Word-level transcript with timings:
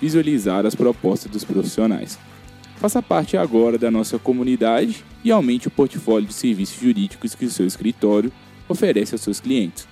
visualizar 0.00 0.64
as 0.64 0.74
propostas 0.74 1.30
dos 1.30 1.44
profissionais. 1.44 2.18
Faça 2.76 3.02
parte 3.02 3.36
agora 3.36 3.76
da 3.76 3.90
nossa 3.90 4.18
comunidade 4.18 5.04
e 5.22 5.30
aumente 5.30 5.68
o 5.68 5.70
portfólio 5.70 6.26
de 6.26 6.32
serviços 6.32 6.80
jurídicos 6.80 7.34
que 7.34 7.44
o 7.44 7.50
seu 7.50 7.66
escritório 7.66 8.32
oferece 8.68 9.14
aos 9.14 9.20
seus 9.20 9.38
clientes. 9.38 9.86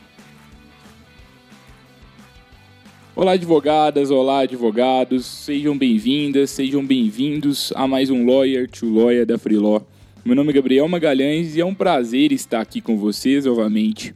Olá, 3.14 3.32
advogadas, 3.32 4.10
olá, 4.10 4.40
advogados, 4.40 5.26
sejam 5.26 5.76
bem-vindas, 5.76 6.50
sejam 6.50 6.86
bem-vindos 6.86 7.72
a 7.74 7.86
mais 7.86 8.10
um 8.10 8.24
Lawyer 8.24 8.70
to 8.70 8.88
Lawyer 8.88 9.26
da 9.26 9.36
Freeló. 9.36 9.80
Meu 10.24 10.36
nome 10.36 10.50
é 10.50 10.52
Gabriel 10.54 10.88
Magalhães 10.88 11.56
e 11.56 11.60
é 11.60 11.64
um 11.64 11.74
prazer 11.74 12.32
estar 12.32 12.60
aqui 12.60 12.80
com 12.80 12.96
vocês 12.96 13.44
novamente. 13.44 14.14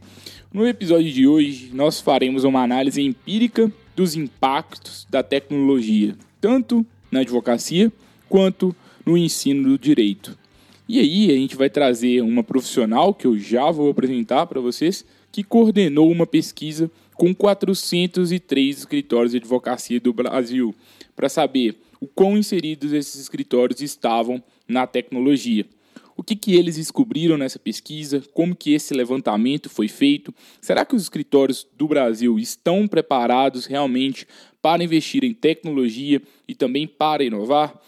No 0.53 0.65
episódio 0.65 1.11
de 1.11 1.27
hoje, 1.27 1.69
nós 1.73 1.99
faremos 1.99 2.43
uma 2.43 2.63
análise 2.63 3.01
empírica 3.01 3.71
dos 3.95 4.15
impactos 4.15 5.07
da 5.09 5.21
tecnologia, 5.21 6.15
tanto 6.41 6.85
na 7.11 7.21
advocacia 7.21 7.91
quanto 8.27 8.75
no 9.05 9.17
ensino 9.17 9.69
do 9.69 9.77
direito. 9.77 10.37
E 10.87 10.99
aí 10.99 11.31
a 11.31 11.35
gente 11.35 11.55
vai 11.55 11.69
trazer 11.69 12.21
uma 12.21 12.43
profissional 12.43 13.13
que 13.13 13.25
eu 13.25 13.37
já 13.37 13.69
vou 13.71 13.89
apresentar 13.89 14.45
para 14.47 14.59
vocês, 14.59 15.05
que 15.31 15.43
coordenou 15.43 16.11
uma 16.11 16.27
pesquisa 16.27 16.91
com 17.15 17.33
403 17.33 18.77
escritórios 18.79 19.31
de 19.31 19.37
advocacia 19.37 19.99
do 19.99 20.13
Brasil, 20.13 20.73
para 21.15 21.29
saber 21.29 21.77
o 22.01 22.07
quão 22.07 22.37
inseridos 22.37 22.91
esses 22.91 23.21
escritórios 23.21 23.81
estavam 23.81 24.43
na 24.67 24.85
tecnologia 24.87 25.65
o 26.15 26.23
que, 26.23 26.35
que 26.35 26.55
eles 26.55 26.75
descobriram 26.75 27.37
nessa 27.37 27.59
pesquisa, 27.59 28.23
como 28.33 28.55
que 28.55 28.73
esse 28.73 28.93
levantamento 28.93 29.69
foi 29.69 29.87
feito, 29.87 30.33
será 30.61 30.85
que 30.85 30.95
os 30.95 31.03
escritórios 31.03 31.67
do 31.77 31.87
Brasil 31.87 32.37
estão 32.37 32.87
preparados 32.87 33.65
realmente 33.65 34.27
para 34.61 34.83
investir 34.83 35.23
em 35.23 35.33
tecnologia 35.33 36.21
e 36.47 36.55
também 36.55 36.87
para 36.87 37.23
inovar? 37.23 37.79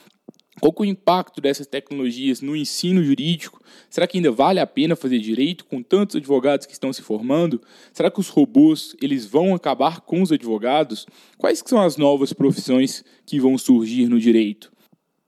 Qual 0.61 0.73
é 0.79 0.81
o 0.81 0.85
impacto 0.85 1.41
dessas 1.41 1.67
tecnologias 1.67 2.39
no 2.39 2.55
ensino 2.55 3.03
jurídico? 3.03 3.61
Será 3.89 4.07
que 4.07 4.17
ainda 4.17 4.31
vale 4.31 4.59
a 4.59 4.65
pena 4.65 4.95
fazer 4.95 5.19
direito 5.19 5.65
com 5.65 5.83
tantos 5.83 6.15
advogados 6.15 6.65
que 6.65 6.71
estão 6.71 6.93
se 6.93 7.01
formando? 7.01 7.61
Será 7.91 8.09
que 8.09 8.21
os 8.21 8.29
robôs 8.29 8.95
eles 9.01 9.25
vão 9.25 9.53
acabar 9.53 9.99
com 10.01 10.21
os 10.21 10.31
advogados? 10.31 11.05
Quais 11.37 11.61
são 11.65 11.81
as 11.81 11.97
novas 11.97 12.31
profissões 12.31 13.03
que 13.25 13.39
vão 13.39 13.57
surgir 13.57 14.07
no 14.07 14.17
direito? 14.17 14.71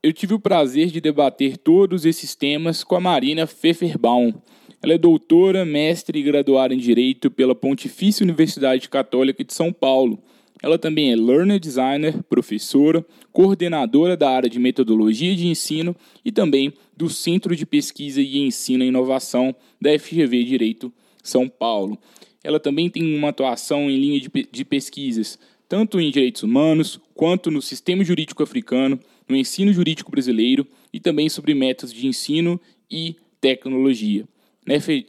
Eu 0.04 0.14
tive 0.14 0.34
o 0.34 0.40
prazer 0.40 0.88
de 0.88 1.02
debater 1.02 1.58
todos 1.58 2.06
esses 2.06 2.36
temas 2.36 2.84
com 2.84 2.96
a 2.96 3.00
Marina 3.00 3.48
Pfefferbaum. 3.48 4.34
Ela 4.82 4.94
é 4.94 4.98
doutora, 4.98 5.66
mestre 5.66 6.20
e 6.20 6.24
graduada 6.24 6.74
em 6.74 6.78
Direito 6.78 7.32
pela 7.32 7.56
Pontifícia 7.56 8.24
Universidade 8.24 8.90
Católica 8.90 9.44
de 9.44 9.54
São 9.54 9.74
Paulo. 9.74 10.22
Ela 10.62 10.78
também 10.78 11.12
é 11.12 11.16
learner 11.16 11.60
designer, 11.60 12.24
professora, 12.24 13.06
coordenadora 13.32 14.16
da 14.16 14.30
área 14.30 14.50
de 14.50 14.60
metodologia 14.60 15.36
de 15.36 15.48
ensino 15.48 15.96
e 16.24 16.32
também 16.32 16.74
do 16.96 17.10
Centro 17.10 17.56
de 17.56 17.66
Pesquisa 17.66 18.22
e 18.22 18.38
Ensino 18.38 18.84
e 18.84 18.88
Inovação 18.88 19.56
da 19.82 19.98
FGV 19.98 20.44
Direito 20.44 20.94
São 21.24 21.50
Paulo. 21.50 21.98
Ela 22.44 22.60
também 22.60 22.90
tem 22.90 23.16
uma 23.16 23.30
atuação 23.30 23.90
em 23.90 24.00
linha 24.00 24.22
de 24.52 24.66
pesquisas, 24.66 25.38
tanto 25.68 26.00
em 26.00 26.10
direitos 26.10 26.44
humanos 26.44 27.00
quanto 27.14 27.52
no 27.52 27.62
sistema 27.62 28.04
jurídico 28.04 28.42
africano, 28.42 29.00
no 29.28 29.36
ensino 29.36 29.74
jurídico 29.74 30.12
brasileiro 30.12 30.66
e 30.92 31.00
também 31.00 31.30
sobre 31.30 31.54
métodos 31.54 31.94
de 31.94 32.08
ensino 32.08 32.60
e 32.90 33.16
tecnologia. 33.42 34.28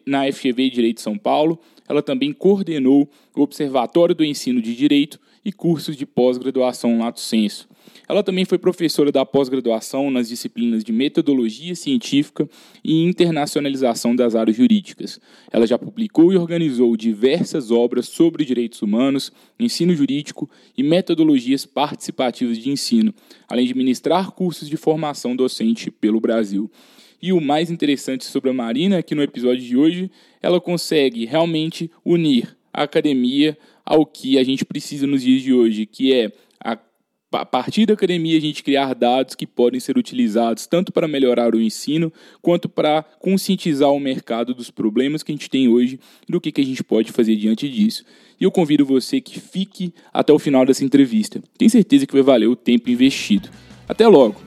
Na 0.07 0.31
FGV 0.33 0.71
Direito 0.71 1.01
São 1.01 1.19
Paulo, 1.19 1.59
ela 1.89 2.03
também 2.03 2.33
coordenou 2.33 3.09
o 3.35 3.43
Observatório 3.43 4.15
do 4.15 4.25
Ensino 4.25 4.61
de 4.63 4.75
Direito 4.75 5.19
e 5.45 5.53
cursos 5.53 5.97
de 5.97 6.07
pós-graduação 6.07 6.99
Lato 6.99 7.21
Senso. 7.21 7.69
Ela 8.09 8.23
também 8.23 8.45
foi 8.45 8.59
professora 8.59 9.13
da 9.13 9.25
pós-graduação 9.25 10.11
nas 10.11 10.29
disciplinas 10.29 10.83
de 10.83 10.93
metodologia 10.93 11.75
científica 11.75 12.49
e 12.83 13.03
internacionalização 13.05 14.15
das 14.15 14.35
áreas 14.35 14.57
jurídicas. 14.57 15.21
Ela 15.53 15.67
já 15.67 15.79
publicou 15.79 16.33
e 16.33 16.37
organizou 16.37 16.97
diversas 16.97 17.71
obras 17.71 18.07
sobre 18.07 18.45
direitos 18.45 18.83
humanos, 18.83 19.33
ensino 19.59 19.95
jurídico 19.95 20.49
e 20.77 20.83
metodologias 20.83 21.67
participativas 21.67 22.59
de 22.59 22.71
ensino, 22.71 23.15
além 23.49 23.67
de 23.67 23.75
ministrar 23.75 24.31
cursos 24.33 24.69
de 24.69 24.77
formação 24.77 25.35
docente 25.35 25.91
pelo 25.91 26.21
Brasil. 26.21 26.71
E 27.21 27.33
o 27.33 27.41
mais 27.41 27.71
interessante 27.71 28.25
sobre 28.25 28.51
a 28.51 28.55
Marina 28.55 28.97
é 28.97 29.03
que 29.03 29.15
no 29.15 29.23
episódio 29.23 29.65
de 29.65 29.77
hoje 29.77 30.11
ela 30.41 30.61
consegue 30.61 31.27
realmente 31.27 31.91
unir 32.05 32.57
a 32.73 32.85
academia 32.85 33.59
ao 33.85 34.07
que 34.07 34.39
a 34.39 34.45
gente 34.45 34.65
precisa 34.65 35.07
nos 35.07 35.23
dias 35.23 35.43
de 35.43 35.53
hoje, 35.53 35.85
que 35.85 36.13
é 36.13 36.31
a 37.31 37.45
partir 37.45 37.85
da 37.85 37.93
academia, 37.93 38.39
a 38.39 38.41
gente 38.41 38.63
criar 38.63 38.95
dados 38.95 39.35
que 39.35 39.47
podem 39.47 39.79
ser 39.79 39.99
utilizados 39.99 40.67
tanto 40.67 40.91
para 40.91 41.07
melhorar 41.07 41.55
o 41.55 41.61
ensino, 41.61 42.11
quanto 42.41 42.69
para 42.69 43.03
conscientizar 43.19 43.91
o 43.91 44.01
mercado 44.01 44.55
dos 44.55 44.71
problemas 44.71 45.23
que 45.23 45.31
a 45.31 45.35
gente 45.35 45.51
tem 45.51 45.69
hoje 45.69 46.01
e 46.27 46.33
do 46.33 46.41
que, 46.41 46.59
a 46.59 46.65
gente 46.65 46.83
pode 46.83 47.13
fazer 47.13 47.37
diante 47.37 47.69
disso. 47.69 48.03
E 48.41 48.45
eu 48.45 48.51
convido 48.51 48.85
você 48.87 49.21
que 49.21 49.39
fique 49.39 49.93
até 50.13 50.33
o 50.33 50.39
final 50.39 50.65
dessa 50.65 50.85
entrevista. 50.85 51.43
Tenho 51.59 51.71
certeza 51.71 52.07
que 52.07 52.15
vai 52.15 52.23
valer 52.23 52.47
o 52.47 52.57
tempo 52.57 52.89
investido. 52.89 53.51
Até 53.87 54.09
logo! 54.09 54.41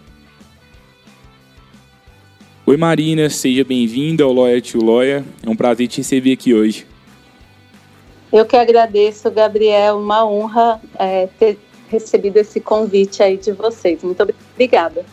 Oi 2.66 2.78
Marina, 2.78 3.30
seja 3.30 3.63
bem-vinda 3.63 4.24
ao 4.24 4.34
Lawyer 4.34 4.62
to 4.62 4.84
Lawyer. 4.84 5.24
É 5.46 5.50
um 5.50 5.56
prazer 5.56 5.88
te 5.88 5.98
receber 5.98 6.34
aqui 6.34 6.53
hoje. 6.53 6.88
Eu 8.31 8.46
que 8.46 8.56
agradeço, 8.56 9.30
Gabriel. 9.30 10.00
Uma 10.00 10.25
honra 10.25 10.81
é, 10.98 11.28
ter 11.28 11.59
recebido 11.91 12.38
esse 12.38 12.59
convite 12.59 13.22
aí 13.22 13.38
de 13.38 13.52
vocês. 13.52 14.02
Muito 14.02 14.24
obrigada. 14.53 15.06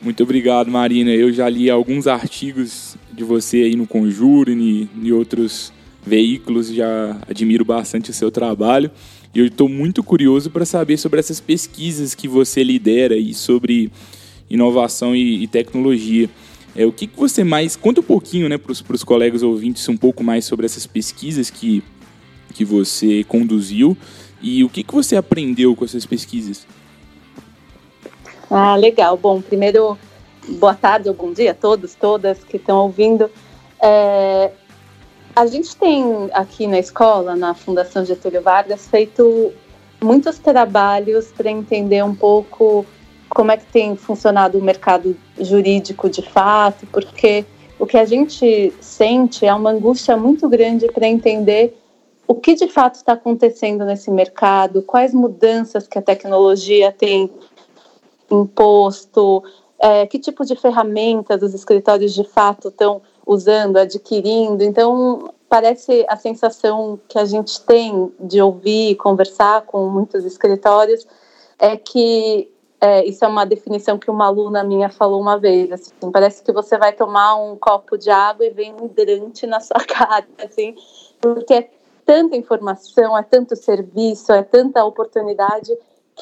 Muito 0.00 0.22
obrigado, 0.22 0.70
Marina. 0.70 1.10
Eu 1.10 1.32
já 1.32 1.48
li 1.48 1.68
alguns 1.70 2.06
artigos 2.06 2.96
de 3.12 3.24
você 3.24 3.58
aí 3.58 3.76
no 3.76 3.86
Conjuro 3.86 4.50
e 4.50 4.88
em 4.94 5.12
outros 5.12 5.72
veículos, 6.04 6.68
já 6.68 7.18
admiro 7.28 7.64
bastante 7.64 8.10
o 8.10 8.14
seu 8.14 8.30
trabalho. 8.30 8.90
E 9.34 9.38
eu 9.38 9.46
estou 9.46 9.68
muito 9.68 10.02
curioso 10.02 10.50
para 10.50 10.64
saber 10.64 10.96
sobre 10.96 11.20
essas 11.20 11.40
pesquisas 11.40 12.14
que 12.14 12.26
você 12.26 12.62
lidera 12.62 13.16
e 13.16 13.32
sobre 13.32 13.90
inovação 14.48 15.14
e, 15.14 15.42
e 15.42 15.46
tecnologia. 15.46 16.28
É, 16.74 16.86
o 16.86 16.92
que, 16.92 17.06
que 17.06 17.18
você 17.18 17.44
mais. 17.44 17.76
Conta 17.76 18.00
um 18.00 18.04
pouquinho 18.04 18.48
né, 18.48 18.58
para 18.58 18.72
os 18.72 19.04
colegas 19.04 19.42
ouvintes 19.42 19.88
um 19.88 19.96
pouco 19.96 20.24
mais 20.24 20.44
sobre 20.44 20.66
essas 20.66 20.86
pesquisas 20.86 21.50
que, 21.50 21.82
que 22.54 22.64
você 22.64 23.24
conduziu 23.24 23.96
e 24.40 24.64
o 24.64 24.68
que, 24.68 24.82
que 24.82 24.94
você 24.94 25.16
aprendeu 25.16 25.74
com 25.76 25.84
essas 25.84 26.06
pesquisas? 26.06 26.66
Ah, 28.50 28.74
legal. 28.76 29.16
Bom, 29.16 29.40
primeiro, 29.40 29.98
boa 30.48 30.74
tarde 30.74 31.08
ou 31.08 31.14
bom 31.14 31.32
dia 31.32 31.52
a 31.52 31.54
todos, 31.54 31.94
todas 31.94 32.42
que 32.42 32.56
estão 32.56 32.78
ouvindo. 32.78 33.30
É, 33.80 34.50
a 35.34 35.46
gente 35.46 35.76
tem 35.76 36.28
aqui 36.32 36.66
na 36.66 36.78
escola, 36.78 37.36
na 37.36 37.54
Fundação 37.54 38.04
Getúlio 38.04 38.42
Vargas, 38.42 38.88
feito 38.88 39.52
muitos 40.02 40.38
trabalhos 40.38 41.26
para 41.26 41.50
entender 41.50 42.02
um 42.02 42.14
pouco 42.14 42.84
como 43.28 43.52
é 43.52 43.56
que 43.56 43.66
tem 43.66 43.94
funcionado 43.94 44.58
o 44.58 44.62
mercado 44.62 45.16
jurídico 45.38 46.10
de 46.10 46.22
fato, 46.22 46.86
porque 46.86 47.44
o 47.78 47.86
que 47.86 47.96
a 47.96 48.04
gente 48.04 48.72
sente 48.80 49.46
é 49.46 49.54
uma 49.54 49.70
angústia 49.70 50.16
muito 50.16 50.48
grande 50.48 50.86
para 50.88 51.06
entender 51.06 51.79
o 52.30 52.34
que 52.36 52.54
de 52.54 52.68
fato 52.68 52.94
está 52.94 53.14
acontecendo 53.14 53.84
nesse 53.84 54.08
mercado, 54.08 54.82
quais 54.82 55.12
mudanças 55.12 55.88
que 55.88 55.98
a 55.98 56.02
tecnologia 56.02 56.92
tem 56.92 57.28
imposto, 58.30 59.42
é, 59.80 60.06
que 60.06 60.16
tipo 60.16 60.44
de 60.44 60.54
ferramentas 60.54 61.42
os 61.42 61.52
escritórios 61.54 62.14
de 62.14 62.22
fato 62.22 62.68
estão 62.68 63.02
usando, 63.26 63.78
adquirindo. 63.78 64.62
Então, 64.62 65.34
parece 65.48 66.06
a 66.08 66.14
sensação 66.14 67.00
que 67.08 67.18
a 67.18 67.24
gente 67.24 67.60
tem 67.62 68.12
de 68.20 68.40
ouvir, 68.40 68.94
conversar 68.94 69.62
com 69.62 69.88
muitos 69.88 70.24
escritórios, 70.24 71.04
é 71.58 71.76
que 71.76 72.48
é, 72.80 73.04
isso 73.06 73.24
é 73.24 73.28
uma 73.28 73.44
definição 73.44 73.98
que 73.98 74.08
uma 74.08 74.26
aluna 74.26 74.62
minha 74.62 74.88
falou 74.88 75.20
uma 75.20 75.36
vez, 75.36 75.72
assim, 75.72 76.12
parece 76.12 76.44
que 76.44 76.52
você 76.52 76.78
vai 76.78 76.92
tomar 76.92 77.34
um 77.34 77.56
copo 77.56 77.98
de 77.98 78.08
água 78.08 78.46
e 78.46 78.50
vem 78.50 78.72
um 78.72 78.86
hidrante 78.86 79.48
na 79.48 79.58
sua 79.58 79.80
cara, 79.84 80.28
assim, 80.38 80.76
porque 81.20 81.54
é 81.54 81.79
tanta 82.04 82.36
informação, 82.36 83.16
é 83.16 83.22
tanto 83.22 83.56
serviço, 83.56 84.32
é 84.32 84.42
tanta 84.42 84.84
oportunidade 84.84 85.70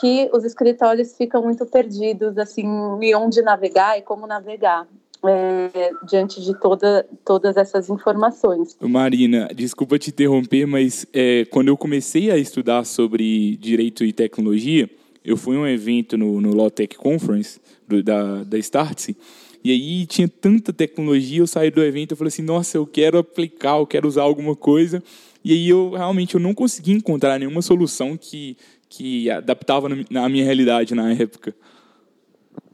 que 0.01 0.31
os 0.33 0.45
escritórios 0.45 1.17
ficam 1.17 1.43
muito 1.43 1.67
perdidos, 1.67 2.39
assim, 2.39 2.65
em 3.01 3.15
onde 3.15 3.43
navegar 3.43 3.99
e 3.99 4.03
como 4.03 4.27
navegar. 4.27 4.87
É, 5.25 5.91
diante 6.09 6.41
de 6.41 6.55
toda, 6.61 7.05
todas 7.25 7.57
essas 7.57 7.91
informações. 7.91 8.77
Marina, 8.81 9.49
desculpa 9.53 9.99
te 9.99 10.11
interromper, 10.11 10.65
mas 10.65 11.05
é, 11.13 11.45
quando 11.47 11.67
eu 11.67 11.77
comecei 11.77 12.31
a 12.31 12.39
estudar 12.39 12.85
sobre 12.85 13.57
direito 13.57 14.05
e 14.05 14.13
tecnologia, 14.13 14.89
eu 15.25 15.37
fui 15.37 15.57
a 15.57 15.59
um 15.59 15.67
evento 15.67 16.17
no, 16.17 16.41
no 16.41 16.55
Lawtech 16.55 16.97
Conference 16.97 17.61
do, 17.89 18.01
da, 18.01 18.45
da 18.45 18.59
Startse, 18.59 19.17
e 19.65 19.73
aí 19.73 20.07
tinha 20.07 20.29
tanta 20.29 20.73
tecnologia, 20.73 21.41
eu 21.41 21.47
saí 21.47 21.71
do 21.71 21.83
evento 21.83 22.13
e 22.13 22.17
falei 22.17 22.29
assim, 22.29 22.43
nossa, 22.43 22.77
eu 22.77 22.87
quero 22.87 23.19
aplicar, 23.19 23.79
eu 23.79 23.87
quero 23.87 24.07
usar 24.07 24.23
alguma 24.23 24.55
coisa. 24.55 25.03
E 25.45 25.53
aí 25.53 25.69
eu 25.69 25.91
realmente 25.91 26.35
eu 26.35 26.41
não 26.41 26.55
consegui 26.55 26.93
encontrar 26.93 27.39
nenhuma 27.39 27.63
solução 27.63 28.17
que, 28.17 28.57
que 28.89 29.31
adaptava 29.31 29.89
na 30.11 30.29
minha 30.29 30.45
realidade 30.45 30.95
na 30.95 31.13
época. 31.13 31.55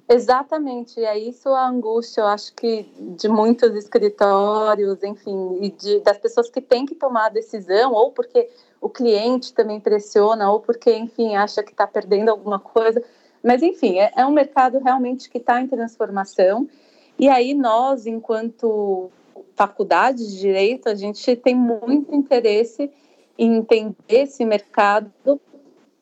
Exatamente, 0.06 1.00
é 1.00 1.18
isso 1.18 1.48
a 1.48 1.66
angústia, 1.66 2.20
eu 2.20 2.26
acho 2.26 2.54
que 2.54 2.86
de 3.16 3.26
muitos 3.26 3.74
escritórios, 3.74 5.02
enfim, 5.02 5.58
e 5.62 5.70
de, 5.70 6.00
das 6.00 6.18
pessoas 6.18 6.50
que 6.50 6.60
têm 6.60 6.84
que 6.84 6.94
tomar 6.94 7.26
a 7.26 7.30
decisão, 7.30 7.90
ou 7.92 8.12
porque 8.12 8.50
o 8.82 8.90
cliente 8.90 9.54
também 9.54 9.80
pressiona, 9.80 10.50
ou 10.50 10.60
porque, 10.60 10.94
enfim, 10.94 11.36
acha 11.36 11.62
que 11.62 11.70
está 11.70 11.86
perdendo 11.86 12.28
alguma 12.28 12.58
coisa. 12.58 13.02
Mas, 13.42 13.62
enfim, 13.62 13.98
é, 13.98 14.12
é 14.14 14.26
um 14.26 14.30
mercado 14.30 14.78
realmente 14.78 15.30
que 15.30 15.38
está 15.38 15.58
em 15.58 15.66
transformação. 15.66 16.68
E 17.18 17.26
aí, 17.26 17.54
nós, 17.54 18.06
enquanto 18.06 19.10
faculdade 19.54 20.18
de 20.18 20.38
direito, 20.38 20.88
a 20.88 20.94
gente 20.94 21.36
tem 21.36 21.54
muito 21.54 22.14
interesse 22.14 22.90
em 23.38 23.56
entender 23.56 23.94
esse 24.22 24.44
mercado 24.44 25.40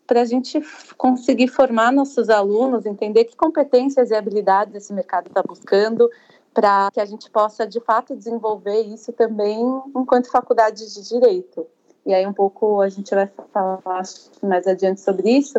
para 0.06 0.20
a 0.20 0.25
gente 0.25 0.61
conseguir 0.96 1.49
formar 1.49 1.93
nossos 1.93 2.29
alunos, 2.29 2.84
entender 2.84 3.25
que 3.25 3.37
competências 3.37 4.11
e 4.11 4.14
habilidades 4.14 4.75
esse 4.75 4.93
mercado 4.93 5.29
está 5.29 5.43
buscando, 5.43 6.11
para 6.52 6.90
que 6.93 7.00
a 7.00 7.05
gente 7.05 7.31
possa, 7.31 7.67
de 7.67 7.81
fato, 7.81 8.14
desenvolver 8.14 8.82
isso 8.82 9.12
também 9.12 9.58
enquanto 9.96 10.31
faculdade 10.31 10.93
de 10.93 11.08
direito. 11.08 11.67
E 12.05 12.12
aí 12.12 12.26
um 12.26 12.32
pouco 12.32 12.81
a 12.81 12.88
gente 12.88 13.14
vai 13.14 13.26
falar 13.52 13.81
mais 14.43 14.67
adiante 14.67 15.00
sobre 15.00 15.31
isso, 15.31 15.58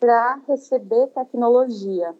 para 0.00 0.40
receber 0.48 1.06
tecnologia. 1.08 2.14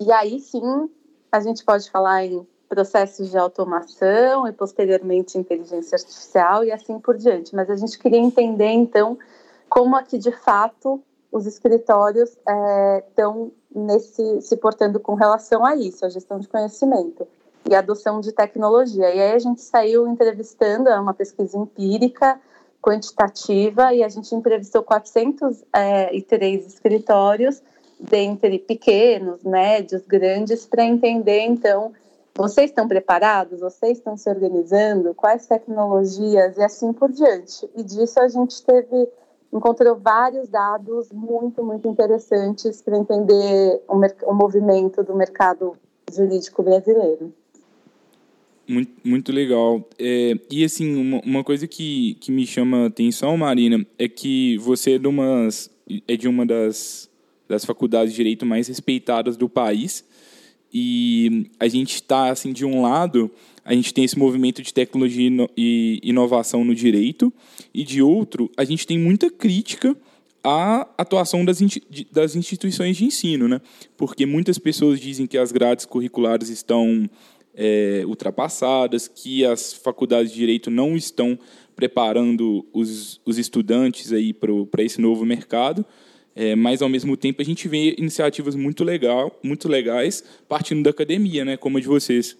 E 0.00 0.10
aí 0.10 0.40
sim, 0.40 0.90
a 1.30 1.40
gente 1.40 1.64
pode 1.64 1.90
falar 1.90 2.24
em 2.24 2.46
processos 2.68 3.30
de 3.30 3.38
automação 3.38 4.46
e 4.46 4.52
posteriormente 4.52 5.38
inteligência 5.38 5.96
artificial 5.96 6.64
e 6.64 6.72
assim 6.72 6.98
por 6.98 7.16
diante. 7.16 7.54
Mas 7.54 7.70
a 7.70 7.76
gente 7.76 7.98
queria 7.98 8.18
entender 8.18 8.70
então 8.70 9.16
como 9.70 9.96
aqui 9.96 10.18
de 10.18 10.32
fato 10.32 11.00
os 11.32 11.46
escritórios 11.46 12.30
estão 13.08 13.52
é, 13.74 13.78
nesse 13.78 14.42
se 14.42 14.56
portando 14.56 14.98
com 14.98 15.14
relação 15.14 15.64
a 15.64 15.76
isso, 15.76 16.04
a 16.04 16.08
gestão 16.08 16.40
de 16.40 16.48
conhecimento 16.48 17.26
e 17.68 17.74
a 17.74 17.78
adoção 17.78 18.20
de 18.20 18.32
tecnologia. 18.32 19.14
E 19.14 19.20
aí 19.20 19.32
a 19.32 19.38
gente 19.38 19.62
saiu 19.62 20.08
entrevistando, 20.08 20.88
é 20.88 20.98
uma 20.98 21.14
pesquisa 21.14 21.56
empírica, 21.56 22.40
quantitativa, 22.82 23.94
e 23.94 24.02
a 24.02 24.08
gente 24.08 24.34
entrevistou 24.34 24.82
403 24.82 25.64
é, 25.72 26.66
escritórios, 26.66 27.62
dentre 28.00 28.58
pequenos, 28.58 29.44
médios, 29.44 30.02
grandes, 30.06 30.66
para 30.66 30.82
entender 30.82 31.42
então 31.42 31.92
vocês 32.34 32.70
estão 32.70 32.88
preparados? 32.88 33.60
Vocês 33.60 33.98
estão 33.98 34.16
se 34.16 34.30
organizando? 34.30 35.14
Quais 35.14 35.46
tecnologias 35.46 36.56
e 36.56 36.62
assim 36.62 36.92
por 36.92 37.12
diante? 37.12 37.68
E 37.76 37.82
disso 37.82 38.18
a 38.18 38.28
gente 38.28 38.64
teve 38.64 39.08
encontrou 39.52 39.96
vários 39.96 40.48
dados 40.48 41.10
muito 41.12 41.62
muito 41.64 41.88
interessantes 41.88 42.80
para 42.82 42.96
entender 42.96 43.82
o, 43.88 44.30
o 44.30 44.34
movimento 44.34 45.02
do 45.02 45.14
mercado 45.14 45.76
jurídico 46.12 46.62
brasileiro. 46.62 47.32
Muito, 48.70 48.92
muito 49.04 49.32
legal. 49.32 49.84
É, 49.98 50.34
e 50.48 50.64
assim, 50.64 50.94
uma, 50.94 51.20
uma, 51.24 51.44
coisa 51.44 51.66
que, 51.66 52.14
que 52.20 52.30
me 52.30 52.46
chama 52.46 52.86
atenção, 52.86 53.36
Marina, 53.36 53.84
é 53.98 54.08
que 54.08 54.56
você 54.58 54.92
é 54.92 54.98
de, 54.98 55.08
umas, 55.08 55.68
é 56.06 56.16
de 56.16 56.28
uma 56.28 56.46
das, 56.46 57.10
das 57.48 57.64
faculdades 57.64 58.12
de 58.12 58.16
direito 58.16 58.46
mais 58.46 58.68
respeitadas 58.68 59.36
do 59.36 59.48
país. 59.48 60.04
E 60.72 61.50
a 61.58 61.66
gente 61.66 61.96
está, 61.96 62.30
assim, 62.30 62.52
de 62.52 62.64
um 62.64 62.80
lado, 62.80 63.28
a 63.64 63.74
gente 63.74 63.92
tem 63.92 64.04
esse 64.04 64.18
movimento 64.18 64.62
de 64.62 64.72
tecnologia 64.72 65.30
e 65.56 66.00
inovação 66.02 66.64
no 66.64 66.74
direito, 66.74 67.32
e 67.72 67.84
de 67.84 68.02
outro, 68.02 68.50
a 68.56 68.64
gente 68.64 68.86
tem 68.86 68.98
muita 68.98 69.30
crítica 69.30 69.96
à 70.42 70.88
atuação 70.96 71.44
das, 71.44 71.60
das 72.10 72.34
instituições 72.34 72.96
de 72.96 73.04
ensino, 73.04 73.46
né? 73.46 73.60
Porque 73.96 74.24
muitas 74.24 74.58
pessoas 74.58 74.98
dizem 74.98 75.26
que 75.26 75.36
as 75.36 75.52
grades 75.52 75.84
curriculares 75.84 76.48
estão 76.48 77.08
é, 77.54 78.02
ultrapassadas, 78.06 79.06
que 79.06 79.44
as 79.44 79.72
faculdades 79.72 80.32
de 80.32 80.38
direito 80.38 80.70
não 80.70 80.96
estão 80.96 81.38
preparando 81.76 82.66
os, 82.72 83.20
os 83.24 83.38
estudantes 83.38 84.10
para 84.70 84.82
esse 84.82 85.00
novo 85.00 85.24
mercado. 85.24 85.84
É, 86.34 86.54
mas, 86.54 86.80
ao 86.80 86.88
mesmo 86.88 87.16
tempo, 87.16 87.42
a 87.42 87.44
gente 87.44 87.68
vê 87.68 87.94
iniciativas 87.98 88.54
muito, 88.54 88.84
legal, 88.84 89.38
muito 89.42 89.68
legais 89.68 90.22
partindo 90.48 90.82
da 90.82 90.90
academia, 90.90 91.44
né, 91.44 91.56
como 91.56 91.78
a 91.78 91.80
de 91.80 91.86
vocês. 91.86 92.36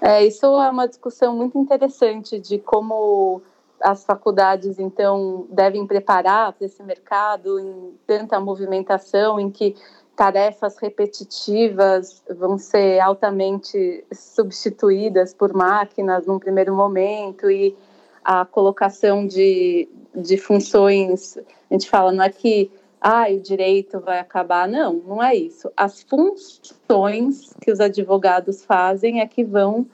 É, 0.00 0.24
isso 0.24 0.46
é 0.60 0.70
uma 0.70 0.86
discussão 0.86 1.36
muito 1.36 1.58
interessante 1.58 2.38
de 2.38 2.58
como 2.58 3.42
as 3.80 4.04
faculdades, 4.04 4.78
então, 4.78 5.46
devem 5.50 5.86
preparar 5.86 6.52
para 6.52 6.66
esse 6.66 6.82
mercado 6.82 7.60
em 7.60 7.94
tanta 8.06 8.40
movimentação, 8.40 9.38
em 9.38 9.50
que 9.50 9.76
tarefas 10.16 10.78
repetitivas 10.78 12.22
vão 12.38 12.56
ser 12.56 13.00
altamente 13.00 14.04
substituídas 14.10 15.34
por 15.34 15.52
máquinas 15.52 16.26
num 16.26 16.38
primeiro 16.38 16.74
momento 16.74 17.50
e 17.50 17.76
a 18.24 18.46
colocação 18.46 19.26
de, 19.26 19.88
de 20.14 20.38
funções 20.38 21.38
a 21.70 21.74
gente 21.74 21.88
fala, 21.88 22.12
não 22.12 22.24
é 22.24 22.30
que 22.30 22.70
ah, 23.08 23.28
o 23.30 23.38
direito 23.38 24.00
vai 24.00 24.18
acabar. 24.18 24.66
Não, 24.66 24.94
não 24.94 25.22
é 25.22 25.32
isso. 25.32 25.70
As 25.76 26.02
funções 26.02 27.54
que 27.62 27.70
os 27.70 27.78
advogados 27.78 28.64
fazem 28.64 29.20
é 29.20 29.26
que 29.28 29.44
vão 29.44 29.86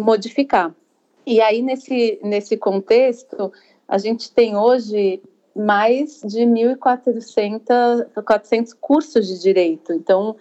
modificar. 0.00 0.74
E 1.26 1.38
aí, 1.38 1.60
nesse, 1.60 2.18
nesse 2.22 2.56
contexto, 2.56 3.52
a 3.86 3.98
gente 3.98 4.32
tem 4.32 4.56
hoje 4.56 5.22
mais 5.54 6.22
de 6.22 6.46
1.400 6.46 8.74
cursos 8.80 9.26
de 9.26 9.38
direito. 9.38 9.92
Então, 9.92 10.34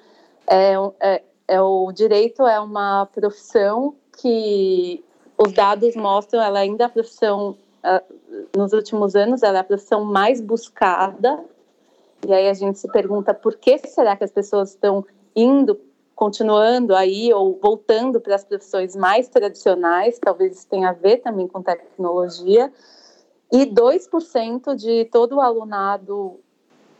é, 0.48 0.76
é, 1.02 1.22
é, 1.50 1.62
o 1.62 1.92
direito 1.92 2.48
é 2.48 2.62
uma 2.62 3.08
profissão 3.08 3.94
que 4.22 5.04
os 5.38 5.52
dados 5.52 5.98
mostram, 5.98 6.42
ela 6.42 6.60
ainda 6.60 6.86
é 6.86 6.88
a 6.88 6.90
profissão 6.90 7.58
nos 8.56 8.72
últimos 8.72 9.18
anos, 9.18 9.44
ela 9.44 9.58
é 9.58 9.62
a 9.62 9.66
profissão 9.66 10.06
mais 10.06 10.40
buscada 10.40 11.44
E 12.25 12.34
aí 12.34 12.50
a 12.50 12.53
gente 12.53 12.79
se 12.79 12.88
pergunta 12.91 13.34
por 13.34 13.55
que 13.55 13.77
será 13.88 14.15
que 14.15 14.24
as 14.24 14.32
pessoas 14.32 14.72
estão 14.72 15.05
indo, 15.36 15.79
continuando 16.15 16.96
aí 16.96 17.34
ou 17.34 17.60
voltando 17.62 18.20
para 18.20 18.36
as 18.36 18.44
profissões 18.44 18.96
mais 18.96 19.27
tradicionais, 19.27 20.17
talvez 20.17 20.58
isso 20.58 20.67
tenha 20.67 20.89
a 20.89 20.94
ver 20.94 21.17
também 21.17 21.48
com 21.48 21.62
tecnologia. 21.62 22.72
E 23.51 23.65
2% 23.65 24.75
de 24.75 25.05
todo 25.05 25.36
o 25.36 25.41
alunado 25.41 26.39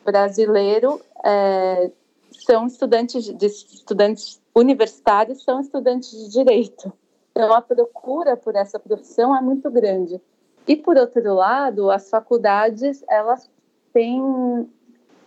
brasileiro 0.04 1.02
é, 1.24 1.90
são 2.32 2.68
estudantes 2.68 3.24
de 3.24 3.46
estudantes 3.46 4.40
universitários 4.56 5.44
são 5.44 5.60
estudantes 5.60 6.12
de 6.12 6.30
direito. 6.30 6.94
Então 7.32 7.54
a 7.54 7.62
procura 7.62 8.38
por 8.38 8.56
essa 8.56 8.80
profissão 8.80 9.36
é 9.36 9.42
muito 9.42 9.70
grande. 9.70 10.22
E 10.66 10.76
por 10.76 10.96
outro 10.98 11.34
lado, 11.34 11.92
as 11.92 12.10
faculdades 12.10 13.04
elas 13.10 13.50
têm 13.92 14.70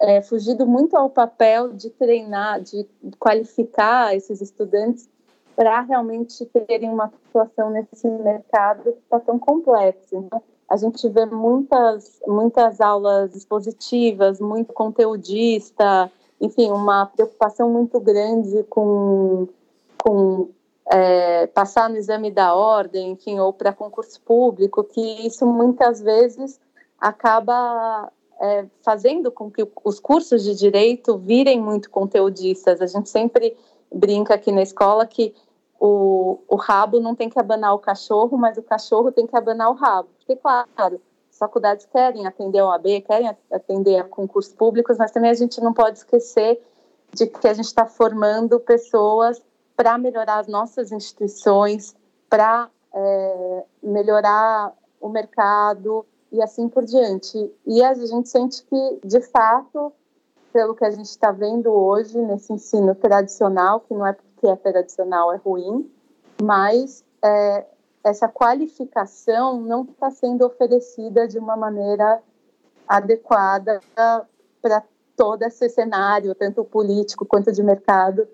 é, 0.00 0.22
fugido 0.22 0.66
muito 0.66 0.96
ao 0.96 1.10
papel 1.10 1.72
de 1.72 1.90
treinar, 1.90 2.60
de 2.60 2.86
qualificar 3.18 4.14
esses 4.14 4.40
estudantes 4.40 5.08
para 5.56 5.80
realmente 5.80 6.44
terem 6.46 6.88
uma 6.88 7.06
atuação 7.06 7.70
nesse 7.70 8.08
mercado 8.08 8.84
que 8.84 8.98
está 9.00 9.18
tão 9.18 9.38
complexo. 9.38 10.16
Então, 10.16 10.40
a 10.68 10.76
gente 10.76 11.08
vê 11.08 11.26
muitas, 11.26 12.20
muitas 12.26 12.80
aulas 12.80 13.34
expositivas, 13.34 14.40
muito 14.40 14.72
conteudista, 14.72 16.10
enfim, 16.40 16.70
uma 16.70 17.06
preocupação 17.06 17.70
muito 17.70 17.98
grande 17.98 18.62
com, 18.64 19.48
com 20.00 20.50
é, 20.92 21.46
passar 21.48 21.90
no 21.90 21.96
exame 21.96 22.30
da 22.30 22.54
ordem, 22.54 23.12
enfim, 23.12 23.40
ou 23.40 23.52
para 23.52 23.72
concurso 23.72 24.20
público, 24.20 24.84
que 24.84 25.26
isso 25.26 25.44
muitas 25.44 26.00
vezes 26.00 26.60
acaba 27.00 28.12
é, 28.40 28.66
fazendo 28.82 29.30
com 29.30 29.50
que 29.50 29.66
os 29.84 29.98
cursos 29.98 30.44
de 30.44 30.54
direito 30.54 31.18
virem 31.18 31.60
muito 31.60 31.90
conteudistas. 31.90 32.80
A 32.80 32.86
gente 32.86 33.08
sempre 33.08 33.56
brinca 33.92 34.34
aqui 34.34 34.52
na 34.52 34.62
escola 34.62 35.06
que 35.06 35.34
o, 35.80 36.40
o 36.48 36.56
rabo 36.56 37.00
não 37.00 37.14
tem 37.14 37.28
que 37.28 37.38
abanar 37.38 37.74
o 37.74 37.78
cachorro, 37.78 38.36
mas 38.36 38.56
o 38.56 38.62
cachorro 38.62 39.12
tem 39.12 39.26
que 39.26 39.36
abanar 39.36 39.70
o 39.70 39.74
rabo. 39.74 40.08
Porque, 40.18 40.36
claro, 40.36 41.00
as 41.30 41.38
faculdades 41.38 41.86
querem 41.86 42.26
atender 42.26 42.58
a 42.58 42.66
OAB, 42.66 43.00
querem 43.06 43.36
atender 43.50 43.98
a 43.98 44.04
concursos 44.04 44.52
públicos, 44.52 44.96
mas 44.98 45.10
também 45.10 45.30
a 45.30 45.34
gente 45.34 45.60
não 45.60 45.72
pode 45.72 45.98
esquecer 45.98 46.60
de 47.12 47.26
que 47.26 47.48
a 47.48 47.54
gente 47.54 47.66
está 47.66 47.86
formando 47.86 48.60
pessoas 48.60 49.42
para 49.76 49.96
melhorar 49.96 50.40
as 50.40 50.48
nossas 50.48 50.92
instituições, 50.92 51.94
para 52.28 52.68
é, 52.92 53.64
melhorar 53.82 54.74
o 55.00 55.08
mercado 55.08 56.04
e 56.32 56.42
assim 56.42 56.68
por 56.68 56.84
diante. 56.84 57.50
E 57.66 57.82
a 57.82 57.94
gente 57.94 58.28
sente 58.28 58.62
que, 58.64 59.00
de 59.04 59.20
fato, 59.20 59.92
pelo 60.52 60.74
que 60.74 60.84
a 60.84 60.90
gente 60.90 61.06
está 61.06 61.30
vendo 61.30 61.70
hoje 61.70 62.18
nesse 62.18 62.52
ensino 62.52 62.94
tradicional, 62.94 63.80
que 63.80 63.94
não 63.94 64.06
é 64.06 64.12
porque 64.12 64.46
é 64.46 64.56
tradicional 64.56 65.32
é 65.32 65.36
ruim, 65.36 65.90
mas 66.42 67.04
é, 67.22 67.66
essa 68.04 68.28
qualificação 68.28 69.60
não 69.60 69.82
está 69.82 70.10
sendo 70.10 70.44
oferecida 70.46 71.26
de 71.26 71.38
uma 71.38 71.56
maneira 71.56 72.22
adequada 72.86 73.80
para 73.94 74.82
todo 75.16 75.42
esse 75.42 75.68
cenário, 75.68 76.34
tanto 76.34 76.64
político 76.64 77.26
quanto 77.26 77.52
de 77.52 77.62
mercado, 77.62 78.26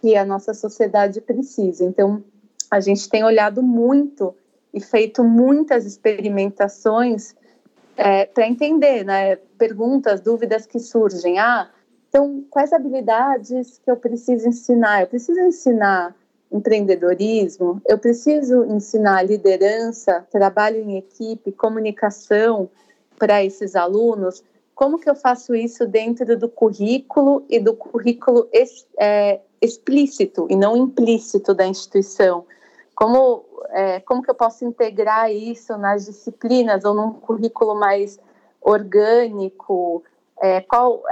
que 0.00 0.14
a 0.14 0.24
nossa 0.24 0.52
sociedade 0.52 1.20
precisa. 1.20 1.84
Então, 1.84 2.22
a 2.70 2.78
gente 2.80 3.08
tem 3.08 3.24
olhado 3.24 3.62
muito 3.62 4.34
e 4.76 4.80
feito 4.80 5.24
muitas 5.24 5.86
experimentações 5.86 7.34
é, 7.96 8.26
para 8.26 8.46
entender, 8.46 9.04
né? 9.04 9.36
Perguntas, 9.56 10.20
dúvidas 10.20 10.66
que 10.66 10.78
surgem. 10.78 11.38
Ah, 11.38 11.70
então, 12.10 12.44
quais 12.50 12.74
habilidades 12.74 13.80
que 13.82 13.90
eu 13.90 13.96
preciso 13.96 14.46
ensinar? 14.46 15.00
Eu 15.00 15.06
preciso 15.06 15.40
ensinar 15.40 16.14
empreendedorismo, 16.52 17.80
eu 17.86 17.98
preciso 17.98 18.64
ensinar 18.66 19.22
liderança, 19.22 20.26
trabalho 20.30 20.78
em 20.78 20.98
equipe, 20.98 21.50
comunicação 21.52 22.68
para 23.18 23.42
esses 23.42 23.74
alunos. 23.74 24.44
Como 24.74 24.98
que 24.98 25.08
eu 25.08 25.14
faço 25.14 25.54
isso 25.54 25.86
dentro 25.86 26.38
do 26.38 26.50
currículo 26.50 27.46
e 27.48 27.58
do 27.58 27.74
currículo 27.74 28.46
é, 28.98 29.40
explícito 29.60 30.46
e 30.50 30.54
não 30.54 30.76
implícito 30.76 31.54
da 31.54 31.66
instituição? 31.66 32.44
Como, 32.96 33.44
é, 33.68 34.00
como 34.00 34.22
que 34.22 34.30
eu 34.30 34.34
posso 34.34 34.64
integrar 34.64 35.30
isso 35.30 35.76
nas 35.76 36.06
disciplinas 36.06 36.82
ou 36.82 36.94
num 36.94 37.12
currículo 37.12 37.74
mais 37.74 38.18
orgânico? 38.58 40.02
É, 40.40 40.62
qual, 40.62 41.02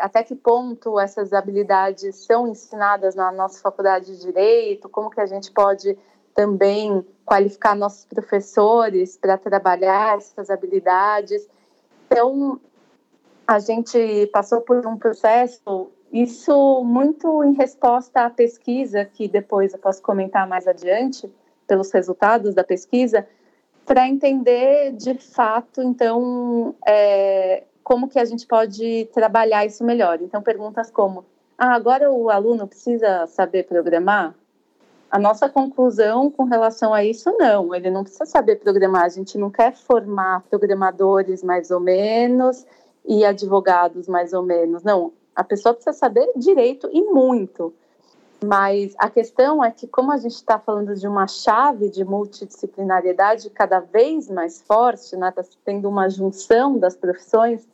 até 0.00 0.22
que 0.22 0.34
ponto 0.34 0.98
essas 0.98 1.34
habilidades 1.34 2.24
são 2.24 2.48
ensinadas 2.48 3.14
na 3.14 3.30
nossa 3.30 3.60
faculdade 3.60 4.06
de 4.06 4.18
direito? 4.18 4.88
Como 4.88 5.10
que 5.10 5.20
a 5.20 5.26
gente 5.26 5.52
pode 5.52 5.98
também 6.34 7.06
qualificar 7.26 7.74
nossos 7.74 8.06
professores 8.06 9.18
para 9.18 9.36
trabalhar 9.36 10.16
essas 10.16 10.48
habilidades? 10.48 11.46
Então, 12.06 12.58
a 13.46 13.58
gente 13.58 14.26
passou 14.32 14.62
por 14.62 14.86
um 14.86 14.96
processo, 14.96 15.90
isso 16.22 16.84
muito 16.84 17.44
em 17.44 17.54
resposta 17.54 18.26
à 18.26 18.30
pesquisa, 18.30 19.04
que 19.04 19.28
depois 19.28 19.72
eu 19.72 19.78
posso 19.78 20.02
comentar 20.02 20.46
mais 20.48 20.66
adiante, 20.66 21.30
pelos 21.66 21.90
resultados 21.90 22.54
da 22.54 22.62
pesquisa, 22.62 23.26
para 23.84 24.08
entender 24.08 24.92
de 24.92 25.14
fato, 25.14 25.82
então, 25.82 26.74
é, 26.86 27.64
como 27.82 28.08
que 28.08 28.18
a 28.18 28.24
gente 28.24 28.46
pode 28.46 29.08
trabalhar 29.12 29.64
isso 29.64 29.84
melhor. 29.84 30.20
Então, 30.20 30.42
perguntas 30.42 30.90
como: 30.90 31.24
ah, 31.56 31.74
agora 31.74 32.10
o 32.10 32.28
aluno 32.28 32.66
precisa 32.66 33.26
saber 33.26 33.64
programar? 33.64 34.34
A 35.08 35.20
nossa 35.20 35.48
conclusão 35.48 36.28
com 36.28 36.42
relação 36.42 36.92
a 36.92 37.04
isso, 37.04 37.32
não, 37.38 37.72
ele 37.72 37.90
não 37.90 38.02
precisa 38.02 38.26
saber 38.26 38.56
programar. 38.56 39.04
A 39.04 39.08
gente 39.08 39.38
não 39.38 39.50
quer 39.50 39.72
formar 39.72 40.42
programadores 40.50 41.44
mais 41.44 41.70
ou 41.70 41.78
menos 41.78 42.66
e 43.04 43.24
advogados 43.24 44.08
mais 44.08 44.32
ou 44.32 44.42
menos. 44.42 44.82
Não, 44.82 45.12
a 45.36 45.44
pessoa 45.44 45.74
precisa 45.74 45.92
saber 45.92 46.32
direito 46.34 46.88
e 46.90 47.02
muito. 47.02 47.74
Mas 48.42 48.94
a 48.98 49.08
questão 49.08 49.62
é 49.62 49.70
que, 49.70 49.86
como 49.86 50.12
a 50.12 50.16
gente 50.16 50.34
está 50.34 50.58
falando 50.58 50.94
de 50.94 51.06
uma 51.06 51.26
chave 51.26 51.90
de 51.90 52.04
multidisciplinariedade 52.04 53.48
cada 53.50 53.80
vez 53.80 54.28
mais 54.28 54.62
forte, 54.62 55.16
né, 55.16 55.30
tá 55.30 55.44
tendo 55.64 55.88
uma 55.88 56.08
junção 56.08 56.78
das 56.78 56.96
profissões, 56.96 57.66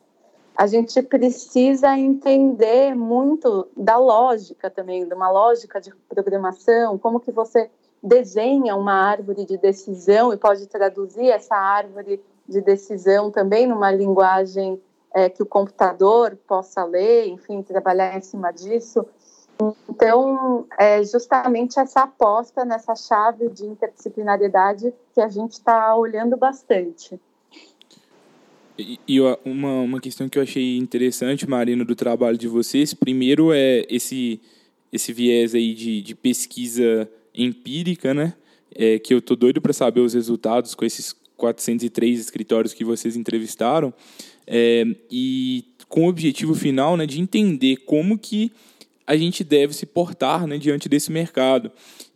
a 0.55 0.67
gente 0.67 1.01
precisa 1.01 1.97
entender 1.97 2.95
muito 2.95 3.67
da 3.75 3.97
lógica 3.97 4.69
também, 4.69 5.05
de 5.05 5.13
uma 5.13 5.31
lógica 5.31 5.81
de 5.81 5.93
programação, 6.07 6.97
como 6.97 7.19
que 7.19 7.31
você 7.31 7.69
desenha 8.01 8.75
uma 8.75 8.93
árvore 8.93 9.45
de 9.45 9.57
decisão 9.57 10.33
e 10.33 10.37
pode 10.37 10.67
traduzir 10.67 11.29
essa 11.29 11.55
árvore 11.55 12.21
de 12.47 12.61
decisão 12.61 13.31
também 13.31 13.65
numa 13.65 13.91
linguagem 13.91 14.79
é, 15.13 15.29
que 15.29 15.43
o 15.43 15.45
computador 15.45 16.37
possa 16.47 16.83
ler, 16.83 17.27
enfim, 17.27 17.61
trabalhar 17.61 18.17
em 18.17 18.21
cima 18.21 18.51
disso. 18.51 19.05
Então, 19.87 20.65
é 20.79 21.03
justamente 21.03 21.79
essa 21.79 22.01
aposta 22.01 22.65
nessa 22.65 22.95
chave 22.95 23.49
de 23.49 23.65
interdisciplinariedade 23.65 24.93
que 25.13 25.21
a 25.21 25.29
gente 25.29 25.53
está 25.53 25.95
olhando 25.95 26.35
bastante. 26.35 27.19
E, 28.77 29.21
uma, 29.45 29.81
uma 29.81 30.01
questão 30.01 30.27
que 30.27 30.39
eu 30.39 30.43
achei 30.43 30.77
interessante, 30.77 31.47
Marina, 31.47 31.85
do 31.85 31.95
trabalho 31.95 32.37
de 32.37 32.47
vocês, 32.47 32.91
primeiro 32.93 33.53
é 33.53 33.85
esse, 33.87 34.41
esse 34.91 35.13
viés 35.13 35.53
aí 35.53 35.75
de, 35.75 36.01
de 36.01 36.15
pesquisa 36.15 37.09
empírica, 37.35 38.13
né? 38.13 38.33
É, 38.75 38.97
que 38.97 39.13
eu 39.13 39.21
tô 39.21 39.35
doido 39.35 39.61
para 39.61 39.71
saber 39.71 39.99
os 39.99 40.15
resultados 40.15 40.73
com 40.73 40.83
esses 40.83 41.13
403 41.37 42.19
escritórios 42.19 42.73
que 42.73 42.83
vocês 42.83 43.15
entrevistaram, 43.15 43.93
é, 44.47 44.85
e 45.09 45.65
com 45.87 46.05
o 46.05 46.09
objetivo 46.09 46.55
final 46.55 46.97
né, 46.97 47.05
de 47.05 47.21
entender 47.21 47.77
como 47.85 48.17
que 48.17 48.51
a 49.05 49.15
gente 49.15 49.43
deve 49.43 49.73
se 49.73 49.85
portar 49.85 50.47
né, 50.47 50.57
diante 50.57 50.89
desse 50.89 51.11
mercado. 51.11 51.71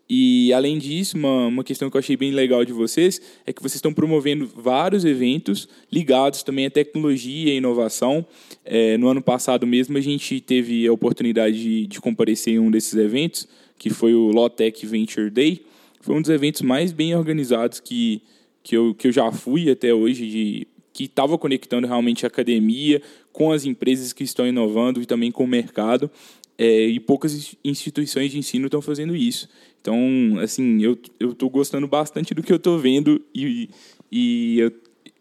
E, 0.09 0.53
além 0.53 0.77
disso, 0.77 1.17
uma, 1.17 1.47
uma 1.47 1.63
questão 1.63 1.89
que 1.89 1.97
eu 1.97 1.99
achei 1.99 2.15
bem 2.15 2.31
legal 2.31 2.63
de 2.63 2.71
vocês 2.71 3.21
é 3.45 3.51
que 3.51 3.61
vocês 3.61 3.75
estão 3.75 3.93
promovendo 3.93 4.47
vários 4.47 5.03
eventos 5.03 5.67
ligados 5.91 6.43
também 6.43 6.65
à 6.65 6.71
tecnologia 6.71 7.53
e 7.53 7.57
inovação. 7.57 8.25
É, 8.63 8.97
no 8.97 9.09
ano 9.09 9.21
passado 9.21 9.67
mesmo, 9.67 9.97
a 9.97 10.01
gente 10.01 10.39
teve 10.39 10.87
a 10.87 10.93
oportunidade 10.93 11.61
de, 11.61 11.87
de 11.87 11.99
comparecer 11.99 12.53
em 12.53 12.59
um 12.59 12.71
desses 12.71 12.93
eventos, 12.93 13.47
que 13.77 13.89
foi 13.89 14.13
o 14.13 14.31
Lotec 14.31 14.85
Venture 14.85 15.29
Day. 15.29 15.65
Foi 15.99 16.15
um 16.15 16.21
dos 16.21 16.31
eventos 16.31 16.61
mais 16.61 16.93
bem 16.93 17.13
organizados 17.13 17.81
que, 17.81 18.21
que, 18.63 18.77
eu, 18.77 18.95
que 18.95 19.07
eu 19.07 19.11
já 19.11 19.29
fui 19.29 19.69
até 19.69 19.93
hoje, 19.93 20.25
de, 20.25 20.67
que 20.97 21.03
estava 21.03 21.37
conectando 21.37 21.85
realmente 21.85 22.25
a 22.25 22.27
academia 22.27 22.99
com 23.31 23.51
as 23.51 23.65
empresas 23.65 24.13
que 24.13 24.23
estão 24.23 24.47
inovando 24.47 24.99
e 24.99 25.05
também 25.05 25.31
com 25.31 25.43
o 25.43 25.47
mercado. 25.47 26.09
É, 26.57 26.87
e 26.87 26.99
poucas 26.99 27.55
instituições 27.63 28.31
de 28.31 28.39
ensino 28.39 28.65
estão 28.65 28.81
fazendo 28.81 29.15
isso. 29.15 29.47
Então, 29.79 29.99
assim, 30.41 30.81
eu 30.81 30.97
estou 31.19 31.51
gostando 31.51 31.87
bastante 31.87 32.33
do 32.33 32.41
que 32.41 32.51
eu 32.51 32.57
estou 32.57 32.79
vendo 32.79 33.21
e, 33.33 33.69
e, 34.11 34.59
eu, 34.59 34.71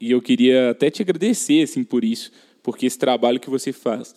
e 0.01 0.11
eu 0.11 0.23
queria 0.23 0.71
até 0.71 0.91
te 0.91 1.03
agradecer 1.03 1.63
assim 1.63 1.85
por 1.85 2.05
isso, 2.05 2.33
porque 2.63 2.87
esse 2.87 2.99
trabalho 2.99 3.39
que 3.39 3.51
você 3.51 3.71
faz 3.71 4.15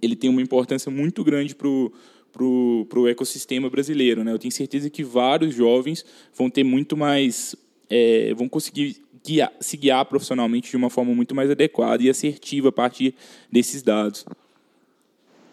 ele 0.00 0.14
tem 0.14 0.30
uma 0.30 0.40
importância 0.40 0.92
muito 0.92 1.24
grande 1.24 1.56
para 1.56 1.66
o 1.66 1.92
pro, 2.32 2.86
pro 2.88 3.08
ecossistema 3.08 3.68
brasileiro. 3.68 4.22
Né? 4.22 4.32
Eu 4.32 4.38
tenho 4.38 4.52
certeza 4.52 4.88
que 4.88 5.02
vários 5.02 5.52
jovens 5.52 6.04
vão 6.32 6.48
ter 6.48 6.62
muito 6.62 6.96
mais. 6.96 7.56
É, 7.88 8.32
vão 8.34 8.48
conseguir 8.48 9.02
guiar, 9.24 9.52
se 9.60 9.76
guiar 9.76 10.04
profissionalmente 10.04 10.70
de 10.70 10.76
uma 10.76 10.90
forma 10.90 11.14
muito 11.14 11.34
mais 11.34 11.50
adequada 11.50 12.02
e 12.02 12.10
assertiva 12.10 12.68
a 12.68 12.72
partir 12.72 13.14
desses 13.50 13.82
dados. 13.82 14.24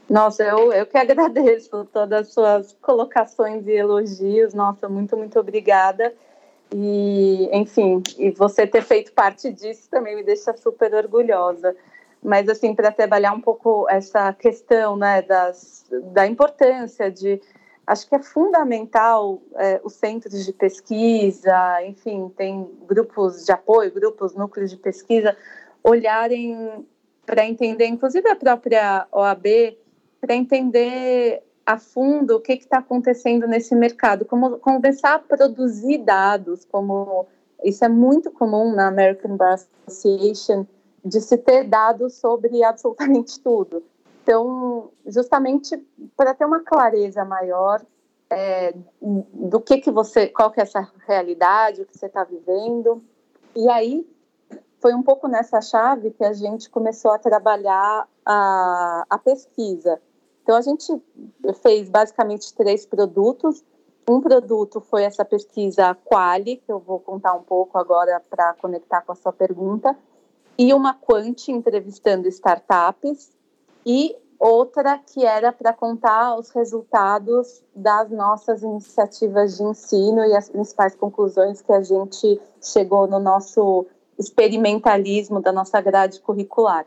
Nossa, 0.09 0.43
eu, 0.43 0.71
eu 0.71 0.85
que 0.85 0.97
agradeço 0.97 1.85
todas 1.91 2.21
as 2.21 2.33
suas 2.33 2.75
colocações 2.81 3.67
e 3.67 3.71
elogios. 3.71 4.53
Nossa, 4.53 4.87
muito, 4.87 5.17
muito 5.17 5.39
obrigada. 5.39 6.13
E, 6.73 7.49
enfim, 7.53 8.01
e 8.17 8.31
você 8.31 8.67
ter 8.67 8.83
feito 8.83 9.11
parte 9.13 9.51
disso 9.51 9.89
também 9.89 10.15
me 10.15 10.23
deixa 10.23 10.55
super 10.57 10.93
orgulhosa. 10.93 11.75
Mas, 12.23 12.49
assim, 12.49 12.73
para 12.73 12.91
trabalhar 12.91 13.31
um 13.31 13.39
pouco 13.39 13.87
essa 13.89 14.33
questão 14.33 14.97
né, 14.97 15.21
das, 15.21 15.85
da 16.13 16.25
importância 16.25 17.11
de. 17.11 17.41
Acho 17.87 18.05
que 18.09 18.15
é 18.15 18.21
fundamental 18.21 19.41
é, 19.55 19.79
os 19.81 19.93
centros 19.93 20.45
de 20.45 20.51
pesquisa, 20.51 21.55
enfim, 21.85 22.29
tem 22.35 22.69
grupos 22.85 23.45
de 23.45 23.51
apoio, 23.53 23.93
grupos, 23.93 24.35
núcleos 24.35 24.69
de 24.69 24.75
pesquisa, 24.75 25.37
olharem 25.81 26.85
para 27.25 27.45
entender, 27.45 27.85
inclusive 27.85 28.27
a 28.29 28.35
própria 28.35 29.07
OAB, 29.09 29.77
para 30.19 30.35
entender 30.35 31.41
a 31.65 31.79
fundo 31.79 32.35
o 32.35 32.39
que 32.41 32.53
está 32.53 32.79
acontecendo 32.79 33.47
nesse 33.47 33.73
mercado, 33.73 34.25
como 34.25 34.57
começar 34.57 35.15
a 35.15 35.19
produzir 35.19 35.99
dados, 35.99 36.65
como 36.65 37.25
isso 37.63 37.85
é 37.85 37.89
muito 37.89 38.31
comum 38.31 38.73
na 38.73 38.87
American 38.87 39.37
Bar 39.37 39.59
Association, 39.87 40.65
de 41.03 41.21
se 41.21 41.37
ter 41.37 41.63
dados 41.63 42.15
sobre 42.15 42.63
absolutamente 42.63 43.39
tudo. 43.39 43.81
Então, 44.27 44.91
justamente 45.05 45.81
para 46.17 46.33
ter 46.33 46.43
uma 46.43 46.59
clareza 46.59 47.23
maior 47.23 47.81
é, 48.29 48.75
do 49.01 49.61
que 49.61 49.77
que 49.77 49.89
você, 49.89 50.27
qual 50.27 50.51
que 50.51 50.59
é 50.59 50.63
essa 50.63 50.85
realidade, 51.07 51.81
o 51.81 51.85
que 51.85 51.97
você 51.97 52.07
está 52.07 52.25
vivendo. 52.25 53.01
E 53.55 53.69
aí 53.69 54.05
foi 54.81 54.93
um 54.93 55.01
pouco 55.01 55.29
nessa 55.29 55.61
chave 55.61 56.11
que 56.11 56.25
a 56.25 56.33
gente 56.33 56.69
começou 56.69 57.11
a 57.11 57.17
trabalhar 57.17 58.05
a, 58.25 59.05
a 59.09 59.17
pesquisa. 59.17 60.01
Então, 60.43 60.57
a 60.57 60.61
gente 60.61 61.01
fez 61.63 61.89
basicamente 61.89 62.53
três 62.53 62.85
produtos. 62.85 63.63
Um 64.09 64.19
produto 64.19 64.81
foi 64.81 65.03
essa 65.03 65.23
pesquisa 65.23 65.95
Quali, 66.03 66.57
que 66.57 66.69
eu 66.69 66.79
vou 66.79 66.99
contar 66.99 67.33
um 67.33 67.43
pouco 67.43 67.77
agora 67.77 68.21
para 68.29 68.55
conectar 68.55 69.03
com 69.03 69.13
a 69.13 69.15
sua 69.15 69.31
pergunta, 69.31 69.97
e 70.57 70.73
uma 70.73 70.93
Quant 70.93 71.47
entrevistando 71.47 72.27
startups, 72.27 73.36
e 73.87 74.13
outra 74.37 74.99
que 74.99 75.25
era 75.25 75.53
para 75.53 75.71
contar 75.71 76.35
os 76.35 76.49
resultados 76.49 77.63
das 77.73 78.11
nossas 78.11 78.61
iniciativas 78.61 79.55
de 79.55 79.63
ensino 79.63 80.25
e 80.25 80.35
as 80.35 80.49
principais 80.49 80.93
conclusões 80.93 81.61
que 81.61 81.71
a 81.71 81.81
gente 81.81 82.39
chegou 82.61 83.07
no 83.07 83.17
nosso 83.17 83.85
experimentalismo 84.19 85.41
da 85.41 85.53
nossa 85.53 85.79
grade 85.79 86.19
curricular. 86.19 86.85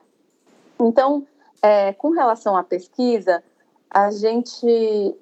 Então, 0.79 1.27
é, 1.63 1.95
com 1.95 2.11
relação 2.11 2.55
à 2.55 2.63
pesquisa, 2.63 3.43
a 3.89 4.11
gente 4.11 5.17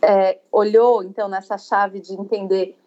é, 0.00 0.38
olhou, 0.52 1.02
então, 1.02 1.28
nessa 1.28 1.58
chave 1.58 1.98
de 1.98 2.14
entender 2.14 2.78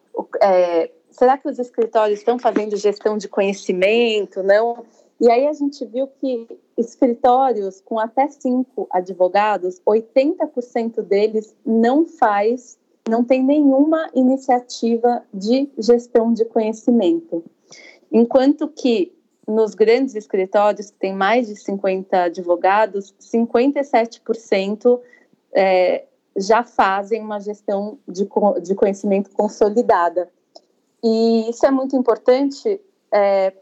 é, 0.42 0.90
será 1.12 1.38
que 1.38 1.50
os 1.50 1.60
escritórios 1.60 2.20
estão 2.20 2.40
fazendo 2.40 2.78
gestão 2.78 3.18
de 3.18 3.28
conhecimento, 3.28 4.42
não? 4.42 4.86
E 5.20 5.30
aí 5.30 5.48
a 5.48 5.54
gente 5.54 5.86
viu 5.86 6.08
que 6.08 6.48
escritórios 6.80 7.82
com 7.82 8.00
até 8.00 8.28
cinco 8.30 8.88
advogados, 8.90 9.82
80% 9.86 11.02
deles 11.02 11.56
não 11.66 12.06
faz, 12.06 12.78
não 13.08 13.24
tem 13.24 13.44
nenhuma 13.44 14.10
iniciativa 14.14 15.24
de 15.34 15.70
gestão 15.78 16.34
de 16.34 16.46
conhecimento. 16.46 17.44
Enquanto 18.12 18.68
que 18.68 19.14
nos 19.48 19.74
grandes 19.74 20.16
escritórios, 20.16 20.92
que 20.92 20.98
tem 20.98 21.14
mais 21.14 21.48
de 21.48 21.56
50 21.56 22.24
advogados, 22.24 23.14
57% 23.20 25.00
é, 25.52 26.06
já 26.38 26.64
fazem 26.64 27.22
uma 27.22 27.40
gestão 27.40 27.98
de, 28.08 28.28
de 28.62 28.76
conhecimento 28.76 29.32
consolidada. 29.32 30.30
E 31.04 31.50
isso 31.50 31.66
é 31.66 31.72
muito 31.72 31.96
importante, 31.96 32.80
é, 33.12 33.54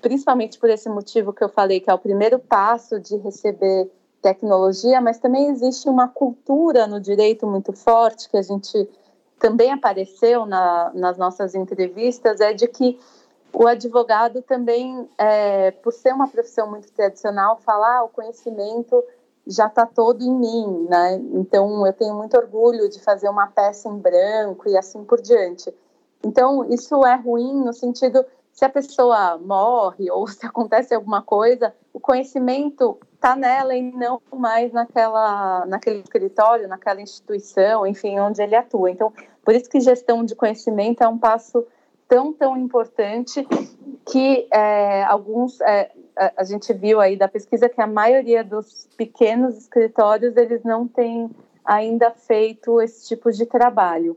principalmente 0.00 0.58
por 0.58 0.70
esse 0.70 0.88
motivo 0.88 1.32
que 1.32 1.42
eu 1.42 1.48
falei, 1.48 1.80
que 1.80 1.90
é 1.90 1.94
o 1.94 1.98
primeiro 1.98 2.38
passo 2.38 3.00
de 3.00 3.16
receber 3.16 3.90
tecnologia, 4.22 5.00
mas 5.00 5.18
também 5.18 5.48
existe 5.48 5.88
uma 5.88 6.08
cultura 6.08 6.86
no 6.86 7.00
direito 7.00 7.46
muito 7.46 7.72
forte, 7.72 8.28
que 8.28 8.36
a 8.36 8.42
gente 8.42 8.88
também 9.38 9.72
apareceu 9.72 10.46
na, 10.46 10.90
nas 10.94 11.18
nossas 11.18 11.54
entrevistas, 11.54 12.40
é 12.40 12.54
de 12.54 12.66
que 12.66 12.98
o 13.52 13.66
advogado 13.66 14.42
também, 14.42 15.08
é, 15.16 15.70
por 15.70 15.92
ser 15.92 16.12
uma 16.12 16.26
profissão 16.26 16.68
muito 16.68 16.90
tradicional, 16.92 17.58
falar 17.58 17.98
ah, 17.98 18.04
o 18.04 18.08
conhecimento 18.08 19.04
já 19.46 19.66
está 19.66 19.86
todo 19.86 20.22
em 20.22 20.32
mim, 20.32 20.86
né? 20.88 21.20
Então 21.34 21.86
eu 21.86 21.92
tenho 21.92 22.14
muito 22.14 22.36
orgulho 22.36 22.88
de 22.88 23.00
fazer 23.00 23.28
uma 23.28 23.46
peça 23.46 23.88
em 23.88 23.98
branco 23.98 24.68
e 24.68 24.76
assim 24.76 25.04
por 25.04 25.20
diante. 25.20 25.72
Então 26.24 26.64
isso 26.64 27.04
é 27.04 27.14
ruim 27.14 27.62
no 27.62 27.72
sentido 27.72 28.24
se 28.54 28.64
a 28.64 28.68
pessoa 28.68 29.36
morre 29.36 30.10
ou 30.10 30.26
se 30.28 30.46
acontece 30.46 30.94
alguma 30.94 31.20
coisa, 31.20 31.74
o 31.92 31.98
conhecimento 31.98 32.96
está 33.14 33.34
nela 33.34 33.74
e 33.74 33.82
não 33.82 34.22
mais 34.32 34.72
naquela, 34.72 35.66
naquele 35.66 35.98
escritório, 35.98 36.68
naquela 36.68 37.02
instituição, 37.02 37.86
enfim, 37.86 38.18
onde 38.20 38.40
ele 38.40 38.54
atua. 38.54 38.90
Então, 38.90 39.12
por 39.44 39.54
isso 39.54 39.68
que 39.68 39.80
gestão 39.80 40.24
de 40.24 40.36
conhecimento 40.36 41.02
é 41.02 41.08
um 41.08 41.18
passo 41.18 41.66
tão, 42.06 42.32
tão 42.32 42.56
importante 42.56 43.46
que 44.06 44.46
é, 44.52 45.02
alguns, 45.04 45.60
é, 45.60 45.90
a 46.36 46.44
gente 46.44 46.72
viu 46.72 47.00
aí 47.00 47.16
da 47.16 47.26
pesquisa 47.26 47.68
que 47.68 47.80
a 47.80 47.86
maioria 47.86 48.44
dos 48.44 48.88
pequenos 48.96 49.58
escritórios, 49.58 50.36
eles 50.36 50.62
não 50.62 50.86
têm 50.86 51.28
ainda 51.64 52.12
feito 52.12 52.80
esse 52.80 53.08
tipo 53.08 53.32
de 53.32 53.46
trabalho. 53.46 54.16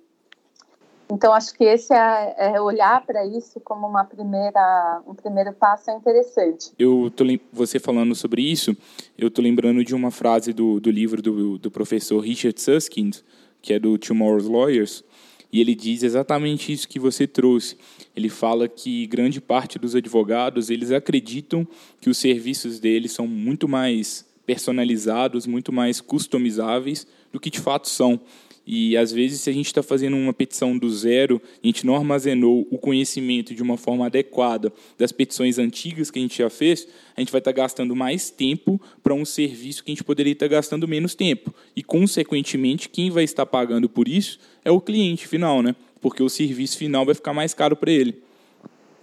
Então, 1.10 1.34
acho 1.34 1.54
que 1.56 1.64
esse 1.64 1.94
é, 1.94 2.36
é 2.38 2.62
olhar 2.62 3.06
para 3.06 3.26
isso 3.26 3.60
como 3.62 3.88
uma 3.88 4.04
primeira, 4.04 5.02
um 5.08 5.14
primeiro 5.14 5.54
passo 5.54 5.90
é 5.90 5.96
interessante. 5.96 6.72
Eu 6.78 7.12
tô 7.16 7.24
você 7.52 7.80
falando 7.80 8.14
sobre 8.14 8.42
isso, 8.42 8.76
eu 9.18 9.32
tô 9.32 9.42
lembrando 9.42 9.84
de 9.84 9.96
uma 9.96 10.12
frase 10.12 10.52
do, 10.52 10.80
do 10.80 10.92
livro 10.92 11.22
do, 11.22 11.58
do 11.58 11.72
professor 11.72 12.20
Richard 12.20 12.60
Susskind, 12.62 13.18
que 13.62 13.74
é 13.74 13.80
do 13.80 13.98
Tomorrow's 13.98 14.48
Lawyers, 14.48 15.04
e 15.52 15.62
ele 15.62 15.74
diz 15.74 16.04
exatamente 16.04 16.74
isso 16.74 16.88
que 16.88 17.00
você 17.00 17.26
trouxe. 17.26 17.78
Ele 18.16 18.30
fala 18.30 18.68
que 18.68 19.08
grande 19.08 19.40
parte 19.40 19.80
dos 19.80 19.96
advogados 19.96 20.70
eles 20.70 20.92
acreditam 20.92 21.66
que 22.02 22.10
os 22.10 22.18
serviços 22.18 22.80
deles 22.80 23.14
são 23.14 23.26
muito 23.26 23.68
mais 23.68 24.26
personalizados, 24.46 25.46
muito 25.46 25.72
mais 25.72 26.00
customizáveis 26.00 27.08
do 27.32 27.40
que 27.40 27.50
de 27.50 27.60
fato 27.60 27.90
são. 27.90 28.20
E 28.68 28.98
às 28.98 29.14
vezes, 29.14 29.40
se 29.40 29.50
a 29.50 29.54
gente 29.54 29.68
está 29.68 29.82
fazendo 29.82 30.18
uma 30.18 30.34
petição 30.34 30.78
do 30.78 30.90
zero, 30.90 31.42
a 31.64 31.66
gente 31.66 31.86
não 31.86 31.96
armazenou 31.96 32.68
o 32.70 32.78
conhecimento 32.78 33.56
de 33.56 33.64
uma 33.64 33.78
forma 33.78 34.06
adequada 34.06 34.74
das 34.98 35.14
petições 35.14 35.58
antigas 35.58 36.12
que 36.12 36.20
a 36.20 36.22
gente 36.22 36.38
já 36.38 36.50
fez, 36.50 36.86
a 37.16 37.22
gente 37.22 37.32
vai 37.32 37.40
estar 37.40 37.54
tá 37.54 37.62
gastando 37.62 37.96
mais 37.96 38.30
tempo 38.30 38.80
para 39.02 39.14
um 39.14 39.24
serviço 39.24 39.82
que 39.86 39.92
a 39.92 39.94
gente 39.94 40.04
poderia 40.04 40.34
estar 40.34 40.50
tá 40.50 40.56
gastando 40.56 40.86
menos 40.86 41.16
tempo. 41.16 41.56
E, 41.74 41.82
consequentemente, 41.82 42.90
quem 42.90 43.10
vai 43.10 43.24
estar 43.24 43.46
pagando 43.46 43.88
por 43.88 44.06
isso 44.06 44.38
é 44.66 44.70
o 44.70 44.82
cliente 44.82 45.30
final, 45.30 45.64
né? 45.64 45.74
Porque 46.02 46.22
o 46.22 46.28
serviço 46.28 46.78
final 46.78 47.06
vai 47.06 47.16
ficar 47.16 47.34
mais 47.34 47.54
caro 47.54 47.76
para 47.78 47.90
ele. 47.90 48.22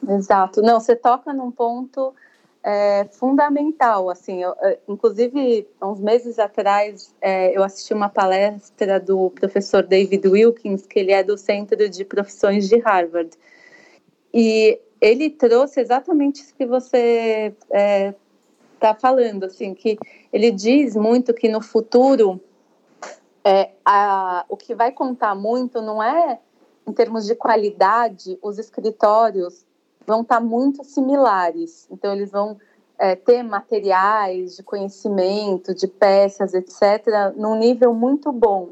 Exato. 0.06 0.60
Não, 0.60 0.78
você 0.78 0.94
toca 0.94 1.32
num 1.32 1.50
ponto 1.50 2.12
é, 2.64 3.04
fundamental. 3.12 4.08
Assim, 4.08 4.42
eu, 4.42 4.54
é, 4.60 4.78
inclusive, 4.88 5.68
uns 5.80 6.00
meses 6.00 6.38
atrás, 6.38 7.14
é, 7.20 7.56
eu 7.56 7.62
assisti 7.62 7.92
uma 7.92 8.08
palestra 8.08 8.98
do 8.98 9.30
professor 9.30 9.82
David 9.82 10.26
Wilkins, 10.26 10.86
que 10.86 10.98
ele 10.98 11.12
é 11.12 11.22
do 11.22 11.36
Centro 11.36 11.88
de 11.88 12.04
Profissões 12.04 12.68
de 12.68 12.78
Harvard. 12.78 13.30
E 14.32 14.80
ele 15.00 15.28
trouxe 15.28 15.80
exatamente 15.80 16.40
isso 16.40 16.54
que 16.54 16.66
você 16.66 17.54
está 17.66 17.78
é, 17.78 18.14
tá 18.80 18.94
falando, 18.94 19.44
assim, 19.44 19.74
que 19.74 19.98
ele 20.32 20.50
diz 20.50 20.96
muito 20.96 21.34
que 21.34 21.48
no 21.48 21.60
futuro 21.60 22.40
é, 23.44 23.72
a, 23.84 24.46
o 24.48 24.56
que 24.56 24.74
vai 24.74 24.90
contar 24.90 25.34
muito 25.34 25.82
não 25.82 26.02
é 26.02 26.40
em 26.86 26.92
termos 26.92 27.26
de 27.26 27.34
qualidade, 27.34 28.38
os 28.42 28.58
escritórios 28.58 29.64
vão 30.06 30.22
estar 30.22 30.36
tá 30.36 30.40
muito 30.40 30.84
similares. 30.84 31.86
Então, 31.90 32.12
eles 32.12 32.30
vão 32.30 32.56
é, 32.98 33.14
ter 33.14 33.42
materiais 33.42 34.56
de 34.56 34.62
conhecimento, 34.62 35.74
de 35.74 35.86
peças, 35.86 36.54
etc., 36.54 37.34
num 37.36 37.56
nível 37.56 37.92
muito 37.94 38.32
bom. 38.32 38.70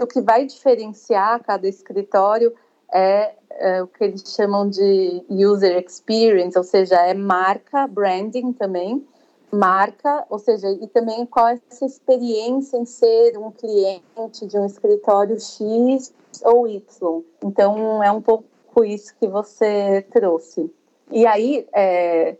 o 0.00 0.06
que 0.06 0.20
vai 0.20 0.44
diferenciar 0.44 1.42
cada 1.44 1.68
escritório 1.68 2.52
é, 2.92 3.34
é, 3.50 3.82
o 3.82 3.86
que 3.86 4.04
eles 4.04 4.22
chamam 4.34 4.68
de 4.68 5.24
user 5.30 5.82
experience, 5.82 6.56
ou 6.58 6.64
seja, 6.64 6.96
é 6.96 7.14
marca, 7.14 7.86
branding 7.86 8.52
também, 8.52 9.06
marca, 9.50 10.26
ou 10.28 10.38
seja, 10.38 10.70
e 10.70 10.86
também 10.86 11.24
qual 11.24 11.48
é 11.48 11.60
essa 11.70 11.86
experiência 11.86 12.76
em 12.76 12.84
ser 12.84 13.38
um 13.38 13.50
cliente 13.50 14.46
de 14.46 14.58
um 14.58 14.66
escritório 14.66 15.38
X 15.40 16.12
ou 16.42 16.66
Y. 16.66 17.22
Então, 17.44 18.02
é 18.02 18.10
um 18.10 18.20
pouco 18.20 18.44
isso 18.84 19.14
que 19.18 19.26
você 19.26 20.06
trouxe. 20.10 20.72
E 21.10 21.26
aí, 21.26 21.66
é, 21.74 22.36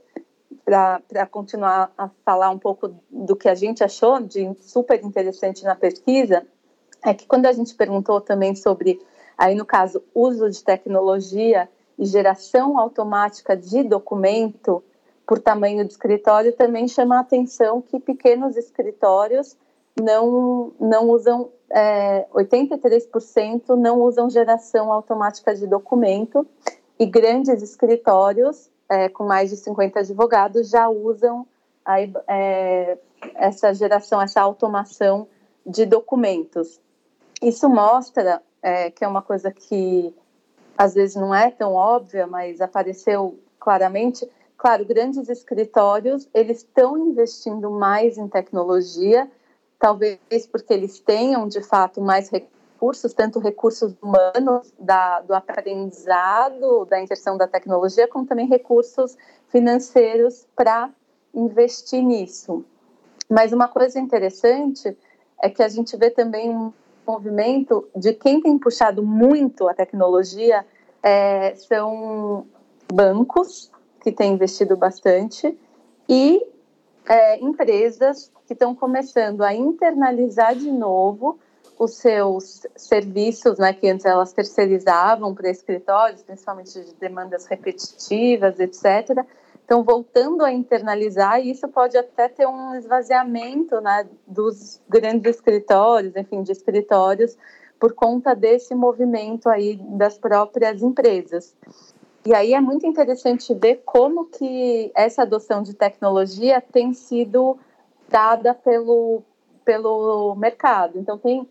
para 0.64 1.27
continuar 1.27 1.92
a 1.99 2.09
falar 2.25 2.51
um 2.51 2.59
pouco 2.59 2.95
do 3.11 3.37
que 3.37 3.49
a 3.49 3.55
gente 3.55 3.83
achou 3.83 4.21
de 4.21 4.55
super 4.61 5.03
interessante 5.05 5.64
na 5.64 5.75
pesquisa, 5.75 6.47
é 7.05 7.12
que 7.12 7.27
quando 7.27 7.47
a 7.47 7.53
gente 7.53 7.75
perguntou 7.75 8.21
também 8.21 8.55
sobre, 8.55 9.01
aí 9.37 9.55
no 9.55 9.66
caso, 9.66 10.03
uso 10.14 10.49
de 10.49 10.62
tecnologia 10.62 11.68
e 11.99 12.07
geração 12.07 12.79
automática 12.79 13.57
de 13.57 13.83
documento 13.83 14.83
por 15.27 15.38
tamanho 15.38 15.85
de 15.85 15.92
escritório, 15.92 16.53
também 16.53 16.88
chama 16.88 17.16
a 17.16 17.21
atenção 17.21 17.81
que 17.81 17.99
pequenos 17.99 18.57
escritórios 18.57 19.57
não, 20.01 20.73
não 20.81 21.09
usam, 21.11 21.51
é, 21.73 22.27
83% 22.35 23.71
não 23.77 24.01
usam 24.03 24.29
geração 24.29 24.93
automática 24.93 25.55
de 25.55 25.67
documento 25.67 26.47
e 26.99 27.07
grandes 27.07 27.63
escritórios 27.63 28.71
é, 28.89 29.09
com 29.09 29.25
mais 29.25 29.51
de 29.51 29.57
50 29.57 30.01
advogados 30.01 30.69
já 30.69 30.89
usam 30.89 31.47
a, 31.85 32.01
é, 32.29 32.99
essa 33.35 33.73
geração, 33.73 34.21
essa 34.21 34.41
automação 34.41 35.27
de 35.67 35.87
documentos. 35.87 36.79
Isso 37.41 37.69
mostra 37.69 38.43
é, 38.63 38.91
que 38.91 39.05
é 39.05 39.09
uma 39.09 39.23
coisa 39.23 39.51
que 39.51 40.15
às 40.77 40.95
vezes 40.95 41.17
não 41.17 41.35
é 41.35 41.51
tão 41.51 41.75
óbvia, 41.75 42.27
mas 42.27 42.61
apareceu 42.61 43.39
claramente. 43.59 44.29
Claro, 44.57 44.85
grandes 44.85 45.29
escritórios 45.29 46.29
eles 46.35 46.59
estão 46.59 46.99
investindo 46.99 47.71
mais 47.71 48.19
em 48.19 48.29
tecnologia, 48.29 49.29
talvez 49.83 50.47
porque 50.47 50.73
eles 50.73 51.01
tenham 51.01 51.49
de 51.49 51.61
fato 51.61 52.01
mais 52.01 52.31
recursos 52.31 53.12
tanto 53.12 53.40
recursos 53.40 53.92
humanos 54.01 54.73
da, 54.79 55.21
do 55.23 55.35
aprendizado, 55.35 56.85
da 56.85 57.01
inserção 57.01 57.37
da 57.37 57.49
tecnologia, 57.49 58.07
como 58.07 58.25
também 58.25 58.47
recursos 58.47 59.18
financeiros 59.49 60.47
para 60.55 60.88
investir 61.35 62.01
nisso. 62.01 62.64
Mas 63.29 63.53
uma 63.53 63.66
coisa 63.66 63.99
interessante 63.99 64.97
é 65.42 65.51
que 65.51 65.64
a 65.64 65.68
gente 65.68 65.97
vê 65.97 66.11
também 66.11 66.51
um 66.51 66.73
movimento 67.05 67.88
de 67.97 68.12
quem 68.12 68.40
tem 68.40 68.57
puxado 68.57 69.03
muito 69.03 69.68
a 69.68 69.75
tecnologia 69.75 70.64
é, 71.03 71.57
são 71.57 72.47
bancos 72.92 73.68
que 74.01 74.12
têm 74.12 74.35
investido 74.35 74.77
bastante 74.77 75.59
e 76.09 76.52
é, 77.09 77.38
empresas 77.38 78.33
que 78.47 78.53
estão 78.53 78.75
começando 78.75 79.43
a 79.43 79.55
internalizar 79.55 80.55
de 80.55 80.71
novo 80.71 81.38
os 81.79 81.97
seus 81.97 82.67
serviços, 82.77 83.59
né, 83.59 83.73
que 83.73 83.88
antes 83.88 84.05
elas 84.07 84.33
terceirizavam 84.33 85.35
para 85.35 85.51
escritórios, 85.51 86.23
principalmente 86.23 86.81
de 86.81 86.95
demandas 86.95 87.47
repetitivas, 87.47 88.61
etc., 88.61 89.25
estão 89.61 89.83
voltando 89.83 90.45
a 90.45 90.53
internalizar 90.53 91.41
isso 91.41 91.67
pode 91.69 91.97
até 91.97 92.29
ter 92.29 92.47
um 92.47 92.75
esvaziamento 92.75 93.81
né, 93.81 94.07
dos 94.27 94.81
grandes 94.88 95.37
escritórios, 95.37 96.15
enfim, 96.15 96.43
de 96.43 96.53
escritórios, 96.53 97.37
por 97.81 97.95
conta 97.95 98.35
desse 98.35 98.75
movimento 98.75 99.49
aí 99.49 99.77
das 99.77 100.19
próprias 100.19 100.83
empresas. 100.83 101.57
E 102.25 102.33
aí 102.35 102.55
é 102.55 102.61
muito 102.61 102.87
interessante 102.87 103.53
ver 103.55 103.83
como 103.85 104.27
que 104.27 104.93
essa 104.95 105.23
adoção 105.23 105.63
de 105.63 105.75
tecnologia 105.75 106.61
tem 106.61 106.93
sido 106.93 107.59
dada 108.09 108.55
pelo, 108.55 109.23
pelo 109.65 110.35
mercado. 110.37 110.99
Então, 110.99 111.19
tem 111.19 111.49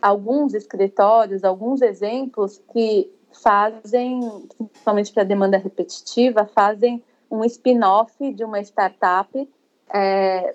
alguns 0.00 0.54
escritórios, 0.54 1.42
alguns 1.42 1.82
exemplos 1.82 2.60
que 2.72 3.10
fazem, 3.32 4.20
principalmente 4.58 5.12
para 5.12 5.24
demanda 5.24 5.56
repetitiva, 5.56 6.44
fazem 6.44 7.02
um 7.30 7.44
spin-off 7.44 8.32
de 8.32 8.44
uma 8.44 8.60
startup 8.60 9.48
é, 9.92 10.54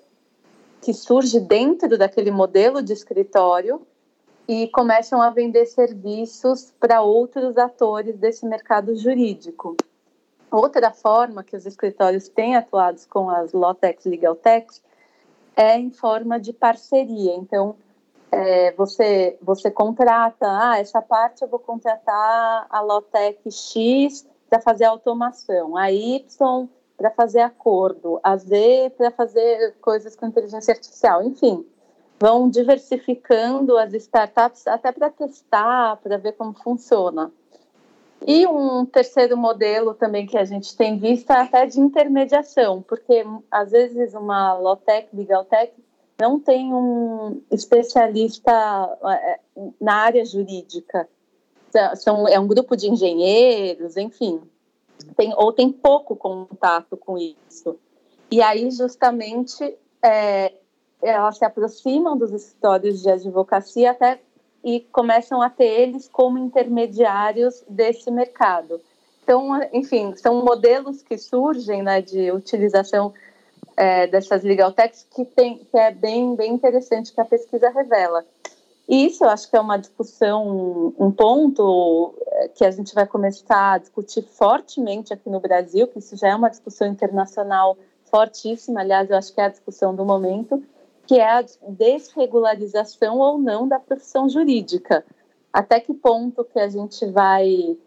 que 0.81 0.93
surge 0.93 1.39
dentro 1.39 1.97
daquele 1.97 2.31
modelo 2.31 2.81
de 2.81 2.93
escritório 2.93 3.81
e 4.47 4.67
começam 4.69 5.21
a 5.21 5.29
vender 5.29 5.65
serviços 5.65 6.73
para 6.79 7.01
outros 7.01 7.57
atores 7.57 8.17
desse 8.17 8.45
mercado 8.45 8.95
jurídico. 8.95 9.75
Outra 10.49 10.91
forma 10.91 11.43
que 11.43 11.55
os 11.55 11.65
escritórios 11.65 12.29
têm 12.29 12.55
atuado 12.55 12.99
com 13.09 13.29
as 13.29 13.51
Lawtechs, 13.51 14.05
Legaltechs, 14.05 14.81
é 15.55 15.77
em 15.77 15.91
forma 15.91 16.39
de 16.39 16.53
parceria. 16.53 17.35
Então, 17.35 17.75
é, 18.31 18.71
você, 18.73 19.37
você 19.41 19.71
contrata, 19.71 20.45
ah, 20.45 20.77
essa 20.79 21.01
parte 21.01 21.41
eu 21.41 21.47
vou 21.47 21.59
contratar 21.59 22.67
a 22.69 22.81
Lotec 22.81 23.49
X 23.49 24.27
para 24.49 24.61
fazer 24.61 24.85
automação, 24.85 25.75
a 25.75 25.91
Y 25.91 26.67
para 26.97 27.11
fazer 27.11 27.41
acordo, 27.41 28.19
a 28.23 28.35
Z 28.37 28.91
para 28.97 29.11
fazer 29.11 29.75
coisas 29.81 30.15
com 30.15 30.25
inteligência 30.25 30.73
artificial, 30.73 31.23
enfim, 31.23 31.65
vão 32.19 32.49
diversificando 32.49 33.77
as 33.77 33.93
startups 33.93 34.67
até 34.67 34.91
para 34.91 35.09
testar, 35.09 35.97
para 35.97 36.17
ver 36.17 36.33
como 36.33 36.53
funciona. 36.53 37.31
E 38.25 38.47
um 38.47 38.85
terceiro 38.85 39.37
modelo 39.37 39.93
também 39.93 40.25
que 40.25 40.37
a 40.37 40.43
gente 40.43 40.75
tem 40.75 40.97
visto 40.97 41.31
é 41.31 41.41
até 41.41 41.65
de 41.65 41.79
intermediação, 41.79 42.81
porque 42.81 43.23
às 43.51 43.71
vezes 43.71 44.13
uma 44.15 44.53
Lotec, 44.57 45.15
Legaltech, 45.15 45.73
não 46.19 46.39
tem 46.39 46.73
um 46.73 47.41
especialista 47.51 48.51
é, 49.05 49.39
na 49.79 49.95
área 49.95 50.25
jurídica. 50.25 51.07
São, 51.95 52.27
é 52.27 52.39
um 52.39 52.47
grupo 52.47 52.75
de 52.75 52.89
engenheiros, 52.89 53.97
enfim, 53.97 54.41
tem, 55.15 55.31
ou 55.35 55.53
tem 55.53 55.71
pouco 55.71 56.15
contato 56.15 56.97
com 56.97 57.17
isso. 57.17 57.77
E 58.31 58.41
aí, 58.41 58.71
justamente, 58.71 59.77
é, 60.01 60.53
elas 61.01 61.37
se 61.37 61.45
aproximam 61.45 62.17
dos 62.17 62.31
escritórios 62.31 63.01
de 63.01 63.09
advocacia 63.09 63.91
até 63.91 64.19
e 64.63 64.81
começam 64.91 65.41
a 65.41 65.49
ter 65.49 65.65
eles 65.65 66.07
como 66.07 66.37
intermediários 66.37 67.63
desse 67.69 68.09
mercado. 68.11 68.81
Então, 69.23 69.61
enfim, 69.73 70.15
são 70.15 70.43
modelos 70.43 71.01
que 71.01 71.17
surgem 71.17 71.83
né, 71.83 72.01
de 72.01 72.31
utilização 72.31 73.13
é, 73.75 74.07
dessas 74.07 74.43
legal 74.43 74.71
techs 74.71 75.05
que, 75.13 75.25
tem, 75.25 75.59
que 75.59 75.77
é 75.77 75.91
bem, 75.91 76.35
bem 76.35 76.53
interessante 76.53 77.13
que 77.13 77.21
a 77.21 77.25
pesquisa 77.25 77.69
revela. 77.69 78.25
E 78.87 79.05
isso 79.05 79.25
eu 79.25 79.29
acho 79.29 79.49
que 79.49 79.55
é 79.57 79.59
uma 79.59 79.77
discussão, 79.77 80.93
um 80.97 81.11
ponto 81.11 82.15
é, 82.25 82.47
que 82.47 82.63
a 82.63 82.71
gente 82.71 82.95
vai 82.95 83.05
começar 83.05 83.73
a 83.73 83.77
discutir 83.77 84.21
fortemente 84.23 85.13
aqui 85.13 85.29
no 85.29 85.41
Brasil, 85.41 85.87
que 85.87 85.99
isso 85.99 86.15
já 86.15 86.29
é 86.29 86.35
uma 86.35 86.49
discussão 86.49 86.87
internacional 86.87 87.77
fortíssima, 88.05 88.79
aliás, 88.79 89.09
eu 89.09 89.17
acho 89.17 89.33
que 89.33 89.41
é 89.41 89.43
a 89.43 89.49
discussão 89.49 89.93
do 89.93 90.05
momento, 90.05 90.63
que 91.07 91.17
é 91.17 91.39
a 91.39 91.45
desregularização 91.69 93.17
ou 93.17 93.37
não 93.37 93.67
da 93.67 93.79
profissão 93.79 94.27
jurídica. 94.27 95.05
Até 95.51 95.79
que 95.79 95.93
ponto 95.93 96.43
que 96.43 96.59
a 96.59 96.67
gente 96.67 97.05
vai 97.07 97.77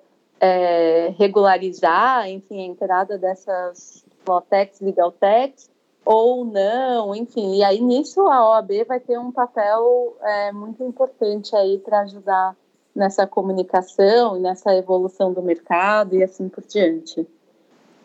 é, 0.41 1.13
regularizar, 1.19 2.29
enfim, 2.29 2.63
a 2.63 2.67
entrada 2.67 3.19
dessas 3.19 4.05
Lotex, 4.27 4.81
Legaltex, 4.81 5.71
ou 6.05 6.45
não, 6.45 7.15
enfim. 7.15 7.57
E 7.57 7.63
aí 7.63 7.81
nisso 7.81 8.23
a 8.23 8.49
OAB 8.49 8.85
vai 8.89 8.99
ter 8.99 9.19
um 9.19 9.31
papel 9.31 10.17
é, 10.23 10.51
muito 10.51 10.83
importante 10.83 11.55
aí 11.55 11.79
para 11.79 12.01
ajudar 12.01 12.57
nessa 12.95 13.27
comunicação 13.27 14.37
e 14.37 14.41
nessa 14.41 14.75
evolução 14.75 15.33
do 15.33 15.43
mercado 15.43 16.17
e 16.17 16.23
assim 16.23 16.49
por 16.49 16.65
diante. 16.67 17.27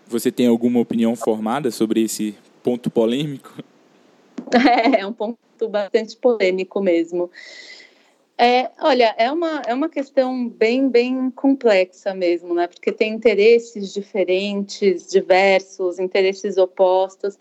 Você 0.07 0.31
tem 0.31 0.47
alguma 0.47 0.79
opinião 0.79 1.15
formada 1.15 1.71
sobre 1.71 2.03
esse 2.03 2.37
ponto 2.61 2.91
polêmico? 2.91 3.63
É, 4.95 5.01
é 5.01 5.07
um 5.07 5.13
ponto 5.13 5.37
bastante 5.69 6.15
polêmico 6.17 6.81
mesmo. 6.81 7.29
É, 8.37 8.69
olha, 8.81 9.15
é 9.17 9.31
uma, 9.31 9.61
é 9.65 9.73
uma 9.73 9.87
questão 9.87 10.49
bem, 10.49 10.89
bem 10.89 11.31
complexa 11.31 12.13
mesmo, 12.13 12.53
né? 12.53 12.67
Porque 12.67 12.91
tem 12.91 13.13
interesses 13.13 13.93
diferentes, 13.93 15.07
diversos, 15.07 15.99
interesses 15.99 16.57
opostos 16.57 17.37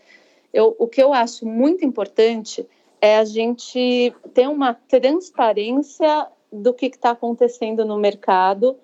eu, 0.55 0.77
o 0.79 0.87
que 0.87 1.03
eu 1.03 1.13
acho 1.13 1.45
muito 1.45 1.85
importante 1.85 2.65
é 3.01 3.19
a 3.19 3.25
gente 3.25 4.15
ter 4.33 4.49
uma 4.49 4.73
transparência 4.73 6.29
do 6.51 6.73
que 6.73 6.87
está 6.87 7.11
acontecendo 7.11 7.85
no 7.85 7.99
mercado 7.99 8.77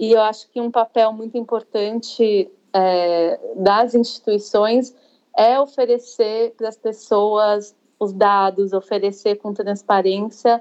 e 0.00 0.12
eu 0.12 0.22
acho 0.22 0.48
que 0.48 0.58
um 0.58 0.70
papel 0.70 1.12
muito 1.12 1.36
importante 1.36 2.50
é, 2.72 3.38
das 3.56 3.94
instituições 3.94 4.96
é 5.38 5.60
oferecer 5.60 6.52
para 6.56 6.68
as 6.68 6.76
pessoas 6.76 7.76
os 8.00 8.12
dados, 8.12 8.72
oferecer 8.72 9.36
com 9.36 9.54
transparência 9.54 10.60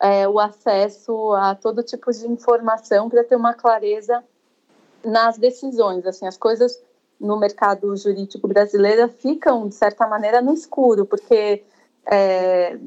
é, 0.00 0.28
o 0.28 0.38
acesso 0.38 1.32
a 1.32 1.54
todo 1.54 1.82
tipo 1.82 2.12
de 2.12 2.26
informação 2.26 3.08
para 3.08 3.24
ter 3.24 3.36
uma 3.36 3.54
clareza 3.54 4.22
nas 5.02 5.38
decisões. 5.38 6.06
Assim, 6.06 6.26
as 6.26 6.36
coisas 6.36 6.78
no 7.18 7.38
mercado 7.38 7.96
jurídico 7.96 8.46
brasileiro 8.46 9.08
ficam, 9.08 9.66
de 9.66 9.74
certa 9.74 10.06
maneira, 10.06 10.42
no 10.42 10.52
escuro, 10.52 11.06
porque, 11.06 11.64
é, 12.06 12.78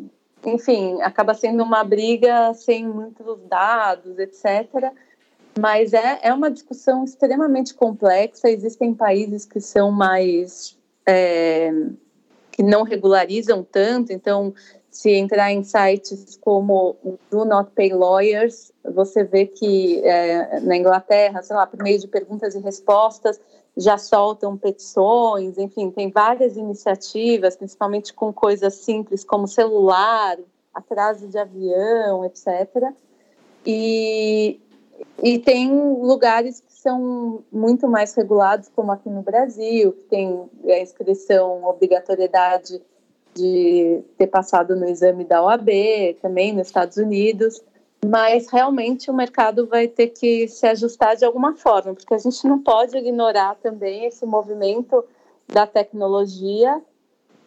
enfim, 0.45 1.01
acaba 1.01 1.33
sendo 1.33 1.63
uma 1.63 1.83
briga 1.83 2.53
sem 2.53 2.87
muitos 2.87 3.39
dados, 3.47 4.19
etc. 4.19 4.93
Mas 5.59 5.91
é, 5.91 6.19
é 6.21 6.31
uma 6.31 6.51
discussão 6.51 7.03
extremamente 7.03 7.73
complexa. 7.73 8.47
Existem 8.47 8.93
países 8.93 9.43
que 9.43 9.59
são 9.59 9.91
mais. 9.91 10.79
É, 11.05 11.71
que 12.51 12.61
não 12.61 12.83
regularizam 12.83 13.63
tanto, 13.63 14.11
então 14.11 14.53
se 14.91 15.09
entrar 15.11 15.51
em 15.51 15.63
sites 15.63 16.37
como 16.41 16.97
Do 17.29 17.45
Not 17.45 17.71
Pay 17.71 17.93
Lawyers, 17.93 18.73
você 18.83 19.23
vê 19.23 19.45
que 19.45 20.01
é, 20.03 20.59
na 20.59 20.75
Inglaterra, 20.75 21.41
sei 21.41 21.55
lá, 21.55 21.65
por 21.65 21.81
meio 21.81 21.97
de 21.97 22.07
perguntas 22.07 22.55
e 22.55 22.59
respostas, 22.59 23.39
já 23.75 23.97
soltam 23.97 24.57
petições, 24.57 25.57
enfim, 25.57 25.89
tem 25.91 26.11
várias 26.11 26.57
iniciativas, 26.57 27.55
principalmente 27.55 28.13
com 28.13 28.33
coisas 28.33 28.73
simples 28.75 29.23
como 29.23 29.47
celular, 29.47 30.37
atraso 30.73 31.27
de 31.27 31.37
avião, 31.37 32.25
etc. 32.25 32.91
E, 33.65 34.59
e 35.23 35.39
tem 35.39 35.71
lugares 35.71 36.61
são 36.81 37.43
muito 37.51 37.87
mais 37.87 38.13
regulados, 38.15 38.67
como 38.75 38.91
aqui 38.91 39.07
no 39.07 39.21
Brasil, 39.21 39.93
que 39.93 40.03
tem 40.05 40.49
a 40.65 40.79
inscrição, 40.79 41.63
obrigatoriedade 41.63 42.81
de 43.35 44.01
ter 44.17 44.25
passado 44.25 44.75
no 44.75 44.89
exame 44.89 45.23
da 45.23 45.43
OAB, 45.43 45.69
também 46.23 46.51
nos 46.51 46.67
Estados 46.67 46.97
Unidos, 46.97 47.61
mas 48.03 48.49
realmente 48.49 49.11
o 49.11 49.13
mercado 49.13 49.67
vai 49.67 49.87
ter 49.87 50.07
que 50.07 50.47
se 50.47 50.65
ajustar 50.65 51.15
de 51.15 51.23
alguma 51.23 51.55
forma, 51.55 51.93
porque 51.93 52.15
a 52.15 52.17
gente 52.17 52.47
não 52.47 52.57
pode 52.57 52.97
ignorar 52.97 53.55
também 53.61 54.05
esse 54.05 54.25
movimento 54.25 55.05
da 55.47 55.67
tecnologia 55.67 56.81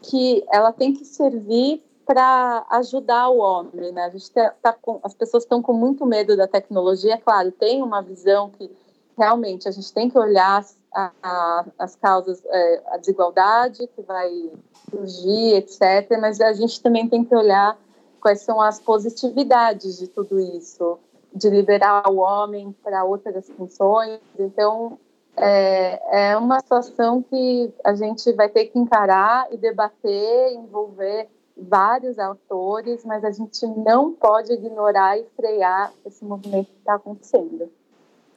que 0.00 0.44
ela 0.52 0.72
tem 0.72 0.94
que 0.94 1.04
servir 1.04 1.82
para 2.06 2.64
ajudar 2.70 3.30
o 3.30 3.38
homem, 3.38 3.90
né? 3.90 4.04
A 4.04 4.10
gente 4.10 4.30
tá, 4.30 4.54
tá 4.62 4.72
com, 4.72 5.00
as 5.02 5.14
pessoas 5.14 5.42
estão 5.42 5.60
com 5.60 5.72
muito 5.72 6.06
medo 6.06 6.36
da 6.36 6.46
tecnologia, 6.46 7.18
claro, 7.18 7.50
tem 7.50 7.82
uma 7.82 8.00
visão 8.00 8.50
que 8.50 8.70
realmente 9.16 9.68
a 9.68 9.70
gente 9.70 9.92
tem 9.92 10.08
que 10.10 10.18
olhar 10.18 10.64
a, 10.94 11.10
a, 11.22 11.64
as 11.78 11.96
causas, 11.96 12.42
é, 12.46 12.82
a 12.88 12.96
desigualdade 12.96 13.86
que 13.88 14.02
vai 14.02 14.50
surgir, 14.90 15.56
etc. 15.56 16.18
Mas 16.20 16.40
a 16.40 16.52
gente 16.52 16.80
também 16.82 17.08
tem 17.08 17.24
que 17.24 17.34
olhar 17.34 17.78
quais 18.20 18.40
são 18.40 18.60
as 18.60 18.80
positividades 18.80 19.98
de 19.98 20.08
tudo 20.08 20.40
isso, 20.40 20.98
de 21.34 21.50
liberar 21.50 22.08
o 22.10 22.16
homem 22.16 22.74
para 22.82 23.04
outras 23.04 23.50
funções. 23.50 24.20
Então, 24.38 24.98
é, 25.36 26.30
é 26.30 26.36
uma 26.36 26.60
situação 26.60 27.22
que 27.22 27.72
a 27.84 27.94
gente 27.94 28.32
vai 28.32 28.48
ter 28.48 28.66
que 28.66 28.78
encarar 28.78 29.52
e 29.52 29.56
debater, 29.56 30.52
envolver 30.52 31.28
vários 31.56 32.18
autores, 32.18 33.04
mas 33.04 33.24
a 33.24 33.30
gente 33.30 33.66
não 33.66 34.12
pode 34.12 34.52
ignorar 34.52 35.18
e 35.18 35.24
frear 35.36 35.92
esse 36.04 36.24
movimento 36.24 36.66
que 36.66 36.78
está 36.78 36.94
acontecendo. 36.94 37.70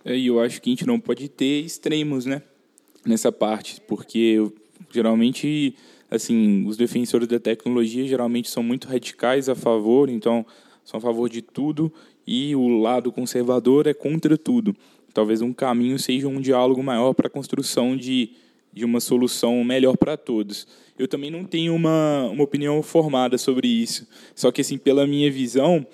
É, 0.07 0.17
e 0.17 0.27
eu 0.27 0.39
acho 0.39 0.61
que 0.61 0.69
a 0.69 0.71
gente 0.71 0.87
não 0.87 1.01
pode 1.01 1.27
ter 1.27 1.65
extremos, 1.65 2.25
né? 2.25 2.41
Nessa 3.05 3.29
parte, 3.29 3.81
porque 3.81 4.37
geralmente, 4.89 5.75
assim, 6.09 6.65
os 6.65 6.77
defensores 6.77 7.27
da 7.27 7.37
tecnologia 7.37 8.07
geralmente 8.07 8.49
são 8.49 8.63
muito 8.63 8.87
radicais 8.87 9.49
a 9.49 9.55
favor, 9.55 10.07
então 10.07 10.45
são 10.85 10.97
a 10.97 11.01
favor 11.01 11.29
de 11.29 11.41
tudo, 11.41 11.91
e 12.25 12.55
o 12.55 12.79
lado 12.79 13.11
conservador 13.11 13.85
é 13.85 13.93
contra 13.93 14.37
tudo. 14.37 14.73
Talvez 15.13 15.41
um 15.41 15.51
caminho 15.51 15.99
seja 15.99 16.29
um 16.29 16.39
diálogo 16.39 16.81
maior 16.81 17.13
para 17.13 17.27
a 17.27 17.29
construção 17.29 17.97
de, 17.97 18.29
de 18.71 18.85
uma 18.85 19.01
solução 19.01 19.61
melhor 19.61 19.97
para 19.97 20.15
todos. 20.15 20.65
Eu 20.97 21.09
também 21.09 21.29
não 21.29 21.43
tenho 21.43 21.75
uma, 21.75 22.29
uma 22.31 22.43
opinião 22.45 22.81
formada 22.81 23.37
sobre 23.37 23.67
isso, 23.67 24.07
só 24.33 24.53
que, 24.53 24.61
assim, 24.61 24.77
pela 24.77 25.05
minha 25.05 25.29
visão, 25.29 25.85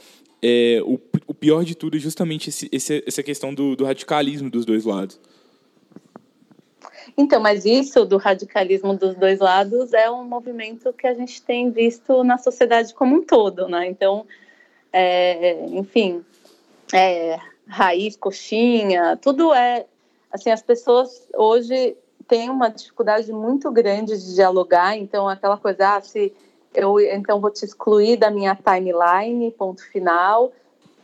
é, 0.44 0.82
o, 0.84 1.00
o, 1.26 1.34
pior 1.34 1.64
de 1.64 1.74
tudo 1.74 1.96
é 1.96 2.00
justamente 2.00 2.50
esse, 2.50 2.68
esse, 2.70 3.02
essa 3.08 3.24
questão 3.24 3.54
do, 3.54 3.78
do, 3.78 3.86
radicalismo 3.86 4.50
dos 4.50 4.66
dois 4.66 4.84
lados. 4.84 5.18
Então, 7.18 7.40
mas 7.40 7.64
isso 7.64 8.04
do 8.04 8.18
radicalismo 8.18 8.94
dos 8.94 9.16
dois 9.16 9.40
lados 9.40 9.94
é 9.94 10.12
um 10.12 10.26
movimento 10.26 10.92
que 10.92 11.08
a 11.08 11.14
gente 11.14 11.42
tem 11.42 11.72
visto 11.72 12.26
na 12.26 12.38
sociedade 12.38 12.94
como 12.94 13.16
um 13.16 13.24
todo, 13.24 13.70
né? 13.70 13.88
Então, 13.88 14.26
é, 14.92 15.66
enfim, 15.68 16.26
é, 16.94 17.40
raiz, 17.66 18.18
coxinha, 18.18 19.18
tudo 19.22 19.54
é 19.54 19.86
assim. 20.30 20.52
As 20.52 20.62
pessoas 20.62 21.30
hoje 21.34 21.96
têm 22.28 22.50
uma 22.50 22.68
dificuldade 22.68 23.32
muito 23.32 23.72
grande 23.72 24.18
de 24.18 24.36
dialogar. 24.36 24.98
Então, 24.98 25.30
aquela 25.30 25.58
coisa, 25.58 25.96
ah, 25.96 26.02
se 26.02 26.34
eu 26.74 27.00
então 27.00 27.40
vou 27.40 27.50
te 27.50 27.66
excluir 27.66 28.18
da 28.18 28.30
minha 28.30 28.56
timeline, 28.56 29.52
ponto 29.52 29.84
final. 29.90 30.52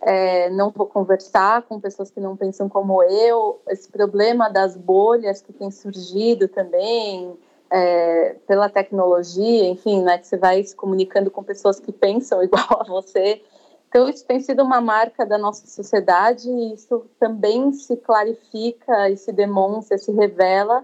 É, 0.01 0.49
não 0.51 0.69
vou 0.69 0.86
conversar 0.86 1.63
com 1.63 1.79
pessoas 1.79 2.10
que 2.10 2.19
não 2.19 2.36
pensam 2.36 2.69
como 2.69 3.03
eu. 3.03 3.60
Esse 3.67 3.89
problema 3.89 4.49
das 4.49 4.75
bolhas 4.77 5.41
que 5.41 5.51
tem 5.51 5.69
surgido 5.71 6.47
também 6.47 7.38
é, 7.69 8.36
pela 8.47 8.69
tecnologia, 8.69 9.67
enfim, 9.67 10.01
né, 10.01 10.17
que 10.17 10.27
você 10.27 10.38
vai 10.38 10.63
se 10.63 10.75
comunicando 10.75 11.29
com 11.29 11.43
pessoas 11.43 11.79
que 11.79 11.91
pensam 11.91 12.41
igual 12.43 12.82
a 12.82 12.84
você. 12.84 13.41
Então, 13.89 14.08
isso 14.08 14.25
tem 14.25 14.39
sido 14.39 14.63
uma 14.63 14.79
marca 14.79 15.25
da 15.25 15.38
nossa 15.38 15.65
sociedade 15.65 16.47
e 16.47 16.73
isso 16.73 17.05
também 17.19 17.73
se 17.73 17.97
clarifica 17.97 19.10
e 19.10 19.17
se 19.17 19.32
demonstra, 19.32 19.97
se 19.97 20.12
revela 20.12 20.84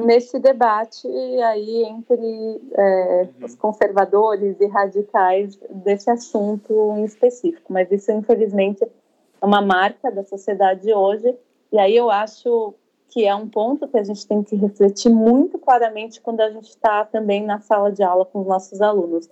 nesse 0.00 0.38
debate 0.38 1.06
aí 1.06 1.84
entre 1.84 2.60
é, 2.74 3.28
uhum. 3.38 3.46
os 3.46 3.54
conservadores 3.54 4.60
e 4.60 4.66
radicais 4.66 5.58
desse 5.70 6.10
assunto 6.10 6.94
em 6.96 7.04
específico. 7.04 7.72
Mas 7.72 7.90
isso, 7.90 8.10
infelizmente, 8.12 8.84
é 8.84 9.46
uma 9.46 9.60
marca 9.60 10.10
da 10.10 10.24
sociedade 10.24 10.92
hoje. 10.92 11.36
E 11.72 11.78
aí 11.78 11.96
eu 11.96 12.10
acho 12.10 12.74
que 13.08 13.26
é 13.26 13.34
um 13.34 13.48
ponto 13.48 13.88
que 13.88 13.98
a 13.98 14.04
gente 14.04 14.26
tem 14.26 14.42
que 14.42 14.54
refletir 14.56 15.10
muito 15.10 15.58
claramente 15.58 16.20
quando 16.20 16.40
a 16.40 16.50
gente 16.50 16.68
está 16.68 17.04
também 17.04 17.44
na 17.44 17.60
sala 17.60 17.90
de 17.90 18.02
aula 18.02 18.24
com 18.24 18.40
os 18.40 18.46
nossos 18.46 18.80
alunos. 18.80 19.28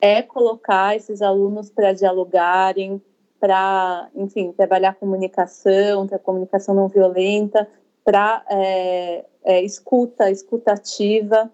É 0.00 0.22
colocar 0.22 0.94
esses 0.94 1.22
alunos 1.22 1.70
para 1.70 1.92
dialogarem, 1.92 3.02
para, 3.40 4.08
enfim, 4.14 4.52
trabalhar 4.52 4.94
comunicação, 4.94 6.08
a 6.10 6.18
comunicação 6.18 6.74
não 6.74 6.88
violenta, 6.88 7.68
para 8.04 8.44
é, 8.48 9.24
é, 9.46 9.62
escuta, 9.62 10.28
escutativa, 10.28 11.50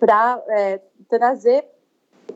para 0.00 0.42
é, 0.48 0.80
trazer, 1.08 1.64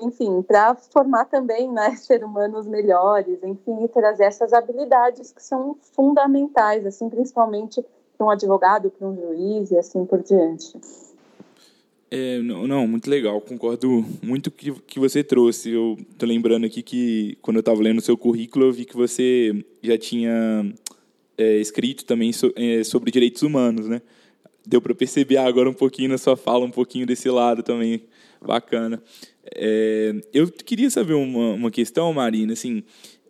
enfim, 0.00 0.42
para 0.42 0.74
formar 0.74 1.24
também 1.24 1.72
né, 1.72 1.96
ser 1.96 2.22
humanos 2.22 2.66
melhores, 2.66 3.42
enfim, 3.42 3.84
e 3.84 3.88
trazer 3.88 4.24
essas 4.24 4.52
habilidades 4.52 5.32
que 5.32 5.42
são 5.42 5.76
fundamentais, 5.96 6.84
assim, 6.84 7.08
principalmente 7.08 7.84
para 8.16 8.26
um 8.26 8.30
advogado, 8.30 8.90
para 8.90 9.08
um 9.08 9.16
juiz 9.16 9.70
e 9.70 9.78
assim 9.78 10.04
por 10.04 10.22
diante. 10.22 10.78
É, 12.10 12.40
não, 12.40 12.66
não, 12.66 12.86
muito 12.86 13.08
legal, 13.08 13.40
concordo 13.40 14.04
muito 14.22 14.50
que, 14.50 14.72
que 14.72 14.98
você 14.98 15.22
trouxe. 15.22 15.70
Eu 15.70 15.96
tô 16.16 16.26
lembrando 16.26 16.66
aqui 16.66 16.82
que 16.82 17.38
quando 17.40 17.56
eu 17.56 17.60
estava 17.60 17.80
lendo 17.82 17.98
o 17.98 18.02
seu 18.02 18.16
currículo, 18.16 18.66
eu 18.66 18.72
vi 18.72 18.84
que 18.84 18.96
você 18.96 19.64
já 19.82 19.96
tinha 19.98 20.74
é, 21.36 21.56
escrito 21.58 22.04
também 22.04 22.32
so, 22.32 22.50
é, 22.56 22.82
sobre 22.82 23.10
direitos 23.10 23.42
humanos, 23.42 23.86
né? 23.86 24.00
Deu 24.68 24.82
para 24.82 24.94
perceber 24.94 25.38
agora 25.38 25.70
um 25.70 25.72
pouquinho 25.72 26.10
na 26.10 26.18
sua 26.18 26.36
fala, 26.36 26.62
um 26.62 26.70
pouquinho 26.70 27.06
desse 27.06 27.30
lado 27.30 27.62
também, 27.62 28.02
bacana. 28.38 29.02
É, 29.54 30.14
eu 30.30 30.52
queria 30.52 30.90
saber 30.90 31.14
uma, 31.14 31.54
uma 31.54 31.70
questão, 31.70 32.12
Marina, 32.12 32.52
assim, 32.52 32.82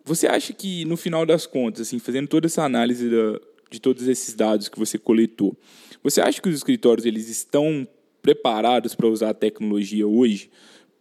você 0.03 0.27
acha 0.27 0.51
que 0.51 0.83
no 0.83 0.97
final 0.97 1.25
das 1.25 1.45
contas, 1.45 1.87
assim, 1.87 1.97
fazendo 1.97 2.27
toda 2.27 2.47
essa 2.47 2.65
análise 2.65 3.09
da, 3.09 3.39
de 3.71 3.79
todos 3.79 4.05
esses 4.05 4.33
dados 4.33 4.67
que 4.67 4.77
você 4.77 4.97
coletou, 4.97 5.57
você 6.03 6.19
acha 6.19 6.41
que 6.41 6.49
os 6.49 6.55
escritórios 6.55 7.05
eles 7.05 7.29
estão 7.29 7.87
preparados 8.21 8.93
para 8.93 9.07
usar 9.07 9.29
a 9.29 9.33
tecnologia 9.33 10.05
hoje? 10.05 10.49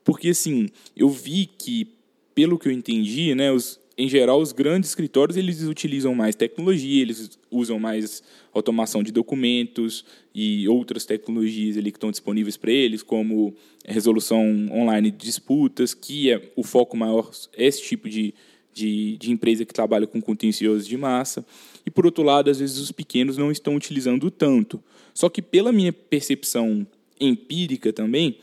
Porque 0.04 0.28
assim, 0.28 0.68
eu 0.96 1.08
vi 1.08 1.46
que, 1.46 1.96
pelo 2.32 2.60
que 2.60 2.68
eu 2.68 2.72
entendi, 2.72 3.34
né, 3.34 3.50
os, 3.50 3.80
em 3.98 4.08
geral, 4.08 4.40
os 4.40 4.52
grandes 4.52 4.90
escritórios 4.90 5.36
eles 5.36 5.64
utilizam 5.64 6.14
mais 6.14 6.36
tecnologia, 6.36 7.02
eles 7.02 7.36
usam 7.50 7.80
mais 7.80 8.22
automação 8.54 9.02
de 9.02 9.10
documentos 9.10 10.04
e 10.32 10.68
outras 10.68 11.04
tecnologias 11.04 11.76
ali 11.76 11.90
que 11.90 11.96
estão 11.96 12.12
disponíveis 12.12 12.56
para 12.56 12.70
eles, 12.70 13.02
como 13.02 13.52
resolução 13.84 14.68
online 14.70 15.10
de 15.10 15.16
disputas, 15.16 15.94
que 15.94 16.30
é 16.30 16.52
o 16.54 16.62
foco 16.62 16.96
maior, 16.96 17.28
esse 17.56 17.82
tipo 17.82 18.08
de, 18.08 18.32
de, 18.72 19.16
de 19.16 19.32
empresa 19.32 19.64
que 19.64 19.74
trabalha 19.74 20.06
com 20.06 20.22
contencioso 20.22 20.88
de 20.88 20.96
massa. 20.96 21.44
E, 21.84 21.90
por 21.90 22.06
outro 22.06 22.22
lado, 22.22 22.48
às 22.50 22.60
vezes 22.60 22.78
os 22.78 22.92
pequenos 22.92 23.36
não 23.36 23.50
estão 23.50 23.74
utilizando 23.74 24.30
tanto. 24.30 24.80
Só 25.12 25.28
que, 25.28 25.42
pela 25.42 25.72
minha 25.72 25.92
percepção 25.92 26.86
empírica 27.20 27.92
também, 27.92 28.38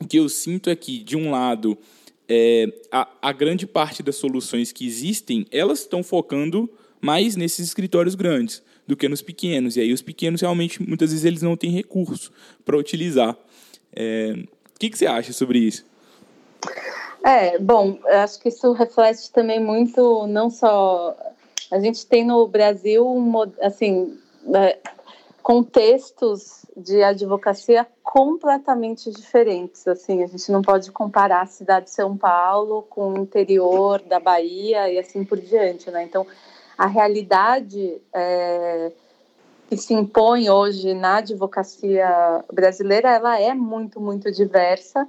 o 0.00 0.06
que 0.06 0.16
eu 0.16 0.28
sinto 0.28 0.68
é 0.68 0.74
que, 0.74 0.98
de 0.98 1.16
um 1.16 1.30
lado, 1.30 1.78
é, 2.32 2.72
a, 2.92 3.08
a 3.20 3.32
grande 3.32 3.66
parte 3.66 4.04
das 4.04 4.14
soluções 4.14 4.70
que 4.70 4.86
existem, 4.86 5.44
elas 5.50 5.80
estão 5.80 6.00
focando 6.00 6.70
mais 7.00 7.34
nesses 7.34 7.66
escritórios 7.66 8.14
grandes 8.14 8.62
do 8.86 8.96
que 8.96 9.08
nos 9.08 9.20
pequenos. 9.20 9.76
E 9.76 9.80
aí 9.80 9.92
os 9.92 10.00
pequenos 10.00 10.40
realmente 10.40 10.80
muitas 10.80 11.10
vezes 11.10 11.24
eles 11.24 11.42
não 11.42 11.56
têm 11.56 11.70
recurso 11.70 12.30
para 12.64 12.76
utilizar. 12.76 13.36
É, 13.92 14.34
o 14.76 14.78
que, 14.78 14.90
que 14.90 14.96
você 14.96 15.06
acha 15.06 15.32
sobre 15.32 15.58
isso? 15.58 15.84
É, 17.24 17.58
bom, 17.58 17.98
acho 18.06 18.40
que 18.40 18.48
isso 18.48 18.72
reflete 18.72 19.32
também 19.32 19.58
muito, 19.58 20.26
não 20.28 20.48
só. 20.48 21.16
A 21.70 21.80
gente 21.80 22.06
tem 22.06 22.24
no 22.24 22.46
Brasil, 22.46 23.04
assim, 23.60 24.16
é, 24.54 24.78
contextos 25.42 26.59
de 26.80 27.02
advocacia 27.02 27.86
completamente 28.02 29.10
diferentes. 29.10 29.86
Assim, 29.86 30.22
a 30.22 30.26
gente 30.26 30.50
não 30.50 30.62
pode 30.62 30.90
comparar 30.90 31.42
a 31.42 31.46
cidade 31.46 31.86
de 31.86 31.92
São 31.92 32.16
Paulo 32.16 32.82
com 32.88 33.12
o 33.12 33.18
interior 33.18 34.00
da 34.02 34.18
Bahia 34.18 34.90
e 34.90 34.98
assim 34.98 35.24
por 35.24 35.38
diante, 35.38 35.90
né? 35.90 36.02
Então, 36.02 36.26
a 36.76 36.86
realidade 36.86 38.00
é, 38.12 38.92
que 39.68 39.76
se 39.76 39.94
impõe 39.94 40.50
hoje 40.50 40.94
na 40.94 41.18
advocacia 41.18 42.44
brasileira, 42.52 43.10
ela 43.10 43.40
é 43.40 43.54
muito, 43.54 44.00
muito 44.00 44.32
diversa 44.32 45.06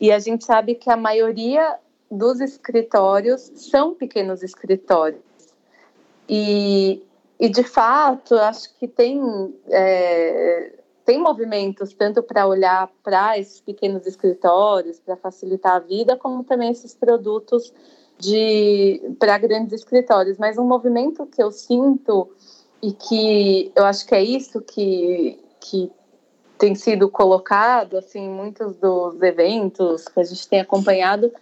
e 0.00 0.12
a 0.12 0.18
gente 0.18 0.44
sabe 0.44 0.74
que 0.74 0.90
a 0.90 0.96
maioria 0.96 1.76
dos 2.10 2.40
escritórios 2.40 3.50
são 3.56 3.94
pequenos 3.94 4.42
escritórios. 4.42 5.20
E, 6.28 7.02
e 7.40 7.48
de 7.48 7.64
fato, 7.64 8.34
acho 8.36 8.74
que 8.78 8.86
tem, 8.86 9.20
é, 9.68 10.72
tem 11.08 11.18
movimentos 11.18 11.94
tanto 11.94 12.22
para 12.22 12.46
olhar 12.46 12.86
para 13.02 13.38
esses 13.38 13.62
pequenos 13.62 14.06
escritórios, 14.06 15.00
para 15.00 15.16
facilitar 15.16 15.76
a 15.76 15.78
vida, 15.78 16.18
como 16.18 16.44
também 16.44 16.70
esses 16.70 16.94
produtos 16.94 17.72
para 19.18 19.38
grandes 19.38 19.72
escritórios. 19.72 20.36
Mas 20.36 20.58
um 20.58 20.66
movimento 20.66 21.24
que 21.24 21.42
eu 21.42 21.50
sinto 21.50 22.28
e 22.82 22.92
que 22.92 23.72
eu 23.74 23.86
acho 23.86 24.06
que 24.06 24.14
é 24.14 24.22
isso 24.22 24.60
que, 24.60 25.42
que 25.58 25.90
tem 26.58 26.74
sido 26.74 27.08
colocado, 27.08 27.96
assim, 27.96 28.28
muitos 28.28 28.76
dos 28.76 29.18
eventos 29.22 30.04
que 30.08 30.20
a 30.20 30.24
gente 30.24 30.46
tem 30.46 30.60
acompanhado, 30.60 31.32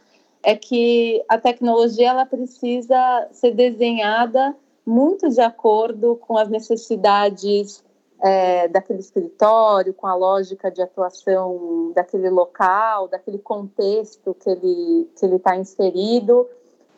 é 0.45 0.55
que 0.55 1.21
a 1.29 1.39
tecnologia 1.39 2.11
ela 2.11 2.25
precisa 2.25 3.27
ser 3.33 3.51
desenhada 3.51 4.55
muito 4.87 5.29
de 5.29 5.41
acordo 5.41 6.15
com 6.15 6.39
as 6.39 6.49
necessidades 6.49 7.85
é, 8.23 8.69
daquele 8.69 9.01
escritório, 9.01 9.93
com 9.93 10.07
a 10.07 10.15
lógica 10.15 10.71
de 10.71 10.83
atuação 10.83 11.93
daquele 11.95 12.31
local, 12.31 13.09
daquele 13.09 13.39
contexto 13.39 14.35
que 14.35 14.51
ele 14.51 15.11
que 15.19 15.27
ele 15.27 15.37
está 15.37 15.57
inserido, 15.57 16.49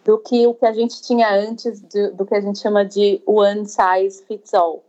do 0.04 0.18
que 0.18 0.46
o 0.46 0.54
que 0.54 0.64
a 0.64 0.72
gente 0.72 1.02
tinha 1.02 1.28
antes 1.33 1.81
de, 1.81 2.09
do 2.11 2.24
que 2.24 2.35
a 2.35 2.40
gente 2.40 2.59
chama 2.59 2.85
de 2.85 3.20
one 3.26 3.66
size 3.66 4.24
fits 4.24 4.54
all. 4.54 4.83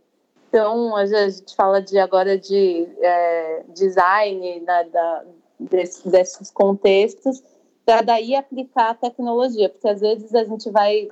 Então, 0.48 0.96
a 0.96 1.06
gente 1.06 1.54
fala 1.54 1.80
de 1.80 1.98
agora 1.98 2.36
de 2.36 2.88
é, 2.98 3.62
design 3.68 4.60
né, 4.60 4.84
da, 4.84 5.24
desse, 5.58 6.08
desses 6.08 6.50
contextos, 6.50 7.42
para 7.84 8.02
daí 8.02 8.34
aplicar 8.34 8.90
a 8.90 8.94
tecnologia, 8.94 9.68
porque 9.68 9.88
às 9.88 10.00
vezes 10.00 10.34
a 10.34 10.44
gente 10.44 10.68
vai 10.70 11.08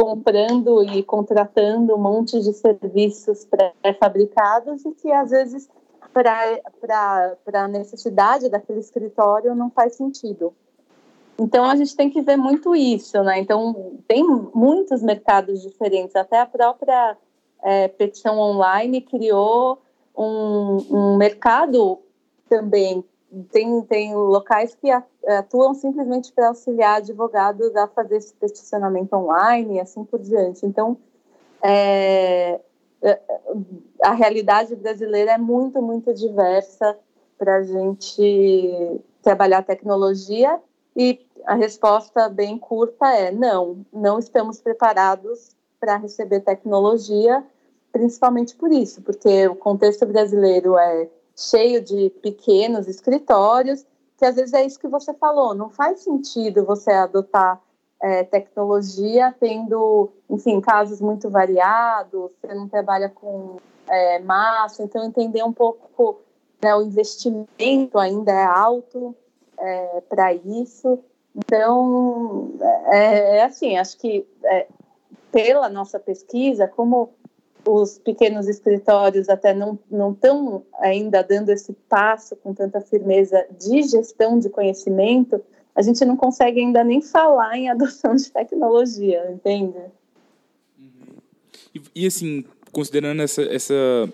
comprando 0.00 0.82
e 0.82 1.02
contratando 1.02 1.94
um 1.94 1.98
monte 1.98 2.40
de 2.40 2.54
serviços 2.54 3.44
pré-fabricados 3.44 4.82
e 4.86 4.92
que 4.92 5.12
às 5.12 5.28
vezes 5.28 5.68
para 6.10 7.36
a 7.52 7.68
necessidade 7.68 8.48
daquele 8.48 8.80
escritório 8.80 9.54
não 9.54 9.70
faz 9.70 9.96
sentido. 9.96 10.54
Então 11.38 11.66
a 11.66 11.76
gente 11.76 11.94
tem 11.94 12.08
que 12.08 12.22
ver 12.22 12.38
muito 12.38 12.74
isso, 12.74 13.22
né? 13.22 13.40
Então 13.40 13.98
tem 14.08 14.24
muitos 14.54 15.02
mercados 15.02 15.60
diferentes, 15.60 16.16
até 16.16 16.40
a 16.40 16.46
própria 16.46 17.18
é, 17.62 17.86
petição 17.88 18.38
online 18.38 19.02
criou 19.02 19.82
um, 20.16 20.78
um 20.90 21.16
mercado 21.18 21.98
também. 22.48 23.04
Tem, 23.52 23.82
tem 23.82 24.14
locais 24.14 24.74
que 24.74 24.90
atuam 25.26 25.72
simplesmente 25.74 26.32
para 26.32 26.48
auxiliar 26.48 26.96
advogados 26.96 27.76
a 27.76 27.86
fazer 27.86 28.16
esse 28.16 28.34
peticionamento 28.34 29.14
online 29.14 29.76
e 29.76 29.80
assim 29.80 30.04
por 30.04 30.18
diante. 30.18 30.66
Então, 30.66 30.96
é, 31.62 32.60
é 33.02 33.20
a 34.02 34.12
realidade 34.12 34.74
brasileira 34.74 35.32
é 35.32 35.38
muito, 35.38 35.80
muito 35.80 36.12
diversa 36.12 36.98
para 37.38 37.56
a 37.56 37.62
gente 37.62 39.00
trabalhar 39.22 39.62
tecnologia 39.62 40.60
e 40.96 41.20
a 41.46 41.54
resposta 41.54 42.28
bem 42.28 42.58
curta 42.58 43.06
é 43.14 43.30
não, 43.30 43.84
não 43.92 44.18
estamos 44.18 44.60
preparados 44.60 45.50
para 45.78 45.96
receber 45.96 46.40
tecnologia, 46.40 47.42
principalmente 47.92 48.54
por 48.54 48.70
isso, 48.70 49.00
porque 49.02 49.48
o 49.48 49.54
contexto 49.54 50.04
brasileiro 50.04 50.76
é 50.78 51.08
cheio 51.36 51.82
de 51.82 52.10
pequenos 52.22 52.86
escritórios, 52.88 53.84
que 54.16 54.24
às 54.24 54.36
vezes 54.36 54.52
é 54.52 54.64
isso 54.64 54.78
que 54.78 54.88
você 54.88 55.14
falou, 55.14 55.54
não 55.54 55.70
faz 55.70 56.00
sentido 56.00 56.64
você 56.64 56.90
adotar 56.92 57.60
é, 58.02 58.24
tecnologia 58.24 59.34
tendo, 59.38 60.10
enfim, 60.28 60.60
casos 60.60 61.00
muito 61.00 61.28
variados, 61.28 62.30
você 62.40 62.54
não 62.54 62.68
trabalha 62.68 63.08
com 63.08 63.56
é, 63.86 64.18
massa, 64.20 64.82
então 64.82 65.04
entender 65.04 65.42
um 65.42 65.52
pouco 65.52 66.20
né, 66.62 66.74
o 66.74 66.82
investimento 66.82 67.98
ainda 67.98 68.32
é 68.32 68.44
alto 68.44 69.14
é, 69.58 70.02
para 70.08 70.34
isso. 70.34 70.98
Então, 71.34 72.52
é, 72.86 73.38
é, 73.38 73.44
assim, 73.44 73.76
acho 73.76 73.98
que 73.98 74.26
é, 74.44 74.66
pela 75.30 75.68
nossa 75.68 75.98
pesquisa, 75.98 76.66
como 76.66 77.10
os 77.66 77.98
pequenos 77.98 78.48
escritórios 78.48 79.28
até 79.28 79.54
não 79.54 79.78
estão 80.12 80.64
ainda 80.78 81.22
dando 81.22 81.50
esse 81.50 81.72
passo 81.88 82.36
com 82.36 82.54
tanta 82.54 82.80
firmeza 82.80 83.46
de 83.58 83.82
gestão 83.82 84.38
de 84.38 84.48
conhecimento, 84.48 85.42
a 85.74 85.82
gente 85.82 86.04
não 86.04 86.16
consegue 86.16 86.60
ainda 86.60 86.82
nem 86.82 87.00
falar 87.00 87.56
em 87.56 87.68
adoção 87.68 88.14
de 88.14 88.30
tecnologia, 88.30 89.30
entende? 89.32 89.78
Uhum. 90.78 91.16
E, 91.74 91.82
e, 91.94 92.06
assim, 92.06 92.44
considerando 92.72 93.22
essa, 93.22 93.42
essa 93.42 94.12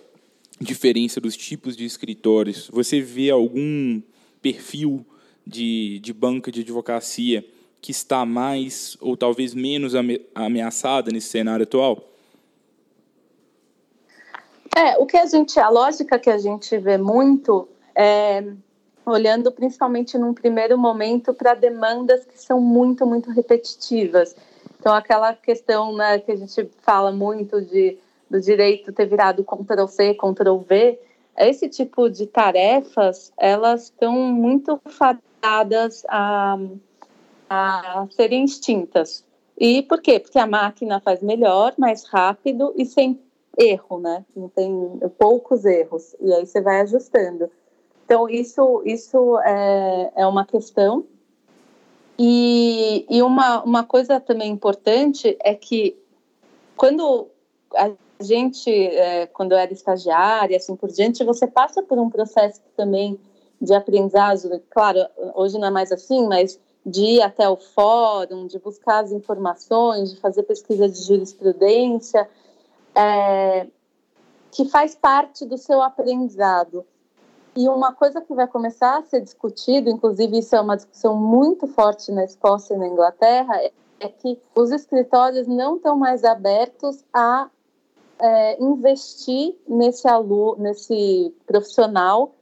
diferença 0.60 1.20
dos 1.20 1.36
tipos 1.36 1.76
de 1.76 1.84
escritórios, 1.84 2.68
você 2.72 3.00
vê 3.00 3.30
algum 3.30 4.00
perfil 4.40 5.04
de, 5.46 5.98
de 6.00 6.12
banca 6.12 6.50
de 6.50 6.60
advocacia 6.60 7.44
que 7.80 7.90
está 7.90 8.24
mais 8.24 8.96
ou 9.00 9.16
talvez 9.16 9.54
menos 9.54 9.94
ameaçada 10.34 11.10
nesse 11.10 11.28
cenário 11.28 11.62
atual? 11.62 12.15
É, 14.76 14.98
o 14.98 15.06
que 15.06 15.16
a 15.16 15.24
gente, 15.24 15.58
a 15.58 15.70
lógica 15.70 16.18
que 16.18 16.28
a 16.28 16.36
gente 16.36 16.76
vê 16.76 16.98
muito 16.98 17.66
é 17.94 18.44
olhando 19.06 19.50
principalmente 19.50 20.18
num 20.18 20.34
primeiro 20.34 20.76
momento 20.76 21.32
para 21.32 21.54
demandas 21.54 22.26
que 22.26 22.38
são 22.38 22.60
muito, 22.60 23.06
muito 23.06 23.30
repetitivas. 23.30 24.36
Então, 24.78 24.92
aquela 24.92 25.32
questão 25.32 25.96
né, 25.96 26.18
que 26.18 26.30
a 26.30 26.36
gente 26.36 26.68
fala 26.82 27.10
muito 27.10 27.62
de 27.62 27.96
do 28.28 28.40
direito 28.40 28.92
ter 28.92 29.06
virado 29.06 29.44
Ctrl 29.44 29.86
C, 29.86 30.12
Ctrl 30.12 30.58
V, 30.58 30.98
esse 31.38 31.68
tipo 31.68 32.10
de 32.10 32.26
tarefas, 32.26 33.32
elas 33.38 33.84
estão 33.84 34.12
muito 34.12 34.78
fadadas 34.84 36.04
a 36.08 36.58
a 37.48 38.06
serem 38.10 38.44
extintas. 38.44 39.24
E 39.56 39.82
por 39.84 40.02
quê? 40.02 40.18
Porque 40.18 40.38
a 40.38 40.46
máquina 40.46 41.00
faz 41.00 41.22
melhor, 41.22 41.72
mais 41.78 42.04
rápido 42.04 42.74
e 42.76 42.84
sem 42.84 43.18
erro, 43.56 43.98
né? 43.98 44.24
Não 44.34 44.48
tem 44.48 44.98
poucos 45.18 45.64
erros. 45.64 46.14
E 46.20 46.32
aí 46.32 46.46
você 46.46 46.60
vai 46.60 46.80
ajustando. 46.80 47.50
Então, 48.04 48.28
isso, 48.28 48.82
isso 48.84 49.38
é, 49.40 50.12
é 50.16 50.26
uma 50.26 50.44
questão. 50.44 51.04
E, 52.18 53.04
e 53.10 53.22
uma, 53.22 53.62
uma 53.62 53.84
coisa 53.84 54.20
também 54.20 54.50
importante 54.50 55.36
é 55.40 55.54
que 55.54 55.96
quando 56.76 57.28
a 57.74 57.90
gente, 58.20 58.70
é, 58.70 59.26
quando 59.26 59.52
eu 59.52 59.58
era 59.58 59.72
estagiária, 59.72 60.56
assim 60.56 60.76
por 60.76 60.90
diante, 60.90 61.24
você 61.24 61.46
passa 61.46 61.82
por 61.82 61.98
um 61.98 62.08
processo 62.08 62.60
também 62.76 63.18
de 63.60 63.74
aprendizagem. 63.74 64.50
Claro, 64.70 65.06
hoje 65.34 65.58
não 65.58 65.68
é 65.68 65.70
mais 65.70 65.92
assim, 65.92 66.26
mas 66.26 66.58
de 66.84 67.02
ir 67.02 67.22
até 67.22 67.48
o 67.48 67.56
fórum, 67.56 68.46
de 68.46 68.58
buscar 68.58 69.02
as 69.02 69.12
informações, 69.12 70.12
de 70.12 70.20
fazer 70.20 70.44
pesquisa 70.44 70.88
de 70.88 71.02
jurisprudência, 71.02 72.28
é, 72.96 73.66
que 74.50 74.64
faz 74.68 74.94
parte 74.94 75.44
do 75.44 75.58
seu 75.58 75.82
aprendizado. 75.82 76.84
E 77.54 77.68
uma 77.68 77.92
coisa 77.92 78.20
que 78.20 78.34
vai 78.34 78.46
começar 78.46 78.98
a 78.98 79.02
ser 79.02 79.20
discutido, 79.20 79.88
inclusive 79.88 80.38
isso 80.38 80.54
é 80.54 80.60
uma 80.60 80.76
discussão 80.76 81.16
muito 81.16 81.66
forte 81.66 82.12
na 82.12 82.24
Escócia 82.24 82.74
e 82.74 82.78
na 82.78 82.86
Inglaterra, 82.86 83.56
é, 83.56 83.72
é 84.00 84.08
que 84.08 84.38
os 84.54 84.70
escritórios 84.70 85.46
não 85.46 85.76
estão 85.76 85.96
mais 85.96 86.22
abertos 86.24 87.02
a 87.12 87.48
é, 88.18 88.62
investir 88.62 89.56
nesse 89.66 90.06
aluno, 90.08 90.56
nesse 90.62 91.34
profissional 91.46 92.32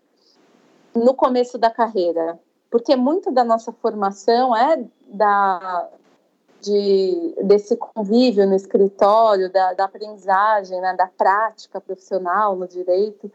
no 0.94 1.14
começo 1.14 1.58
da 1.58 1.70
carreira 1.70 2.38
porque 2.74 2.96
muito 2.96 3.30
da 3.30 3.44
nossa 3.44 3.70
formação 3.70 4.56
é 4.56 4.84
da 5.06 5.88
de, 6.64 7.34
desse 7.42 7.76
convívio 7.76 8.46
no 8.46 8.54
escritório, 8.54 9.52
da, 9.52 9.74
da 9.74 9.84
aprendizagem, 9.84 10.80
né, 10.80 10.94
da 10.96 11.06
prática 11.06 11.80
profissional 11.80 12.56
no 12.56 12.66
direito. 12.66 13.30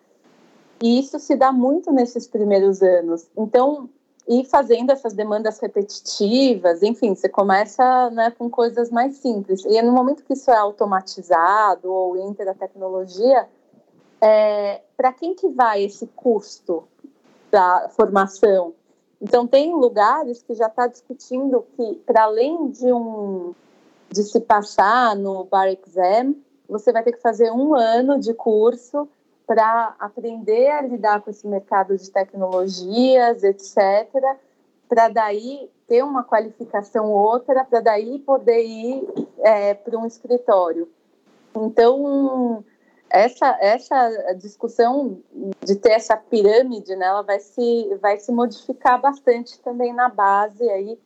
E 0.82 1.00
isso 1.00 1.20
se 1.20 1.36
dá 1.36 1.52
muito 1.52 1.92
nesses 1.92 2.28
primeiros 2.28 2.82
anos. 2.82 3.28
Então, 3.38 3.90
ir 4.28 4.46
fazendo 4.46 4.92
essas 4.92 5.14
demandas 5.14 5.60
repetitivas, 5.60 6.82
enfim, 6.82 7.14
você 7.14 7.30
começa 7.30 8.10
né, 8.12 8.32
com 8.32 8.50
coisas 8.50 8.90
mais 8.90 9.18
simples. 9.18 9.64
E 9.66 9.82
no 9.82 9.92
momento 9.92 10.24
que 10.24 10.34
isso 10.34 10.50
é 10.50 10.58
automatizado 10.58 11.92
ou 11.92 12.18
entra 12.18 12.52
a 12.52 12.56
tecnologia, 12.56 13.48
é, 14.22 14.82
para 14.98 15.14
quem 15.14 15.36
que 15.36 15.50
vai 15.50 15.84
esse 15.84 16.08
custo 16.08 16.84
da 17.52 17.90
formação? 17.90 18.74
Então, 19.22 19.46
tem 19.46 19.74
lugares 19.74 20.42
que 20.42 20.54
já 20.54 20.68
está 20.68 20.88
discutindo 20.88 21.66
que, 21.76 21.96
para 22.06 22.24
além 22.24 22.70
de, 22.70 22.92
um, 22.94 23.54
de 24.10 24.24
se 24.24 24.40
passar 24.40 25.16
no 25.16 25.44
Bar 25.44 25.68
Exam, 25.68 26.36
você 26.68 26.92
vai 26.92 27.04
ter 27.04 27.12
que 27.12 27.22
fazer 27.22 27.52
um 27.52 27.76
ano 27.76 28.20
de 28.20 28.34
curso 28.34 29.10
para 29.46 29.96
aprender 30.00 30.70
a 30.70 30.82
lidar 30.82 31.22
com 31.22 31.30
esse 31.32 31.48
mercado 31.48 31.98
de 31.98 32.10
tecnologias, 32.12 33.44
etc., 33.44 34.08
para 34.88 35.10
daí 35.10 35.70
ter 35.88 36.04
uma 36.04 36.24
qualificação 36.24 37.12
outra, 37.12 37.66
para 37.66 37.80
daí 37.80 38.20
poder 38.20 38.64
ir 38.64 39.08
é, 39.40 39.74
para 39.74 39.98
um 39.98 40.06
escritório. 40.06 40.88
Então, 41.56 42.64
essa, 43.10 43.58
essa 43.60 44.34
discussão 44.34 45.20
de 45.66 45.76
ter 45.76 45.92
essa 45.92 46.16
pirâmide, 46.16 46.96
né, 46.96 47.06
ela 47.06 47.22
vai 47.22 47.40
se, 47.40 47.98
vai 48.02 48.20
se 48.20 48.32
modificar 48.32 49.00
bastante 49.02 49.60
também 49.60 49.94
na 49.94 50.10
base 50.10 50.68
aí 50.70 51.00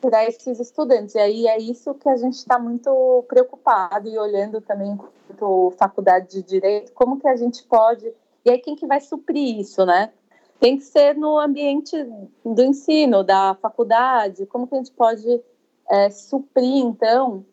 para 0.00 0.24
esses 0.24 0.60
estudantes. 0.60 1.14
E 1.14 1.18
aí 1.18 1.46
é 1.46 1.58
isso 1.58 1.94
que 1.94 2.08
a 2.08 2.16
gente 2.16 2.34
está 2.34 2.58
muito 2.58 3.24
preocupado 3.28 4.08
e 4.08 4.18
olhando 4.18 4.60
também 4.60 4.92
enquanto 4.92 5.72
faculdade 5.78 6.30
de 6.30 6.42
direito, 6.42 6.92
como 6.92 7.18
que 7.18 7.28
a 7.28 7.36
gente 7.36 7.62
pode 7.64 8.12
e 8.46 8.50
aí 8.50 8.58
quem 8.58 8.76
que 8.76 8.86
vai 8.86 9.00
suprir 9.00 9.58
isso, 9.58 9.84
né? 9.84 10.12
Tem 10.60 10.78
que 10.78 10.84
ser 10.84 11.16
no 11.16 11.36
ambiente 11.36 11.96
do 12.44 12.62
ensino, 12.62 13.24
da 13.24 13.56
faculdade. 13.60 14.46
Como 14.46 14.68
que 14.68 14.74
a 14.76 14.78
gente 14.78 14.92
pode 14.92 15.42
é, 15.90 16.08
suprir 16.10 16.84
então 16.84 17.44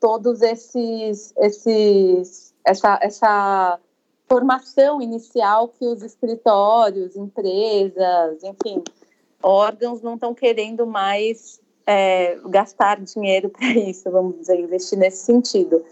todos 0.00 0.40
esses 0.40 1.34
esses 1.36 2.54
essa, 2.68 2.98
essa 3.02 3.80
formação 4.28 5.00
inicial 5.00 5.68
que 5.68 5.86
os 5.86 6.02
escritórios, 6.02 7.16
empresas, 7.16 8.42
enfim, 8.42 8.82
órgãos 9.42 10.02
não 10.02 10.14
estão 10.14 10.34
querendo 10.34 10.86
mais 10.86 11.60
é, 11.86 12.38
gastar 12.46 13.00
dinheiro 13.00 13.48
para 13.50 13.68
isso, 13.68 14.10
vamos 14.10 14.40
dizer, 14.40 14.60
investir 14.60 14.98
nesse 14.98 15.24
sentido. 15.24 15.82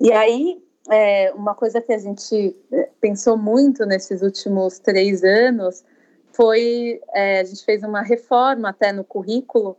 E 0.00 0.12
aí, 0.12 0.60
é, 0.90 1.32
uma 1.34 1.54
coisa 1.54 1.80
que 1.80 1.92
a 1.92 1.98
gente 1.98 2.56
é, 2.72 2.90
pensou 3.00 3.36
muito 3.36 3.86
nesses 3.86 4.20
últimos 4.20 4.78
três 4.80 5.22
anos 5.22 5.84
foi 6.32 7.00
é, 7.14 7.40
a 7.40 7.44
gente 7.44 7.64
fez 7.64 7.84
uma 7.84 8.02
reforma 8.02 8.70
até 8.70 8.92
no 8.92 9.04
currículo 9.04 9.76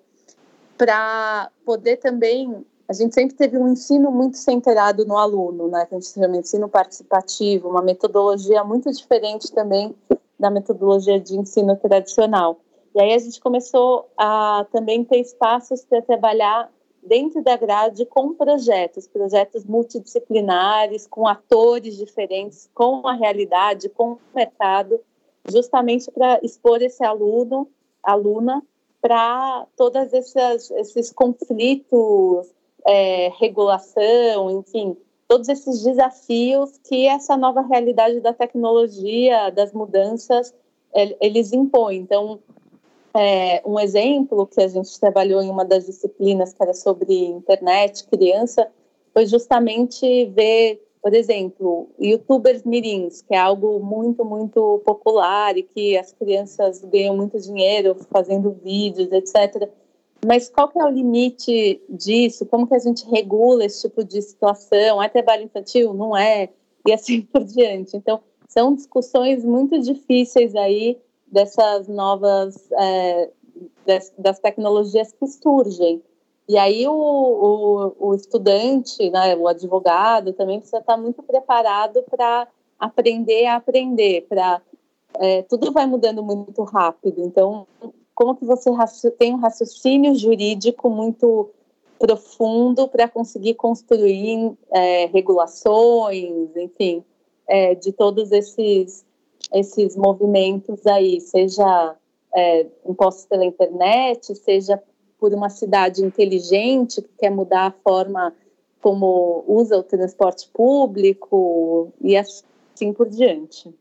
para 0.77 1.51
poder 1.65 1.97
também 1.97 2.65
a 2.87 2.93
gente 2.93 3.15
sempre 3.15 3.35
teve 3.35 3.57
um 3.57 3.67
ensino 3.67 4.11
muito 4.11 4.37
centrado 4.37 5.05
no 5.05 5.17
aluno, 5.17 5.67
né? 5.67 5.85
Que 5.85 5.95
a 5.95 5.99
gente 5.99 6.11
chama 6.11 6.33
de 6.33 6.39
ensino 6.39 6.69
participativo, 6.69 7.69
uma 7.69 7.81
metodologia 7.81 8.63
muito 8.63 8.91
diferente 8.91 9.51
também 9.51 9.95
da 10.39 10.51
metodologia 10.51 11.19
de 11.19 11.35
ensino 11.35 11.75
tradicional. 11.77 12.59
E 12.93 13.01
aí 13.01 13.13
a 13.13 13.17
gente 13.17 13.41
começou 13.41 14.07
a 14.17 14.65
também 14.71 15.03
ter 15.03 15.19
espaços 15.19 15.83
para 15.83 16.01
trabalhar 16.01 16.71
dentro 17.01 17.43
da 17.43 17.57
grade 17.57 18.05
com 18.05 18.33
projetos, 18.33 19.07
projetos 19.07 19.63
multidisciplinares, 19.65 21.07
com 21.07 21.27
atores 21.27 21.97
diferentes, 21.97 22.69
com 22.73 23.07
a 23.07 23.13
realidade, 23.13 23.89
com 23.89 24.13
o 24.13 24.19
mercado, 24.33 24.99
justamente 25.47 26.09
para 26.11 26.39
expor 26.41 26.81
esse 26.81 27.03
aluno, 27.03 27.67
aluna, 28.01 28.63
para 29.01 29.67
todos 29.75 30.13
esses, 30.13 30.71
esses 30.71 31.11
conflitos 31.11 32.54
é, 32.85 33.31
regulação, 33.39 34.49
enfim, 34.59 34.95
todos 35.27 35.49
esses 35.49 35.83
desafios 35.83 36.77
que 36.87 37.07
essa 37.07 37.35
nova 37.35 37.61
realidade 37.61 38.19
da 38.19 38.33
tecnologia, 38.33 39.49
das 39.49 39.73
mudanças, 39.73 40.53
eles 41.19 41.51
impõem. 41.51 41.97
Então, 41.97 42.39
é, 43.13 43.61
um 43.65 43.79
exemplo 43.79 44.45
que 44.45 44.61
a 44.61 44.67
gente 44.67 44.99
trabalhou 44.99 45.41
em 45.41 45.49
uma 45.49 45.65
das 45.65 45.85
disciplinas 45.85 46.53
que 46.53 46.61
era 46.61 46.73
sobre 46.73 47.13
internet, 47.13 48.05
criança, 48.07 48.67
foi 49.13 49.25
justamente 49.25 50.25
ver, 50.27 50.81
por 51.01 51.13
exemplo, 51.13 51.87
youtubers 51.99 52.63
mirins, 52.63 53.21
que 53.21 53.33
é 53.33 53.37
algo 53.37 53.79
muito, 53.79 54.25
muito 54.25 54.81
popular 54.85 55.57
e 55.57 55.63
que 55.63 55.97
as 55.97 56.11
crianças 56.11 56.83
ganham 56.83 57.15
muito 57.15 57.39
dinheiro 57.39 57.95
fazendo 58.11 58.51
vídeos, 58.63 59.09
etc. 59.11 59.69
Mas 60.25 60.49
qual 60.49 60.67
que 60.67 60.79
é 60.79 60.83
o 60.83 60.89
limite 60.89 61.81
disso? 61.87 62.45
Como 62.45 62.67
que 62.67 62.73
a 62.73 62.79
gente 62.79 63.05
regula 63.05 63.63
esse 63.63 63.87
tipo 63.87 64.03
de 64.03 64.21
situação? 64.21 65.01
É 65.01 65.07
trabalho 65.07 65.43
infantil? 65.43 65.93
Não 65.93 66.17
é? 66.17 66.49
E 66.87 66.91
assim 66.91 67.21
por 67.31 67.43
diante. 67.43 67.95
Então, 67.95 68.19
são 68.47 68.73
discussões 68.73 69.45
muito 69.45 69.79
difíceis 69.79 70.55
aí 70.55 70.97
dessas 71.27 71.87
novas, 71.87 72.71
é, 72.73 73.29
das, 73.85 74.13
das, 74.17 74.39
tecnologias 74.39 75.11
que 75.11 75.27
surgem. 75.27 76.01
E 76.47 76.57
aí 76.57 76.87
o, 76.87 76.93
o, 76.93 77.95
o, 78.09 78.15
estudante, 78.15 79.09
né, 79.09 79.35
o 79.35 79.47
advogado 79.47 80.31
também 80.33 80.59
precisa 80.59 80.79
estar 80.79 80.95
muito 80.95 81.21
preparado 81.23 82.03
para 82.03 82.47
aprender 82.79 83.47
a 83.47 83.55
aprender, 83.55 84.27
para 84.29 84.61
é, 85.19 85.41
tudo 85.43 85.71
vai 85.71 85.85
mudando 85.85 86.23
muito 86.23 86.63
rápido. 86.63 87.21
Então, 87.21 87.67
como 88.15 88.35
que 88.35 88.45
você 88.45 89.11
tem 89.11 89.33
um 89.33 89.39
raciocínio 89.39 90.15
jurídico 90.15 90.89
muito 90.89 91.51
profundo 91.99 92.87
para 92.87 93.07
conseguir 93.07 93.55
construir 93.55 94.53
é, 94.71 95.05
regulações, 95.07 96.55
enfim, 96.55 97.03
é, 97.47 97.75
de 97.75 97.91
todos 97.91 98.31
esses 98.31 99.05
esses 99.53 99.95
movimentos 99.95 100.87
aí, 100.87 101.21
seja 101.21 101.95
é, 102.33 102.65
impostos 102.85 103.25
pela 103.25 103.45
internet, 103.45 104.33
seja 104.35 104.81
por 105.19 105.33
uma 105.33 105.49
cidade 105.49 106.03
inteligente 106.03 107.01
que 107.01 107.09
quer 107.19 107.29
mudar 107.29 107.67
a 107.67 107.71
forma 107.71 108.33
como 108.81 109.43
usa 109.47 109.77
o 109.77 109.83
transporte 109.83 110.49
público 110.51 111.91
e 112.01 112.17
assim 112.17 112.91
por 112.93 113.07
diante. 113.07 113.73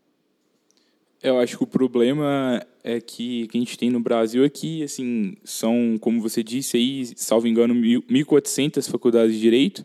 Eu 1.25 1.39
acho 1.39 1.57
que 1.57 1.63
o 1.63 1.67
problema 1.67 2.63
é 2.83 3.01
que, 3.01 3.47
que 3.47 3.57
a 3.57 3.59
gente 3.59 3.79
tem 3.79 3.89
no 3.89 3.99
Brasil 3.99 4.45
é 4.45 4.83
assim, 4.83 5.35
são, 5.43 5.97
como 5.99 6.21
você 6.21 6.43
disse 6.43 6.77
aí, 6.77 7.03
salvo 7.15 7.47
engano, 7.47 7.73
1.400 7.73 8.87
faculdades 8.91 9.33
de 9.33 9.41
Direito, 9.41 9.83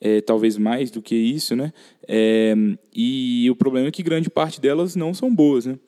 é, 0.00 0.20
talvez 0.20 0.58
mais 0.58 0.90
do 0.90 1.00
que 1.00 1.14
isso, 1.14 1.54
né? 1.54 1.72
É, 2.08 2.52
e 2.92 3.48
o 3.48 3.54
problema 3.54 3.86
é 3.86 3.90
que 3.92 4.02
grande 4.02 4.28
parte 4.28 4.60
delas 4.60 4.96
não 4.96 5.14
são 5.14 5.32
boas, 5.32 5.66
né? 5.66 5.78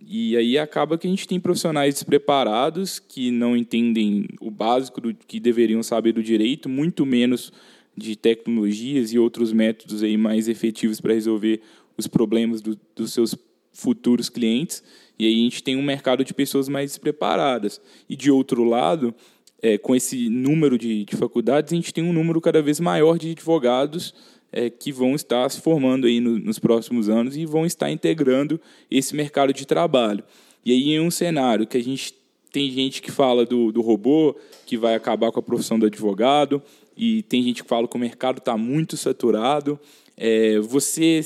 E 0.00 0.34
aí 0.34 0.56
acaba 0.56 0.96
que 0.96 1.06
a 1.06 1.10
gente 1.10 1.28
tem 1.28 1.38
profissionais 1.38 1.92
despreparados 1.92 2.98
que 2.98 3.30
não 3.30 3.54
entendem 3.54 4.26
o 4.40 4.50
básico 4.50 4.98
do 4.98 5.14
que 5.14 5.38
deveriam 5.38 5.82
saber 5.82 6.12
do 6.12 6.22
direito, 6.22 6.70
muito 6.70 7.04
menos 7.04 7.52
de 7.94 8.16
tecnologias 8.16 9.12
e 9.12 9.18
outros 9.18 9.52
métodos 9.52 10.02
aí 10.02 10.16
mais 10.16 10.48
efetivos 10.48 11.02
para 11.02 11.12
resolver 11.12 11.60
os 11.98 12.06
problemas 12.06 12.62
do, 12.62 12.80
dos 12.96 13.12
seus 13.12 13.36
futuros 13.72 14.28
clientes, 14.28 14.82
e 15.18 15.26
aí 15.26 15.34
a 15.34 15.44
gente 15.44 15.62
tem 15.62 15.76
um 15.76 15.82
mercado 15.82 16.24
de 16.24 16.34
pessoas 16.34 16.68
mais 16.68 16.90
despreparadas. 16.90 17.80
E, 18.08 18.16
de 18.16 18.30
outro 18.30 18.64
lado, 18.64 19.14
é, 19.62 19.78
com 19.78 19.94
esse 19.94 20.28
número 20.28 20.76
de, 20.76 21.04
de, 21.04 21.16
faculdades, 21.16 21.72
a 21.72 21.76
gente 21.76 21.94
tem 21.94 22.02
um 22.02 22.12
número 22.12 22.40
cada 22.40 22.60
vez 22.60 22.80
maior 22.80 23.18
de 23.18 23.30
advogados 23.30 24.14
é, 24.50 24.68
que 24.68 24.92
vão 24.92 25.14
estar 25.14 25.48
se 25.50 25.60
formando 25.60 26.06
aí 26.06 26.20
no, 26.20 26.38
nos 26.38 26.58
próximos 26.58 27.08
anos 27.08 27.36
e 27.36 27.46
vão 27.46 27.64
estar 27.64 27.90
integrando 27.90 28.60
esse 28.90 29.14
mercado 29.14 29.52
de 29.52 29.66
trabalho. 29.66 30.24
E 30.64 30.72
aí, 30.72 30.90
em 30.94 31.00
um 31.00 31.10
cenário 31.10 31.66
que 31.66 31.76
a 31.76 31.82
gente 31.82 32.14
tem 32.52 32.70
gente 32.70 33.00
que 33.00 33.10
fala 33.10 33.46
do, 33.46 33.72
do 33.72 33.80
robô, 33.80 34.36
que 34.66 34.76
vai 34.76 34.94
acabar 34.94 35.32
com 35.32 35.40
a 35.40 35.42
profissão 35.42 35.78
do 35.78 35.86
advogado, 35.86 36.62
e 36.96 37.22
tem 37.22 37.42
gente 37.42 37.62
que 37.62 37.68
fala 37.68 37.88
que 37.88 37.96
o 37.96 38.00
mercado 38.00 38.38
está 38.38 38.56
muito 38.56 38.96
saturado. 38.96 39.80
É, 40.16 40.58
você 40.60 41.24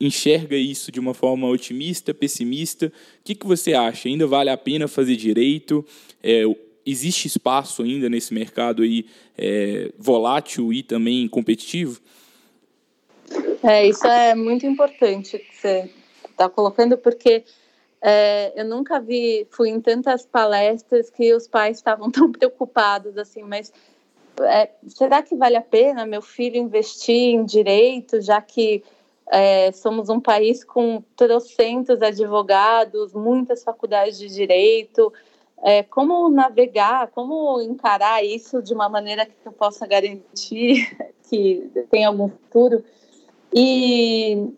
enxerga 0.00 0.56
isso 0.56 0.92
de 0.92 1.00
uma 1.00 1.14
forma 1.14 1.48
otimista, 1.48 2.12
pessimista? 2.12 2.86
O 2.86 2.90
que, 3.24 3.34
que 3.34 3.46
você 3.46 3.74
acha? 3.74 4.08
Ainda 4.08 4.26
vale 4.26 4.50
a 4.50 4.56
pena 4.56 4.86
fazer 4.86 5.16
direito? 5.16 5.84
É, 6.22 6.44
existe 6.84 7.26
espaço 7.26 7.82
ainda 7.82 8.08
nesse 8.08 8.32
mercado 8.32 8.82
aí 8.82 9.06
é, 9.36 9.90
volátil 9.98 10.72
e 10.72 10.82
também 10.82 11.26
competitivo? 11.28 12.00
É, 13.62 13.86
isso 13.88 14.06
é 14.06 14.34
muito 14.34 14.66
importante 14.66 15.38
que 15.38 15.56
você 15.56 15.90
está 16.30 16.48
colocando, 16.48 16.96
porque 16.96 17.44
é, 18.00 18.52
eu 18.54 18.64
nunca 18.64 19.00
vi, 19.00 19.46
fui 19.50 19.70
em 19.70 19.80
tantas 19.80 20.24
palestras 20.24 21.10
que 21.10 21.34
os 21.34 21.48
pais 21.48 21.78
estavam 21.78 22.10
tão 22.12 22.30
preocupados 22.30 23.18
assim, 23.18 23.42
mas 23.42 23.72
é, 24.40 24.70
será 24.86 25.22
que 25.22 25.34
vale 25.34 25.56
a 25.56 25.62
pena 25.62 26.06
meu 26.06 26.22
filho 26.22 26.56
investir 26.56 27.34
em 27.34 27.44
direito, 27.44 28.20
já 28.20 28.40
que 28.40 28.84
é, 29.30 29.72
somos 29.72 30.08
um 30.08 30.20
país 30.20 30.62
com 30.62 31.02
trocentos 31.16 32.00
advogados, 32.00 33.12
muitas 33.12 33.62
faculdades 33.62 34.18
de 34.18 34.28
direito. 34.28 35.12
É, 35.62 35.82
como 35.82 36.28
navegar, 36.28 37.08
como 37.08 37.60
encarar 37.60 38.24
isso 38.24 38.62
de 38.62 38.74
uma 38.74 38.88
maneira 38.88 39.26
que 39.26 39.32
eu 39.44 39.52
possa 39.52 39.86
garantir 39.86 40.96
que 41.28 41.70
tem 41.90 42.04
algum 42.04 42.28
futuro? 42.28 42.84
E, 43.52 44.48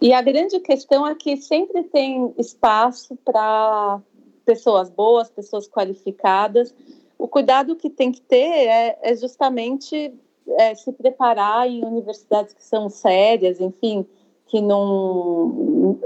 e 0.00 0.12
a 0.12 0.20
grande 0.20 0.60
questão 0.60 1.06
é 1.06 1.14
que 1.14 1.36
sempre 1.36 1.82
tem 1.84 2.32
espaço 2.38 3.16
para 3.24 4.00
pessoas 4.44 4.90
boas, 4.90 5.30
pessoas 5.30 5.66
qualificadas. 5.66 6.74
O 7.18 7.26
cuidado 7.26 7.74
que 7.74 7.88
tem 7.88 8.12
que 8.12 8.20
ter 8.20 8.68
é, 8.68 8.98
é 9.02 9.16
justamente 9.16 10.12
é, 10.58 10.74
se 10.74 10.92
preparar 10.92 11.68
em 11.68 11.84
universidades 11.84 12.52
que 12.52 12.64
são 12.64 12.88
sérias, 12.88 13.60
enfim, 13.60 14.06
que 14.46 14.60
não. 14.60 15.98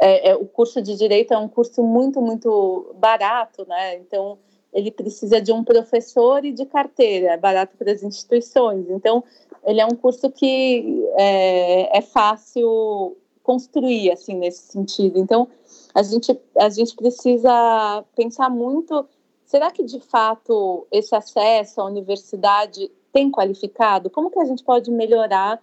É, 0.00 0.30
é, 0.30 0.36
o 0.36 0.46
curso 0.46 0.80
de 0.80 0.96
direito 0.96 1.34
é 1.34 1.38
um 1.38 1.48
curso 1.48 1.82
muito, 1.82 2.20
muito 2.20 2.94
barato, 2.96 3.66
né? 3.68 3.96
Então, 3.96 4.38
ele 4.72 4.90
precisa 4.90 5.40
de 5.40 5.52
um 5.52 5.64
professor 5.64 6.44
e 6.44 6.52
de 6.52 6.66
carteira, 6.66 7.32
é 7.32 7.36
barato 7.36 7.76
para 7.76 7.92
as 7.92 8.02
instituições. 8.02 8.88
Então, 8.90 9.24
ele 9.64 9.80
é 9.80 9.86
um 9.86 9.96
curso 9.96 10.30
que 10.30 11.04
é, 11.16 11.98
é 11.98 12.00
fácil 12.02 13.16
construir, 13.42 14.12
assim, 14.12 14.34
nesse 14.34 14.70
sentido. 14.70 15.18
Então, 15.18 15.48
a 15.94 16.02
gente, 16.02 16.38
a 16.56 16.68
gente 16.68 16.94
precisa 16.94 18.04
pensar 18.14 18.50
muito: 18.50 19.06
será 19.44 19.70
que 19.70 19.82
de 19.82 20.00
fato 20.00 20.86
esse 20.92 21.14
acesso 21.14 21.80
à 21.80 21.84
universidade 21.86 22.90
qualificado? 23.30 24.10
Como 24.10 24.30
que 24.30 24.38
a 24.38 24.44
gente 24.44 24.62
pode 24.62 24.90
melhorar 24.90 25.60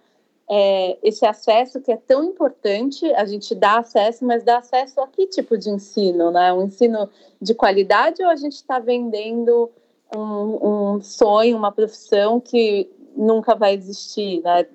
é, 0.48 0.98
esse 1.02 1.24
acesso 1.24 1.80
que 1.80 1.90
é 1.90 1.96
tão 1.96 2.24
importante? 2.24 3.04
A 3.14 3.24
gente 3.24 3.54
dá 3.54 3.78
acesso, 3.78 4.24
mas 4.24 4.42
dá 4.42 4.58
acesso 4.58 5.00
a 5.00 5.06
que 5.06 5.26
tipo 5.26 5.56
de 5.56 5.70
ensino? 5.70 6.30
Né? 6.30 6.52
Um 6.52 6.64
ensino 6.64 7.08
de 7.40 7.54
qualidade 7.54 8.22
ou 8.22 8.28
a 8.28 8.36
gente 8.36 8.54
está 8.54 8.78
vendendo 8.78 9.70
um, 10.14 10.94
um, 10.94 11.00
sonho, 11.00 11.56
uma 11.56 11.72
profissão 11.72 12.40
que 12.40 12.90
nunca 13.16 13.54
vai 13.54 13.74
existir, 13.74 14.42
né? 14.42 14.66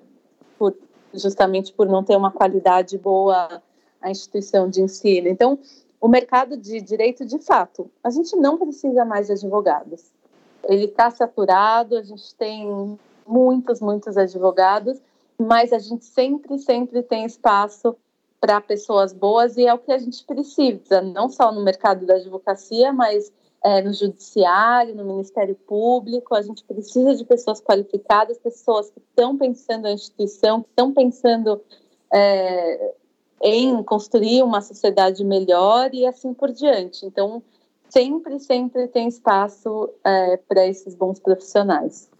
Por, 0.58 0.74
justamente 1.14 1.72
por 1.72 1.86
não 1.86 2.02
ter 2.02 2.16
uma 2.16 2.30
qualidade 2.30 2.98
boa 2.98 3.62
a 4.00 4.10
instituição 4.10 4.68
de 4.68 4.82
ensino. 4.82 5.28
Então, 5.28 5.58
o 6.00 6.08
mercado 6.08 6.56
de 6.56 6.80
direito, 6.80 7.24
de 7.24 7.38
fato, 7.38 7.88
a 8.02 8.10
gente 8.10 8.34
não 8.36 8.58
precisa 8.58 9.04
mais 9.04 9.28
de 9.28 9.34
advogados. 9.34 10.11
Ele 10.64 10.84
está 10.84 11.10
saturado, 11.10 11.96
a 11.96 12.02
gente 12.02 12.34
tem 12.34 12.98
muitos, 13.26 13.80
muitos 13.80 14.16
advogados, 14.16 15.00
mas 15.38 15.72
a 15.72 15.78
gente 15.78 16.04
sempre, 16.04 16.58
sempre 16.58 17.02
tem 17.02 17.24
espaço 17.24 17.96
para 18.40 18.60
pessoas 18.60 19.12
boas 19.12 19.56
e 19.56 19.66
é 19.66 19.72
o 19.72 19.78
que 19.78 19.92
a 19.92 19.98
gente 19.98 20.24
precisa, 20.24 21.00
não 21.00 21.28
só 21.28 21.52
no 21.52 21.62
mercado 21.62 22.04
da 22.04 22.14
advocacia, 22.14 22.92
mas 22.92 23.32
é, 23.62 23.80
no 23.80 23.92
judiciário, 23.92 24.94
no 24.94 25.04
Ministério 25.04 25.54
Público. 25.54 26.34
A 26.34 26.42
gente 26.42 26.64
precisa 26.64 27.14
de 27.14 27.24
pessoas 27.24 27.60
qualificadas, 27.60 28.38
pessoas 28.38 28.90
que 28.90 28.98
estão 28.98 29.38
pensando 29.38 29.82
na 29.82 29.92
instituição, 29.92 30.62
que 30.62 30.68
estão 30.68 30.92
pensando 30.92 31.60
é, 32.12 32.94
em 33.40 33.82
construir 33.82 34.42
uma 34.42 34.60
sociedade 34.60 35.24
melhor 35.24 35.94
e 35.94 36.06
assim 36.06 36.34
por 36.34 36.50
diante. 36.50 37.06
Então, 37.06 37.42
sempre, 37.92 38.40
sempre 38.40 38.88
tem 38.88 39.06
espaço 39.06 39.90
é, 40.02 40.38
para 40.48 40.66
esses 40.66 40.94
bons 40.94 41.20
profissionais. 41.20 42.10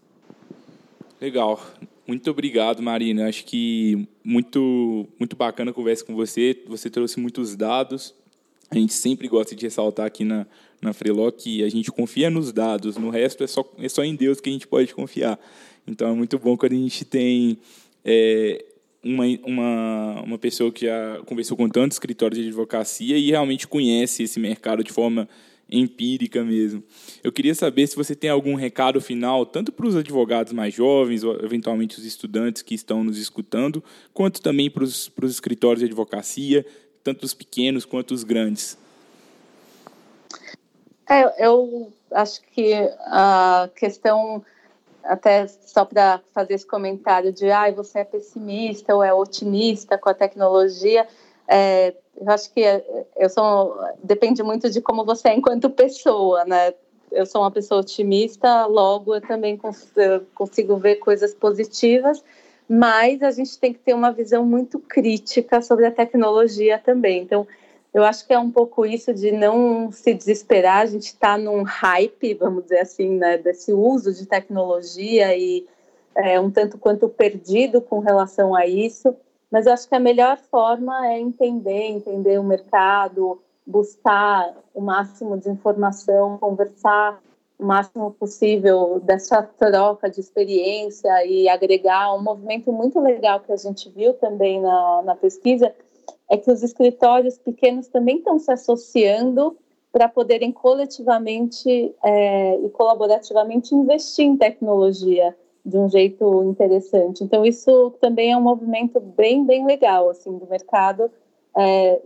Legal. 1.19 1.59
Muito 2.07 2.29
obrigado, 2.29 2.83
Marina. 2.83 3.27
Acho 3.27 3.45
que 3.45 4.07
muito, 4.23 5.07
muito 5.17 5.35
bacana 5.35 5.71
a 5.71 5.73
conversa 5.73 6.05
com 6.05 6.13
você. 6.13 6.61
Você 6.67 6.89
trouxe 6.89 7.19
muitos 7.19 7.55
dados. 7.55 8.13
A 8.69 8.75
gente 8.75 8.93
sempre 8.93 9.27
gosta 9.27 9.55
de 9.55 9.65
ressaltar 9.65 10.05
aqui 10.05 10.23
na, 10.23 10.45
na 10.81 10.93
Freeló 10.93 11.31
que 11.31 11.63
a 11.63 11.69
gente 11.69 11.91
confia 11.91 12.29
nos 12.29 12.51
dados, 12.51 12.97
no 12.97 13.09
resto 13.09 13.43
é 13.43 13.47
só, 13.47 13.63
é 13.77 13.87
só 13.87 14.03
em 14.03 14.15
Deus 14.15 14.39
que 14.39 14.49
a 14.49 14.53
gente 14.53 14.67
pode 14.67 14.93
confiar. 14.93 15.39
Então 15.87 16.09
é 16.09 16.13
muito 16.13 16.37
bom 16.37 16.57
quando 16.57 16.73
a 16.73 16.75
gente 16.75 17.05
tem 17.05 17.57
é, 18.03 18.65
uma, 19.03 19.23
uma, 19.45 20.21
uma 20.23 20.37
pessoa 20.37 20.71
que 20.71 20.85
já 20.85 21.19
conversou 21.25 21.55
com 21.55 21.69
tantos 21.69 21.95
escritórios 21.95 22.39
de 22.39 22.47
advocacia 22.47 23.17
e 23.17 23.29
realmente 23.29 23.67
conhece 23.67 24.23
esse 24.23 24.39
mercado 24.39 24.83
de 24.83 24.91
forma 24.91 25.27
empírica 25.69 26.43
mesmo. 26.43 26.83
Eu 27.23 27.31
queria 27.31 27.55
saber 27.55 27.87
se 27.87 27.95
você 27.95 28.15
tem 28.15 28.29
algum 28.29 28.55
recado 28.55 29.01
final, 29.01 29.45
tanto 29.45 29.71
para 29.71 29.87
os 29.87 29.95
advogados 29.95 30.53
mais 30.53 30.73
jovens, 30.73 31.23
ou 31.23 31.35
eventualmente 31.43 31.97
os 31.97 32.05
estudantes 32.05 32.61
que 32.61 32.75
estão 32.75 33.03
nos 33.03 33.17
escutando, 33.17 33.83
quanto 34.13 34.41
também 34.41 34.69
para 34.69 34.83
os, 34.83 35.09
para 35.09 35.25
os 35.25 35.31
escritórios 35.31 35.79
de 35.79 35.85
advocacia, 35.85 36.65
tanto 37.03 37.23
os 37.23 37.33
pequenos 37.33 37.85
quanto 37.85 38.13
os 38.13 38.23
grandes. 38.23 38.77
É, 41.09 41.45
eu 41.45 41.91
acho 42.11 42.41
que 42.53 42.73
a 43.05 43.69
questão 43.75 44.43
até 45.03 45.47
só 45.47 45.83
para 45.83 46.21
fazer 46.33 46.53
esse 46.53 46.65
comentário 46.65 47.33
de 47.33 47.51
ah, 47.51 47.69
você 47.71 47.99
é 47.99 48.03
pessimista 48.03 48.95
ou 48.95 49.03
é 49.03 49.13
otimista 49.13 49.97
com 49.97 50.09
a 50.09 50.13
tecnologia, 50.13 51.05
é, 51.47 51.93
eu 52.19 52.29
acho 52.29 52.51
que 52.53 52.61
eu 53.17 53.29
sou 53.29 53.77
depende 54.03 54.43
muito 54.43 54.69
de 54.69 54.81
como 54.81 55.03
você 55.05 55.29
é 55.29 55.35
enquanto 55.35 55.69
pessoa, 55.69 56.45
né? 56.45 56.73
Eu 57.11 57.25
sou 57.25 57.41
uma 57.41 57.51
pessoa 57.51 57.81
otimista, 57.81 58.65
logo 58.65 59.15
eu 59.15 59.21
também 59.21 59.59
consigo 60.33 60.77
ver 60.77 60.95
coisas 60.95 61.33
positivas, 61.33 62.23
mas 62.67 63.21
a 63.21 63.29
gente 63.29 63.59
tem 63.59 63.71
que 63.71 63.79
ter 63.79 63.93
uma 63.93 64.11
visão 64.11 64.43
muito 64.45 64.79
crítica 64.79 65.61
sobre 65.61 65.85
a 65.85 65.91
tecnologia 65.91 66.79
também. 66.79 67.21
Então, 67.21 67.45
eu 67.93 68.03
acho 68.03 68.25
que 68.25 68.33
é 68.33 68.39
um 68.39 68.49
pouco 68.49 68.83
isso 68.83 69.13
de 69.13 69.31
não 69.31 69.91
se 69.91 70.13
desesperar, 70.13 70.81
a 70.81 70.85
gente 70.87 71.05
está 71.05 71.37
num 71.37 71.61
hype, 71.61 72.33
vamos 72.33 72.63
dizer 72.63 72.79
assim, 72.79 73.09
né, 73.09 73.37
desse 73.37 73.71
uso 73.71 74.11
de 74.11 74.25
tecnologia 74.25 75.37
e 75.37 75.67
é, 76.15 76.39
um 76.39 76.49
tanto 76.49 76.79
quanto 76.79 77.07
perdido 77.07 77.79
com 77.79 77.99
relação 77.99 78.55
a 78.55 78.65
isso, 78.65 79.15
mas 79.53 79.67
eu 79.67 79.73
acho 79.73 79.87
que 79.87 79.93
a 79.93 79.99
melhor 79.99 80.35
forma 80.49 81.07
é 81.07 81.19
entender, 81.19 81.83
entender 81.83 82.39
o 82.39 82.43
mercado, 82.43 83.39
buscar 83.67 84.51
o 84.73 84.81
máximo 84.81 85.37
de 85.37 85.47
informação, 85.47 86.39
conversar 86.39 87.21
o 87.59 87.63
máximo 87.63 88.09
possível 88.09 88.99
dessa 89.03 89.43
troca 89.43 90.09
de 90.09 90.19
experiência 90.19 91.23
e 91.27 91.47
agregar. 91.47 92.15
Um 92.15 92.23
movimento 92.23 92.73
muito 92.73 92.99
legal 92.99 93.41
que 93.41 93.51
a 93.51 93.55
gente 93.55 93.87
viu 93.91 94.15
também 94.15 94.59
na, 94.59 95.03
na 95.03 95.15
pesquisa, 95.15 95.71
é 96.27 96.35
que 96.35 96.49
os 96.49 96.63
escritórios 96.63 97.37
pequenos 97.37 97.87
também 97.87 98.17
estão 98.17 98.39
se 98.39 98.51
associando 98.51 99.55
para 99.91 100.09
poderem 100.09 100.51
coletivamente 100.51 101.93
é, 102.03 102.55
e 102.55 102.69
colaborativamente 102.69 103.75
investir 103.75 104.25
em 104.25 104.35
tecnologia 104.35 105.37
de 105.65 105.77
um 105.77 105.89
jeito 105.89 106.43
interessante. 106.43 107.23
Então 107.23 107.45
isso 107.45 107.91
também 108.01 108.31
é 108.31 108.37
um 108.37 108.41
movimento 108.41 108.99
bem 108.99 109.45
bem 109.45 109.65
legal 109.65 110.09
assim 110.09 110.37
do 110.37 110.47
mercado 110.47 111.09
é, 111.55 112.01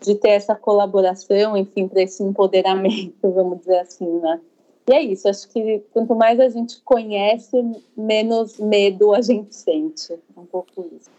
de 0.00 0.14
ter 0.14 0.30
essa 0.30 0.54
colaboração, 0.54 1.56
enfim, 1.56 1.88
para 1.88 2.02
esse 2.02 2.22
empoderamento, 2.22 3.14
vamos 3.30 3.60
dizer 3.60 3.80
assim, 3.80 4.08
né? 4.20 4.40
E 4.88 4.94
é 4.94 5.02
isso. 5.02 5.28
Acho 5.28 5.48
que 5.48 5.82
quanto 5.92 6.14
mais 6.14 6.38
a 6.38 6.48
gente 6.48 6.80
conhece, 6.82 7.56
menos 7.96 8.58
medo 8.58 9.12
a 9.12 9.20
gente 9.20 9.54
sente. 9.54 10.12
É 10.12 10.40
um 10.40 10.46
pouco 10.46 10.86
isso. 10.96 11.10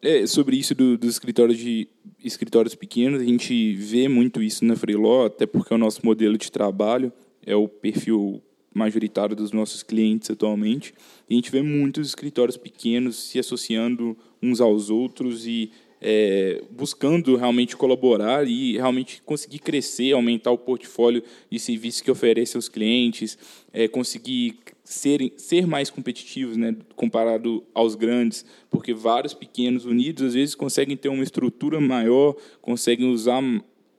É, 0.00 0.24
sobre 0.26 0.56
isso 0.56 0.74
do, 0.74 0.96
dos 0.96 1.10
escritórios 1.10 1.58
de 1.58 1.88
escritórios 2.22 2.74
pequenos, 2.76 3.20
a 3.20 3.24
gente 3.24 3.74
vê 3.74 4.08
muito 4.08 4.40
isso 4.40 4.64
na 4.64 4.76
Freeló, 4.76 5.26
até 5.26 5.46
porque 5.46 5.74
o 5.74 5.78
nosso 5.78 6.04
modelo 6.04 6.38
de 6.38 6.52
trabalho 6.52 7.12
é 7.44 7.56
o 7.56 7.66
perfil 7.66 8.40
majoritário 8.76 9.34
dos 9.34 9.52
nossos 9.52 9.82
clientes 9.82 10.30
atualmente. 10.30 10.92
a 11.28 11.32
gente 11.32 11.50
vê 11.50 11.62
muitos 11.62 12.08
escritórios 12.08 12.56
pequenos 12.56 13.16
se 13.16 13.38
associando 13.38 14.16
uns 14.42 14.60
aos 14.60 14.90
outros 14.90 15.46
e 15.46 15.70
é, 16.00 16.62
buscando 16.70 17.36
realmente 17.36 17.74
colaborar 17.74 18.46
e 18.46 18.74
realmente 18.74 19.22
conseguir 19.22 19.60
crescer, 19.60 20.12
aumentar 20.12 20.50
o 20.50 20.58
portfólio 20.58 21.22
de 21.50 21.58
serviços 21.58 22.02
que 22.02 22.10
oferece 22.10 22.54
aos 22.56 22.68
clientes, 22.68 23.38
é, 23.72 23.88
conseguir 23.88 24.58
ser, 24.84 25.32
ser 25.38 25.66
mais 25.66 25.88
competitivos 25.88 26.58
né, 26.58 26.76
comparado 26.94 27.64
aos 27.74 27.94
grandes, 27.94 28.44
porque 28.70 28.92
vários 28.92 29.32
pequenos 29.32 29.86
unidos 29.86 30.22
às 30.22 30.34
vezes 30.34 30.54
conseguem 30.54 30.98
ter 30.98 31.08
uma 31.08 31.24
estrutura 31.24 31.80
maior, 31.80 32.36
conseguem 32.60 33.10
usar 33.10 33.42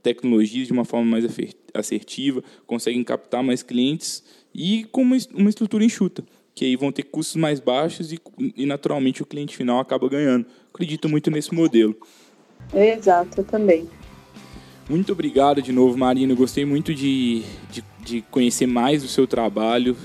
tecnologias 0.04 0.68
de 0.68 0.74
uma 0.74 0.86
forma 0.86 1.06
mais 1.06 1.26
assertiva, 1.74 2.44
conseguem 2.66 3.04
captar 3.04 3.44
mais 3.44 3.64
clientes 3.64 4.24
e 4.58 4.86
com 4.92 5.04
uma, 5.04 5.16
uma 5.34 5.50
estrutura 5.50 5.86
enxuta 5.86 6.26
que 6.58 6.66
aí 6.66 6.76
vão 6.76 6.92
ter 6.92 7.04
custos 7.04 7.36
mais 7.36 7.60
baixos 7.60 8.12
e, 8.12 8.20
e 8.56 8.66
naturalmente 8.66 9.22
o 9.22 9.26
cliente 9.28 9.56
final 9.56 9.80
acaba 9.80 10.10
ganhando. 10.10 10.44
Acredito 10.74 11.08
muito 11.08 11.30
nesse 11.30 11.54
modelo. 11.54 11.96
Exato, 12.74 13.42
eu 13.42 13.44
também. 13.44 13.88
Muito 14.90 15.12
obrigado 15.12 15.62
de 15.62 15.72
novo, 15.72 15.96
Marina. 15.96 16.34
Gostei 16.34 16.66
muito 16.66 16.96
de, 16.96 17.44
de, 17.70 17.84
de 18.04 18.22
conhecer 18.32 18.66
mais 18.66 19.04
o 19.04 19.08
seu 19.08 19.28
trabalho. 19.28 19.96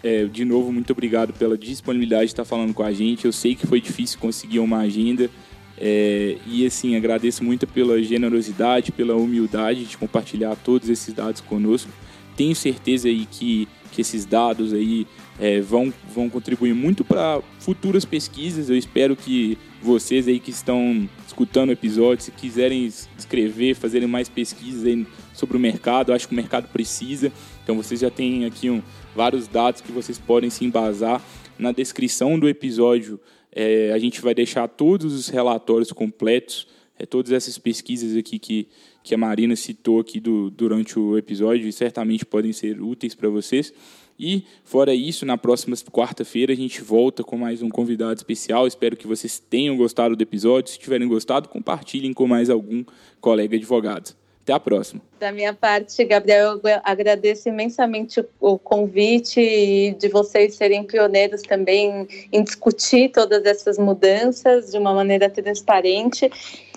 é, 0.00 0.26
de 0.26 0.44
novo, 0.44 0.72
muito 0.72 0.92
obrigado 0.92 1.32
pela 1.32 1.58
disponibilidade 1.58 2.26
de 2.26 2.32
estar 2.32 2.44
falando 2.44 2.72
com 2.72 2.84
a 2.84 2.92
gente. 2.92 3.24
Eu 3.24 3.32
sei 3.32 3.56
que 3.56 3.66
foi 3.66 3.80
difícil 3.80 4.20
conseguir 4.20 4.60
uma 4.60 4.78
agenda. 4.78 5.28
É, 5.76 6.36
e 6.46 6.64
assim, 6.64 6.94
agradeço 6.94 7.42
muito 7.42 7.66
pela 7.66 8.00
generosidade, 8.00 8.92
pela 8.92 9.16
humildade 9.16 9.84
de 9.86 9.98
compartilhar 9.98 10.54
todos 10.54 10.88
esses 10.88 11.12
dados 11.12 11.40
conosco. 11.40 11.90
Tenho 12.36 12.54
certeza 12.54 13.08
aí 13.08 13.26
que, 13.26 13.66
que 13.92 14.00
esses 14.00 14.24
dados 14.24 14.72
aí 14.72 15.06
é, 15.38 15.60
vão, 15.60 15.92
vão 16.14 16.28
contribuir 16.28 16.74
muito 16.74 17.04
para 17.04 17.40
futuras 17.58 18.04
pesquisas. 18.04 18.68
Eu 18.68 18.76
espero 18.76 19.16
que 19.16 19.58
vocês 19.82 20.26
aí 20.28 20.38
que 20.38 20.50
estão 20.50 21.08
escutando 21.26 21.70
o 21.70 21.72
episódio, 21.72 22.24
se 22.24 22.30
quiserem 22.30 22.86
escrever, 23.16 23.74
fazerem 23.74 24.08
mais 24.08 24.28
pesquisas 24.28 24.84
aí 24.84 25.06
sobre 25.32 25.56
o 25.56 25.60
mercado, 25.60 26.12
acho 26.12 26.26
que 26.26 26.34
o 26.34 26.36
mercado 26.36 26.68
precisa. 26.68 27.32
Então 27.62 27.76
vocês 27.76 28.00
já 28.00 28.10
têm 28.10 28.44
aqui 28.44 28.70
um, 28.70 28.82
vários 29.14 29.46
dados 29.48 29.80
que 29.80 29.92
vocês 29.92 30.18
podem 30.18 30.50
se 30.50 30.64
embasar. 30.64 31.22
Na 31.58 31.72
descrição 31.72 32.38
do 32.38 32.48
episódio 32.48 33.20
é, 33.52 33.90
a 33.92 33.98
gente 33.98 34.20
vai 34.20 34.34
deixar 34.34 34.68
todos 34.68 35.14
os 35.14 35.28
relatórios 35.28 35.90
completos, 35.92 36.66
é, 36.98 37.06
todas 37.06 37.32
essas 37.32 37.58
pesquisas 37.58 38.16
aqui 38.16 38.38
que, 38.38 38.68
que 39.02 39.14
a 39.14 39.18
Marina 39.18 39.54
citou 39.56 40.00
aqui 40.00 40.18
do, 40.20 40.50
durante 40.50 40.98
o 40.98 41.16
episódio 41.16 41.70
certamente 41.72 42.24
podem 42.24 42.52
ser 42.52 42.80
úteis 42.80 43.14
para 43.14 43.28
vocês. 43.28 43.72
E, 44.18 44.44
fora 44.64 44.94
isso, 44.94 45.26
na 45.26 45.36
próxima 45.36 45.76
quarta-feira 45.76 46.52
a 46.52 46.56
gente 46.56 46.80
volta 46.80 47.22
com 47.22 47.36
mais 47.36 47.60
um 47.60 47.68
convidado 47.68 48.14
especial. 48.14 48.66
Espero 48.66 48.96
que 48.96 49.06
vocês 49.06 49.38
tenham 49.38 49.76
gostado 49.76 50.16
do 50.16 50.22
episódio. 50.22 50.72
Se 50.72 50.78
tiverem 50.78 51.06
gostado, 51.06 51.48
compartilhem 51.48 52.14
com 52.14 52.26
mais 52.26 52.48
algum 52.48 52.82
colega 53.20 53.56
advogado. 53.56 54.16
Até 54.46 54.52
a 54.52 54.60
próxima. 54.60 55.02
Da 55.18 55.32
minha 55.32 55.52
parte, 55.52 56.04
Gabriel, 56.04 56.60
eu 56.62 56.80
agradeço 56.84 57.48
imensamente 57.48 58.24
o 58.38 58.56
convite 58.56 59.40
e 59.40 59.92
de 59.94 60.06
vocês 60.06 60.54
serem 60.54 60.84
pioneiros 60.84 61.42
também 61.42 62.06
em 62.32 62.44
discutir 62.44 63.10
todas 63.10 63.44
essas 63.44 63.76
mudanças 63.76 64.70
de 64.70 64.78
uma 64.78 64.94
maneira 64.94 65.28
transparente. 65.28 66.30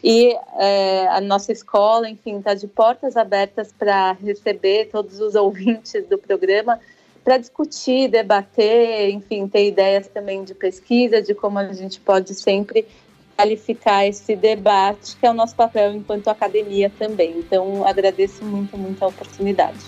E 0.03 0.35
é, 0.57 1.07
a 1.09 1.21
nossa 1.21 1.51
escola, 1.51 2.09
enfim, 2.09 2.39
está 2.39 2.55
de 2.55 2.65
portas 2.65 3.15
abertas 3.15 3.71
para 3.71 4.13
receber 4.13 4.85
todos 4.85 5.19
os 5.19 5.35
ouvintes 5.37 6.03
do 6.07 6.17
programa 6.17 6.79
para 7.23 7.37
discutir, 7.37 8.07
debater, 8.07 9.11
enfim, 9.11 9.47
ter 9.47 9.67
ideias 9.67 10.07
também 10.07 10.43
de 10.43 10.55
pesquisa, 10.55 11.21
de 11.21 11.35
como 11.35 11.59
a 11.59 11.71
gente 11.71 11.99
pode 11.99 12.33
sempre 12.33 12.87
qualificar 13.39 14.05
esse 14.05 14.35
debate, 14.35 15.15
que 15.15 15.25
é 15.25 15.31
o 15.31 15.33
nosso 15.33 15.55
papel 15.55 15.93
enquanto 15.93 16.27
academia 16.27 16.89
também. 16.89 17.37
Então, 17.37 17.87
agradeço 17.87 18.43
muito, 18.43 18.77
muito 18.77 19.01
a 19.01 19.07
oportunidade. 19.07 19.79